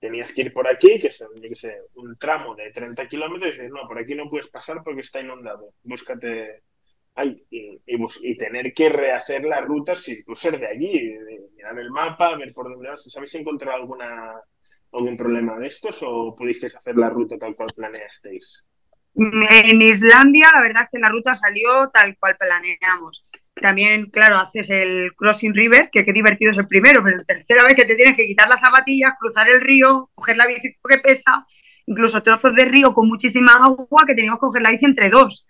tenías 0.00 0.32
que 0.32 0.42
ir 0.42 0.52
por 0.52 0.66
aquí, 0.66 0.98
que 0.98 1.08
es 1.08 1.24
un 1.94 2.16
tramo 2.16 2.54
de 2.56 2.70
30 2.72 3.06
kilómetros, 3.06 3.50
y 3.50 3.52
dices, 3.52 3.70
no, 3.70 3.86
por 3.86 3.98
aquí 3.98 4.14
no 4.14 4.28
puedes 4.28 4.48
pasar 4.48 4.82
porque 4.82 5.02
está 5.02 5.20
inundado, 5.20 5.74
búscate. 5.84 6.62
Ay, 7.14 7.44
y, 7.50 8.36
tener 8.36 8.72
que 8.72 8.88
rehacer 8.88 9.44
la 9.44 9.60
ruta 9.60 9.94
sin 9.94 10.24
tú 10.24 10.34
ser 10.34 10.58
de 10.58 10.68
allí, 10.68 11.12
mirar 11.54 11.78
el 11.78 11.90
mapa, 11.90 12.36
ver 12.36 12.54
por 12.54 12.70
dónde 12.70 12.88
vas. 12.88 13.02
¿Sabéis 13.10 13.34
encontrar 13.34 13.74
alguna, 13.74 14.32
algún 14.92 15.16
problema 15.16 15.58
de 15.58 15.66
estos 15.66 15.98
o 16.02 16.34
pudisteis 16.34 16.74
hacer 16.76 16.96
la 16.96 17.10
ruta 17.10 17.36
tal 17.36 17.54
cual 17.54 17.72
planeasteis? 17.74 18.66
En 19.14 19.82
Islandia, 19.82 20.50
la 20.54 20.62
verdad 20.62 20.84
es 20.84 20.88
que 20.92 20.98
la 20.98 21.10
ruta 21.10 21.34
salió 21.34 21.90
tal 21.90 22.16
cual 22.16 22.36
planeamos. 22.38 23.26
También, 23.60 24.06
claro, 24.10 24.38
haces 24.38 24.70
el 24.70 25.12
Crossing 25.14 25.54
River, 25.54 25.90
que 25.92 26.04
qué 26.04 26.12
divertido 26.12 26.52
es 26.52 26.56
el 26.58 26.66
primero, 26.66 27.02
pero 27.04 27.18
la 27.18 27.24
tercera 27.24 27.62
vez 27.64 27.74
que 27.74 27.84
te 27.84 27.94
tienes 27.94 28.16
que 28.16 28.26
quitar 28.26 28.48
las 28.48 28.60
zapatillas, 28.60 29.12
cruzar 29.20 29.48
el 29.50 29.60
río, 29.60 30.10
coger 30.14 30.36
la 30.38 30.46
bici 30.46 30.72
que 30.88 30.98
pesa, 30.98 31.46
incluso 31.86 32.22
trozos 32.22 32.54
de 32.54 32.64
río 32.64 32.94
con 32.94 33.06
muchísima 33.06 33.52
agua 33.62 34.04
que 34.06 34.14
teníamos 34.14 34.38
que 34.38 34.46
coger 34.46 34.62
la 34.62 34.70
bici 34.70 34.86
entre 34.86 35.10
dos. 35.10 35.46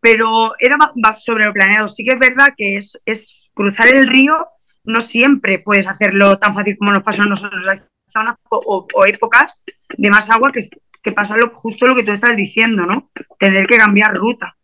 Pero 0.00 0.54
era 0.58 0.78
sobre 1.18 1.44
lo 1.44 1.52
planeado. 1.52 1.88
Sí 1.88 2.02
que 2.04 2.12
es 2.14 2.18
verdad 2.18 2.54
que 2.56 2.76
es, 2.78 3.02
es 3.04 3.50
cruzar 3.52 3.88
el 3.88 4.08
río, 4.08 4.46
no 4.84 5.02
siempre 5.02 5.58
puedes 5.58 5.86
hacerlo 5.86 6.38
tan 6.38 6.54
fácil 6.54 6.78
como 6.78 6.92
nos 6.92 7.02
pasó 7.02 7.22
a 7.22 7.26
nosotros. 7.26 7.66
Hay 7.68 7.80
zonas 8.08 8.36
o- 8.48 8.86
o 8.94 9.04
épocas 9.04 9.62
de 9.98 10.08
más 10.08 10.30
agua 10.30 10.50
que, 10.52 10.60
que 11.02 11.12
pasa 11.12 11.36
lo, 11.36 11.50
justo 11.50 11.86
lo 11.86 11.94
que 11.94 12.04
tú 12.04 12.12
estás 12.12 12.34
diciendo, 12.34 12.86
¿no? 12.86 13.10
Tener 13.38 13.66
que 13.66 13.76
cambiar 13.76 14.14
ruta. 14.14 14.56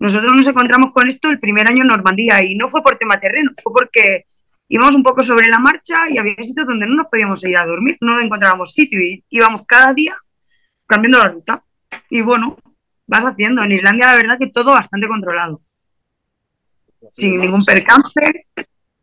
Nosotros 0.00 0.32
nos 0.34 0.46
encontramos 0.46 0.92
con 0.92 1.08
esto 1.08 1.28
el 1.28 1.38
primer 1.38 1.68
año 1.68 1.82
en 1.82 1.88
Normandía 1.88 2.42
y 2.42 2.56
no 2.56 2.70
fue 2.70 2.82
por 2.82 2.96
tema 2.96 3.20
terreno, 3.20 3.52
fue 3.62 3.70
porque 3.70 4.24
íbamos 4.66 4.94
un 4.94 5.02
poco 5.02 5.22
sobre 5.22 5.46
la 5.48 5.58
marcha 5.58 6.08
y 6.08 6.16
había 6.16 6.34
sitios 6.40 6.66
donde 6.66 6.86
no 6.86 6.94
nos 6.94 7.08
podíamos 7.08 7.44
ir 7.44 7.54
a 7.58 7.66
dormir, 7.66 7.98
no 8.00 8.18
encontrábamos 8.18 8.72
sitio 8.72 8.98
y 8.98 9.22
íbamos 9.28 9.66
cada 9.66 9.92
día 9.92 10.14
cambiando 10.86 11.18
la 11.18 11.28
ruta. 11.28 11.64
Y 12.08 12.22
bueno, 12.22 12.56
vas 13.06 13.24
haciendo. 13.24 13.62
En 13.62 13.72
Islandia 13.72 14.06
la 14.06 14.16
verdad 14.16 14.38
que 14.38 14.46
todo 14.46 14.70
bastante 14.70 15.06
controlado, 15.06 15.60
sin 17.12 17.38
ningún 17.38 17.64
percance. 17.64 18.20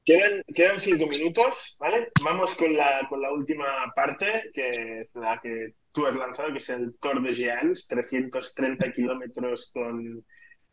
Quedan, 0.04 0.42
quedan 0.56 0.80
cinco 0.80 1.06
minutos, 1.06 1.78
¿vale? 1.80 2.10
Vamos 2.24 2.56
con 2.56 2.76
la, 2.76 3.06
con 3.08 3.22
la 3.22 3.32
última 3.32 3.66
parte, 3.96 4.26
que 4.52 5.02
es 5.02 5.14
la 5.14 5.40
que 5.44 5.76
tú 5.92 6.08
has 6.08 6.16
lanzado, 6.16 6.52
que 6.54 6.58
es 6.58 6.70
el 6.70 6.96
Tour 7.00 7.22
de 7.22 7.36
Giants, 7.36 7.88
330 7.88 8.94
kilómetros 8.94 9.70
con 9.72 10.26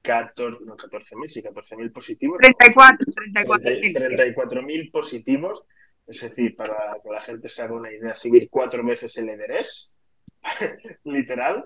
14, 0.05 0.65
no, 0.67 0.77
14.000, 0.77 1.27
sí, 1.29 1.43
14.000 1.43 1.93
positivos. 1.93 2.39
34, 2.39 3.07
34. 3.15 3.71
34.000 3.71 4.91
positivos, 4.93 5.65
es 6.07 6.21
decir, 6.21 6.55
para 6.55 6.75
que 7.03 7.11
la 7.11 7.23
gente 7.23 7.49
se 7.49 7.63
haga 7.63 7.75
una 7.75 7.91
idea, 7.91 8.15
subir 8.15 8.49
cuatro 8.51 8.85
veces 8.85 9.17
el 9.17 9.31
Everest, 9.31 9.97
literal, 11.05 11.65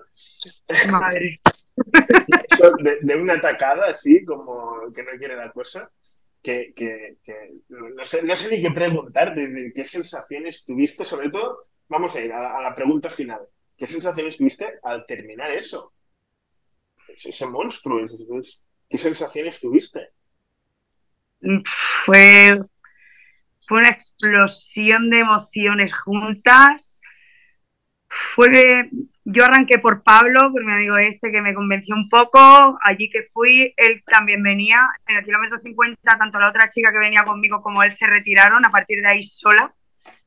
Madre. 0.89 1.41
De, 2.83 2.99
de 3.01 3.15
una 3.15 3.39
tacada 3.39 3.85
así, 3.85 4.25
como 4.25 4.91
que 4.93 5.01
no 5.01 5.11
quiere 5.17 5.37
la 5.37 5.49
cosa, 5.51 5.89
que, 6.41 6.73
que, 6.75 7.17
que 7.23 7.33
no, 7.69 8.03
sé, 8.03 8.21
no 8.23 8.35
sé 8.35 8.53
ni 8.53 8.61
qué 8.61 8.71
preguntar, 8.71 9.33
de, 9.33 9.47
de 9.47 9.71
qué 9.73 9.85
sensaciones 9.85 10.65
tuviste, 10.65 11.05
sobre 11.05 11.29
todo, 11.29 11.67
vamos 11.87 12.13
a 12.15 12.21
ir 12.21 12.33
a 12.33 12.61
la 12.61 12.73
pregunta 12.73 13.09
final, 13.09 13.47
¿qué 13.77 13.87
sensaciones 13.87 14.35
tuviste 14.35 14.65
al 14.83 15.05
terminar 15.05 15.51
eso? 15.51 15.93
Ese, 17.23 17.45
monstruo, 17.47 17.99
¿qué 18.89 18.97
sensaciones 18.97 19.59
tuviste? 19.59 20.09
fue 21.63 22.59
fue 23.69 23.81
una 23.81 23.89
explosión 23.89 25.11
de 25.11 25.19
emociones 25.19 25.93
juntas. 25.93 26.99
Fue, 28.07 28.89
yo 29.25 29.45
arranqué 29.45 29.77
por 29.77 30.01
Pablo, 30.01 30.51
por 30.51 30.65
mi 30.65 30.73
amigo 30.73 30.97
este 30.97 31.31
que 31.31 31.39
me 31.43 31.53
convenció 31.53 31.93
un 31.93 32.09
poco. 32.09 32.39
Allí 32.81 33.11
que 33.11 33.21
fui, 33.31 33.71
él 33.77 34.01
también 34.07 34.41
venía. 34.41 34.79
En 35.05 35.17
el 35.17 35.23
kilómetro 35.23 35.59
50, 35.59 36.17
tanto 36.17 36.39
la 36.39 36.49
otra 36.49 36.67
chica 36.67 36.91
que 36.91 36.97
venía 36.97 37.23
conmigo 37.23 37.61
como 37.61 37.83
él 37.83 37.91
se 37.91 38.07
retiraron. 38.07 38.65
A 38.65 38.71
partir 38.71 39.01
de 39.01 39.07
ahí 39.07 39.21
sola, 39.21 39.71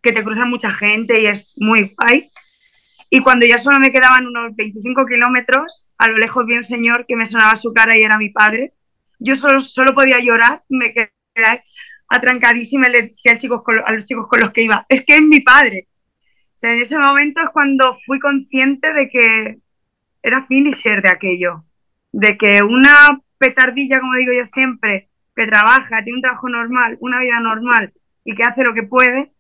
que 0.01 0.12
te 0.12 0.22
cruza 0.22 0.45
mucha 0.45 0.72
gente 0.72 1.20
y 1.20 1.26
es 1.26 1.55
muy 1.59 1.97
guay. 1.99 2.30
Y 3.14 3.20
cuando 3.20 3.44
ya 3.44 3.58
solo 3.58 3.78
me 3.78 3.92
quedaban 3.92 4.26
unos 4.26 4.56
25 4.56 5.04
kilómetros, 5.04 5.90
a 5.98 6.08
lo 6.08 6.16
lejos 6.16 6.46
vi 6.46 6.56
un 6.56 6.64
señor 6.64 7.04
que 7.06 7.14
me 7.14 7.26
sonaba 7.26 7.56
su 7.56 7.74
cara 7.74 7.94
y 7.94 8.02
era 8.02 8.16
mi 8.16 8.30
padre. 8.30 8.72
Yo 9.18 9.34
solo, 9.34 9.60
solo 9.60 9.92
podía 9.92 10.18
llorar, 10.18 10.62
me 10.70 10.94
quedé 10.94 11.12
atrancadísima 12.08 12.88
y 12.88 12.92
le 12.92 13.02
decía 13.02 13.32
a 13.84 13.92
los 13.92 14.06
chicos 14.06 14.26
con 14.26 14.40
los 14.40 14.50
que 14.52 14.62
iba, 14.62 14.86
es 14.88 15.04
que 15.04 15.16
es 15.16 15.20
mi 15.20 15.40
padre. 15.40 15.88
O 16.22 16.52
sea, 16.54 16.72
en 16.72 16.80
ese 16.80 16.98
momento 16.98 17.42
es 17.42 17.50
cuando 17.50 17.94
fui 18.06 18.18
consciente 18.18 18.94
de 18.94 19.10
que 19.10 19.58
era 20.22 20.46
finisher 20.46 21.02
de 21.02 21.10
aquello, 21.10 21.66
de 22.12 22.38
que 22.38 22.62
una 22.62 23.20
petardilla, 23.36 24.00
como 24.00 24.14
digo 24.14 24.32
yo 24.32 24.46
siempre, 24.46 25.10
que 25.36 25.46
trabaja, 25.46 26.02
tiene 26.02 26.16
un 26.16 26.22
trabajo 26.22 26.48
normal, 26.48 26.96
una 27.00 27.20
vida 27.20 27.40
normal 27.40 27.92
y 28.24 28.34
que 28.34 28.44
hace 28.44 28.64
lo 28.64 28.72
que 28.72 28.84
puede, 28.84 29.34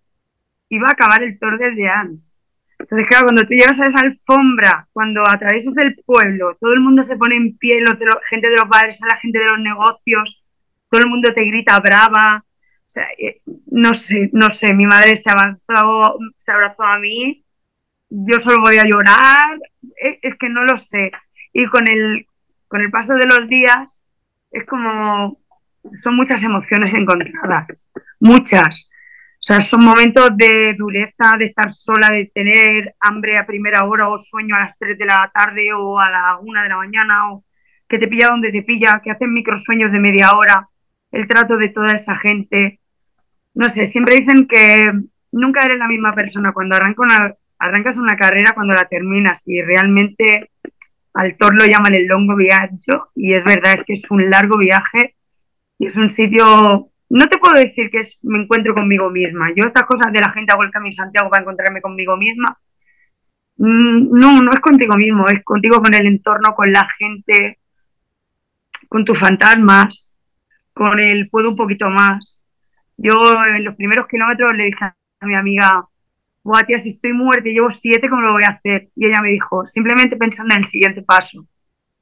iba 0.68 0.88
a 0.88 0.92
acabar 0.92 1.22
el 1.22 1.38
Tour 1.38 1.58
de 1.58 1.74
Jeans. 1.74 2.36
Entonces, 2.82 3.06
claro, 3.08 3.24
cuando 3.24 3.42
tú 3.42 3.54
llegas 3.54 3.80
a 3.80 3.86
esa 3.86 4.00
alfombra, 4.00 4.88
cuando 4.92 5.26
atraviesas 5.26 5.76
el 5.78 5.96
pueblo, 6.04 6.56
todo 6.60 6.74
el 6.74 6.80
mundo 6.80 7.02
se 7.02 7.16
pone 7.16 7.36
en 7.36 7.56
pie, 7.56 7.80
los 7.80 7.96
gente 8.28 8.48
de 8.48 8.56
los 8.56 8.68
bares, 8.68 9.00
la 9.08 9.16
gente 9.16 9.38
de 9.38 9.46
los 9.46 9.58
negocios, 9.58 10.42
todo 10.88 11.00
el 11.00 11.08
mundo 11.08 11.32
te 11.32 11.44
grita 11.44 11.80
brava, 11.80 12.44
sea, 12.92 13.08
eh, 13.18 13.40
no 13.70 13.94
sé, 13.94 14.28
no 14.32 14.50
sé, 14.50 14.74
mi 14.74 14.84
madre 14.84 15.16
se 15.16 15.30
avanzó, 15.30 16.18
se 16.36 16.52
abrazó 16.52 16.82
a 16.82 16.98
mí, 16.98 17.44
yo 18.10 18.38
solo 18.38 18.60
voy 18.60 18.76
a 18.76 18.84
llorar, 18.84 19.58
es, 19.96 20.18
es, 20.22 20.36
que 20.38 20.50
no 20.50 20.64
lo 20.64 20.76
sé. 20.76 21.10
Y 21.54 21.66
con 21.66 21.88
el, 21.88 22.26
con 22.68 22.82
el 22.82 22.90
paso 22.90 23.14
de 23.14 23.26
los 23.26 23.48
días 23.48 23.88
es 24.50 24.66
como, 24.66 25.40
son 25.92 26.16
muchas 26.16 26.42
emociones 26.42 26.92
encontradas, 26.92 27.66
muchas. 28.20 28.90
O 29.42 29.44
sea, 29.44 29.60
son 29.60 29.84
momentos 29.84 30.36
de 30.36 30.74
dureza, 30.78 31.36
de 31.36 31.46
estar 31.46 31.72
sola, 31.72 32.10
de 32.10 32.30
tener 32.32 32.94
hambre 33.00 33.36
a 33.36 33.44
primera 33.44 33.84
hora 33.84 34.08
o 34.08 34.16
sueño 34.16 34.54
a 34.54 34.60
las 34.60 34.78
3 34.78 34.96
de 34.96 35.04
la 35.04 35.28
tarde 35.34 35.72
o 35.74 35.98
a 35.98 36.08
la 36.08 36.38
1 36.40 36.62
de 36.62 36.68
la 36.68 36.76
mañana 36.76 37.32
o 37.32 37.44
que 37.88 37.98
te 37.98 38.06
pilla 38.06 38.28
donde 38.28 38.52
te 38.52 38.62
pilla, 38.62 39.00
que 39.02 39.10
hacen 39.10 39.34
microsueños 39.34 39.90
de 39.90 39.98
media 39.98 40.30
hora, 40.36 40.68
el 41.10 41.26
trato 41.26 41.56
de 41.56 41.70
toda 41.70 41.92
esa 41.92 42.14
gente, 42.14 42.80
no 43.54 43.68
sé, 43.68 43.84
siempre 43.84 44.14
dicen 44.14 44.46
que 44.46 44.92
nunca 45.32 45.66
eres 45.66 45.78
la 45.78 45.88
misma 45.88 46.14
persona 46.14 46.52
cuando 46.52 46.76
una, 46.98 47.34
arrancas 47.58 47.98
una 47.98 48.16
carrera, 48.16 48.52
cuando 48.54 48.74
la 48.74 48.86
terminas 48.88 49.42
y 49.48 49.60
realmente 49.60 50.52
al 51.14 51.36
Thor 51.36 51.56
lo 51.56 51.66
llaman 51.66 51.94
el 51.94 52.06
longo 52.06 52.36
viaje 52.36 52.70
y 53.16 53.34
es 53.34 53.44
verdad, 53.44 53.72
es 53.72 53.84
que 53.84 53.94
es 53.94 54.08
un 54.08 54.30
largo 54.30 54.56
viaje 54.56 55.16
y 55.80 55.86
es 55.86 55.96
un 55.96 56.08
sitio, 56.08 56.91
no 57.12 57.28
te 57.28 57.38
puedo 57.38 57.54
decir 57.54 57.90
que 57.90 58.00
me 58.22 58.42
encuentro 58.42 58.74
conmigo 58.74 59.10
misma, 59.10 59.50
yo 59.54 59.64
estas 59.64 59.84
cosas 59.84 60.12
de 60.12 60.20
la 60.20 60.30
gente 60.30 60.52
hago 60.52 60.62
el 60.64 60.70
camino 60.70 60.92
Santiago 60.92 61.30
para 61.30 61.42
encontrarme 61.42 61.80
conmigo 61.80 62.16
misma, 62.16 62.58
mm, 63.56 64.18
no, 64.18 64.42
no 64.42 64.52
es 64.52 64.60
contigo 64.60 64.96
mismo, 64.96 65.26
es 65.28 65.42
contigo 65.44 65.80
con 65.80 65.94
el 65.94 66.06
entorno, 66.06 66.54
con 66.54 66.72
la 66.72 66.86
gente, 66.98 67.58
con 68.88 69.04
tus 69.04 69.18
fantasmas, 69.18 70.14
con 70.74 71.00
el 71.00 71.28
puedo 71.30 71.50
un 71.50 71.56
poquito 71.56 71.88
más 71.90 72.42
yo 72.96 73.14
en 73.44 73.64
los 73.64 73.74
primeros 73.74 74.06
kilómetros 74.06 74.52
le 74.56 74.66
dije 74.66 74.84
a 74.84 75.26
mi 75.26 75.34
amiga, 75.34 75.84
Buah, 76.44 76.64
tía, 76.64 76.78
si 76.78 76.90
estoy 76.90 77.12
muerta 77.12 77.48
y 77.48 77.54
llevo 77.54 77.68
siete, 77.68 78.08
¿cómo 78.08 78.22
lo 78.22 78.32
voy 78.32 78.44
a 78.44 78.50
hacer? 78.50 78.90
Y 78.96 79.06
ella 79.06 79.20
me 79.20 79.30
dijo, 79.30 79.64
simplemente 79.66 80.16
pensando 80.16 80.54
en 80.54 80.60
el 80.60 80.64
siguiente 80.64 81.02
paso. 81.02 81.46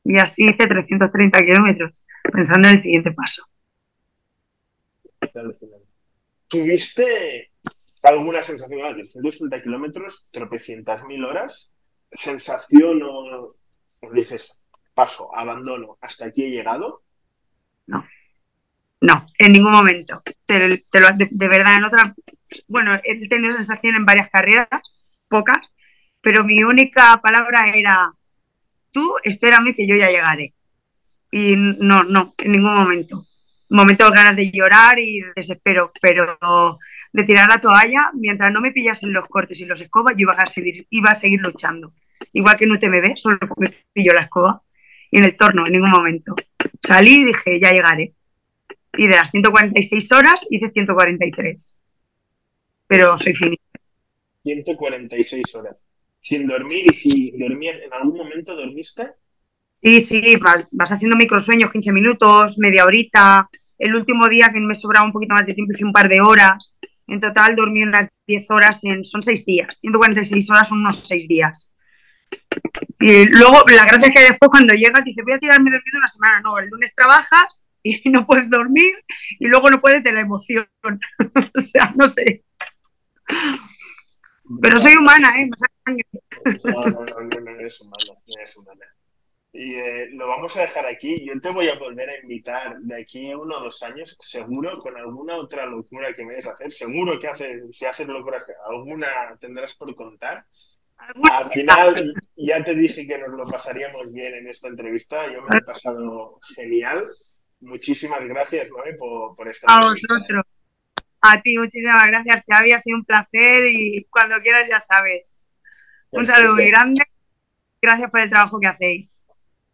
Y 0.04 0.18
así 0.18 0.48
hice 0.48 0.66
330 0.66 1.38
kilómetros, 1.40 2.02
pensando 2.32 2.68
en 2.68 2.74
el 2.74 2.80
siguiente 2.80 3.12
paso. 3.12 3.44
¿Tuviste 6.48 7.50
alguna 8.02 8.42
sensación 8.42 8.80
de 8.96 9.02
330 9.04 9.62
kilómetros, 9.62 10.28
tropecientas 10.32 11.04
mil 11.04 11.24
horas? 11.24 11.72
¿Sensación 12.12 13.02
o 13.02 13.54
dices, 14.12 14.64
paso, 14.94 15.30
abandono, 15.36 15.98
hasta 16.00 16.26
aquí 16.26 16.44
he 16.44 16.50
llegado? 16.50 17.02
No. 17.86 18.04
No, 19.00 19.26
en 19.38 19.52
ningún 19.52 19.72
momento. 19.72 20.22
de, 20.46 21.48
verdad, 21.48 21.76
en 21.76 21.84
otra. 21.84 22.14
Bueno, 22.68 22.94
he 23.02 23.28
tenido 23.28 23.54
sensación 23.54 23.96
en 23.96 24.04
varias 24.04 24.28
carreras, 24.28 24.68
pocas, 25.28 25.60
pero 26.20 26.44
mi 26.44 26.62
única 26.62 27.18
palabra 27.22 27.72
era: 27.74 28.12
tú 28.92 29.14
espérame 29.24 29.74
que 29.74 29.86
yo 29.86 29.96
ya 29.96 30.10
llegaré. 30.10 30.54
Y 31.30 31.54
no, 31.56 32.04
no, 32.04 32.34
en 32.38 32.52
ningún 32.52 32.74
momento. 32.74 33.24
Momentos 33.70 34.10
ganas 34.10 34.36
de 34.36 34.50
llorar 34.50 34.98
y 34.98 35.20
de 35.20 35.32
desespero, 35.34 35.92
pero 36.00 36.38
de 37.12 37.24
tirar 37.24 37.48
la 37.48 37.60
toalla, 37.60 38.10
mientras 38.14 38.52
no 38.52 38.60
me 38.60 38.72
pillasen 38.72 39.12
los 39.12 39.26
cortes 39.26 39.60
y 39.60 39.64
los 39.64 39.80
escobas, 39.80 40.14
yo 40.16 40.22
iba 40.22 40.34
a 40.34 40.46
seguir, 40.46 40.86
iba 40.90 41.10
a 41.10 41.14
seguir 41.14 41.40
luchando. 41.40 41.94
Igual 42.32 42.56
que 42.56 42.64
en 42.64 42.72
UTMB, 42.72 43.16
solo 43.16 43.38
me 43.56 43.72
pillo 43.92 44.12
la 44.12 44.22
escoba. 44.22 44.62
Y 45.10 45.18
en 45.18 45.24
el 45.24 45.36
torno, 45.36 45.66
en 45.66 45.72
ningún 45.72 45.90
momento. 45.90 46.36
Salí 46.82 47.22
y 47.22 47.24
dije, 47.24 47.58
ya 47.60 47.72
llegaré 47.72 48.14
y 48.96 49.06
de 49.06 49.14
las 49.14 49.30
146 49.30 50.12
horas 50.12 50.46
hice 50.50 50.70
143. 50.70 51.80
Pero 52.86 53.16
soy 53.18 53.34
finita. 53.34 53.62
146 54.42 55.54
horas. 55.54 55.84
Sin 56.20 56.46
dormir 56.46 56.86
y 56.86 56.94
si 56.94 57.30
dormías, 57.38 57.78
¿en 57.80 57.92
algún 57.92 58.16
momento 58.16 58.54
dormiste? 58.54 59.04
Sí, 59.82 60.00
sí, 60.00 60.36
vas, 60.36 60.66
vas 60.70 60.92
haciendo 60.92 61.16
microsueños, 61.16 61.72
15 61.72 61.92
minutos, 61.92 62.58
media 62.58 62.84
horita. 62.84 63.48
El 63.80 63.94
último 63.94 64.28
día 64.28 64.50
que 64.52 64.60
me 64.60 64.74
sobraba 64.74 65.06
un 65.06 65.12
poquito 65.12 65.34
más 65.34 65.46
de 65.46 65.54
tiempo 65.54 65.72
hice 65.72 65.84
un 65.84 65.92
par 65.92 66.08
de 66.08 66.20
horas. 66.20 66.76
En 67.06 67.18
total 67.18 67.56
dormí 67.56 67.82
unas 67.82 68.10
10 68.26 68.50
horas, 68.50 68.84
en, 68.84 69.04
son 69.04 69.22
6 69.22 69.46
días. 69.46 69.78
146 69.80 70.50
horas 70.50 70.68
son 70.68 70.80
unos 70.80 70.98
6 71.08 71.26
días. 71.26 71.74
Y 73.00 73.24
luego, 73.24 73.64
la 73.74 73.86
gracia 73.86 74.08
es 74.08 74.14
que 74.14 74.20
después 74.20 74.50
cuando 74.50 74.74
llegas 74.74 75.02
dices, 75.02 75.24
voy 75.24 75.32
a 75.32 75.38
tirarme 75.38 75.70
dormido 75.70 75.98
una 75.98 76.08
semana. 76.08 76.40
No, 76.42 76.58
el 76.58 76.68
lunes 76.68 76.94
trabajas 76.94 77.66
y 77.82 78.02
no 78.10 78.26
puedes 78.26 78.50
dormir 78.50 78.92
y 79.38 79.46
luego 79.46 79.70
no 79.70 79.80
puedes 79.80 80.04
de 80.04 80.12
la 80.12 80.20
emoción. 80.20 80.68
o 81.18 81.60
sea, 81.60 81.94
no 81.96 82.06
sé. 82.06 82.44
Pero 84.60 84.78
soy 84.78 84.94
humana, 84.94 85.40
¿eh? 85.40 85.48
No, 85.48 86.82
no, 86.82 86.90
no, 86.90 87.04
no, 87.04 87.40
no 87.40 87.50
eres 87.52 87.80
humana, 87.80 88.04
no 88.08 88.34
eres 88.36 88.56
humana. 88.56 88.84
Y 89.52 89.74
eh, 89.74 90.08
lo 90.12 90.28
vamos 90.28 90.56
a 90.56 90.62
dejar 90.62 90.86
aquí. 90.86 91.24
Yo 91.26 91.40
te 91.40 91.50
voy 91.50 91.68
a 91.68 91.78
volver 91.78 92.08
a 92.08 92.18
invitar 92.20 92.78
de 92.78 93.02
aquí 93.02 93.32
a 93.32 93.38
uno 93.38 93.56
o 93.56 93.64
dos 93.64 93.82
años, 93.82 94.16
seguro, 94.20 94.78
con 94.78 94.96
alguna 94.96 95.36
otra 95.36 95.66
locura 95.66 96.12
que 96.14 96.24
me 96.24 96.34
des 96.34 96.46
a 96.46 96.52
hacer. 96.52 96.70
Seguro 96.70 97.18
que 97.18 97.28
hace, 97.28 97.62
si 97.72 97.84
haces 97.84 98.06
locuras, 98.06 98.44
alguna 98.68 99.36
tendrás 99.40 99.74
por 99.74 99.94
contar. 99.96 100.44
Al 101.30 101.50
final, 101.50 102.14
ya 102.36 102.62
te 102.62 102.74
dije 102.74 103.06
que 103.06 103.18
nos 103.18 103.30
lo 103.30 103.46
pasaríamos 103.46 104.12
bien 104.12 104.34
en 104.34 104.48
esta 104.48 104.68
entrevista. 104.68 105.32
Yo 105.32 105.42
me 105.42 105.58
he 105.58 105.62
pasado 105.62 106.38
genial. 106.54 107.08
Muchísimas 107.60 108.24
gracias, 108.24 108.68
Noé, 108.70 108.94
por, 108.94 109.34
por 109.34 109.48
estar 109.48 109.70
A 109.70 109.80
vosotros. 109.82 110.44
A 111.22 111.40
ti, 111.42 111.58
muchísimas 111.58 112.06
gracias, 112.06 112.42
Xavi. 112.46 112.72
Ha 112.72 112.78
sido 112.78 112.98
un 112.98 113.04
placer 113.04 113.64
y 113.66 114.06
cuando 114.10 114.40
quieras 114.40 114.66
ya 114.68 114.78
sabes. 114.78 115.40
Un 116.10 116.24
saludo 116.24 116.54
muy 116.54 116.70
grande. 116.70 117.02
Gracias 117.82 118.10
por 118.10 118.20
el 118.20 118.30
trabajo 118.30 118.58
que 118.60 118.68
hacéis. 118.68 119.24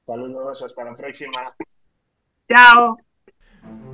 Saludos, 0.07 0.63
hasta 0.63 0.85
la 0.85 0.95
próxima. 0.95 1.55
Chao. 2.49 2.97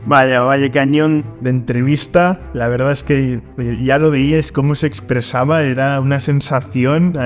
Vaya, 0.05 0.43
vaya 0.43 0.71
cañón 0.71 1.25
de 1.41 1.51
entrevista. 1.51 2.41
La 2.53 2.69
verdad 2.69 2.93
es 2.93 3.03
que 3.03 3.41
ya 3.83 3.99
lo 3.99 4.11
veías 4.11 4.53
cómo 4.53 4.75
se 4.75 4.87
expresaba, 4.87 5.63
era 5.63 6.01
una 6.01 6.21
sensación. 6.21 7.17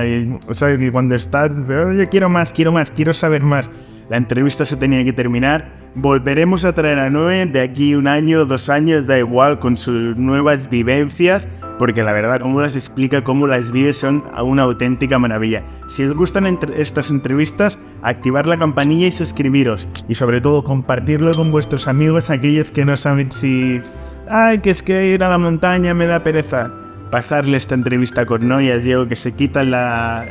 o 0.47 0.53
sea, 0.53 0.77
que 0.77 0.91
cuando 0.91 1.15
estás, 1.15 1.51
yo 1.67 2.09
quiero 2.09 2.29
más, 2.29 2.53
quiero 2.53 2.71
más, 2.71 2.91
quiero 2.91 3.13
saber 3.13 3.43
más. 3.43 3.69
La 4.09 4.17
entrevista 4.17 4.63
se 4.63 4.77
tenía 4.77 5.03
que 5.03 5.11
terminar 5.11 5.87
Volveremos 5.99 6.63
a 6.63 6.73
traer 6.73 6.99
a 6.99 7.09
Noé 7.09 7.47
de 7.47 7.59
aquí 7.59 7.95
un 7.95 8.07
año, 8.07 8.45
dos 8.45 8.69
años, 8.69 9.07
da 9.07 9.17
igual, 9.17 9.57
con 9.57 9.77
sus 9.77 10.15
nuevas 10.15 10.69
vivencias, 10.69 11.47
porque 11.77 12.03
la 12.03 12.13
verdad, 12.13 12.39
como 12.39 12.61
las 12.61 12.75
explica, 12.75 13.23
cómo 13.23 13.47
las 13.47 13.71
vive, 13.71 13.93
son 13.93 14.23
una 14.43 14.63
auténtica 14.63 15.19
maravilla. 15.19 15.63
Si 15.89 16.03
os 16.03 16.13
gustan 16.13 16.59
estas 16.75 17.09
entrevistas, 17.09 17.79
activar 18.01 18.47
la 18.47 18.57
campanilla 18.57 19.07
y 19.07 19.11
suscribiros. 19.11 19.87
Y 20.07 20.15
sobre 20.15 20.41
todo, 20.41 20.63
compartirlo 20.63 21.33
con 21.33 21.51
vuestros 21.51 21.87
amigos, 21.87 22.29
aquellos 22.29 22.71
que 22.71 22.85
no 22.85 22.97
saben 22.97 23.31
si... 23.31 23.81
Ay, 24.29 24.59
que 24.59 24.71
es 24.71 24.83
que 24.83 25.07
ir 25.07 25.23
a 25.23 25.29
la 25.29 25.37
montaña 25.37 25.93
me 25.93 26.05
da 26.05 26.23
pereza 26.23 26.71
pasarle 27.09 27.57
esta 27.57 27.75
entrevista 27.75 28.25
con 28.25 28.47
Noia, 28.47 28.77
Diego, 28.77 29.07
que 29.07 29.15
se 29.15 29.31
quitan 29.31 29.73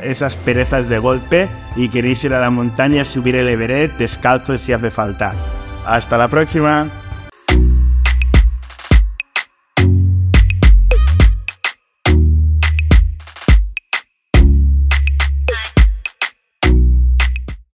esas 0.03 0.37
perezas 0.37 0.89
de 0.89 0.99
golpe 0.99 1.49
y 1.75 1.89
queréis 1.89 2.23
ir 2.23 2.33
a 2.33 2.39
la 2.39 2.49
montaña, 2.49 3.03
subir 3.05 3.35
el 3.35 3.47
Everest 3.47 3.97
descalzo 3.97 4.57
si 4.57 4.73
hace 4.73 4.91
falta. 4.91 5.33
Hasta 5.85 6.17
la 6.17 6.27
próxima. 6.27 6.89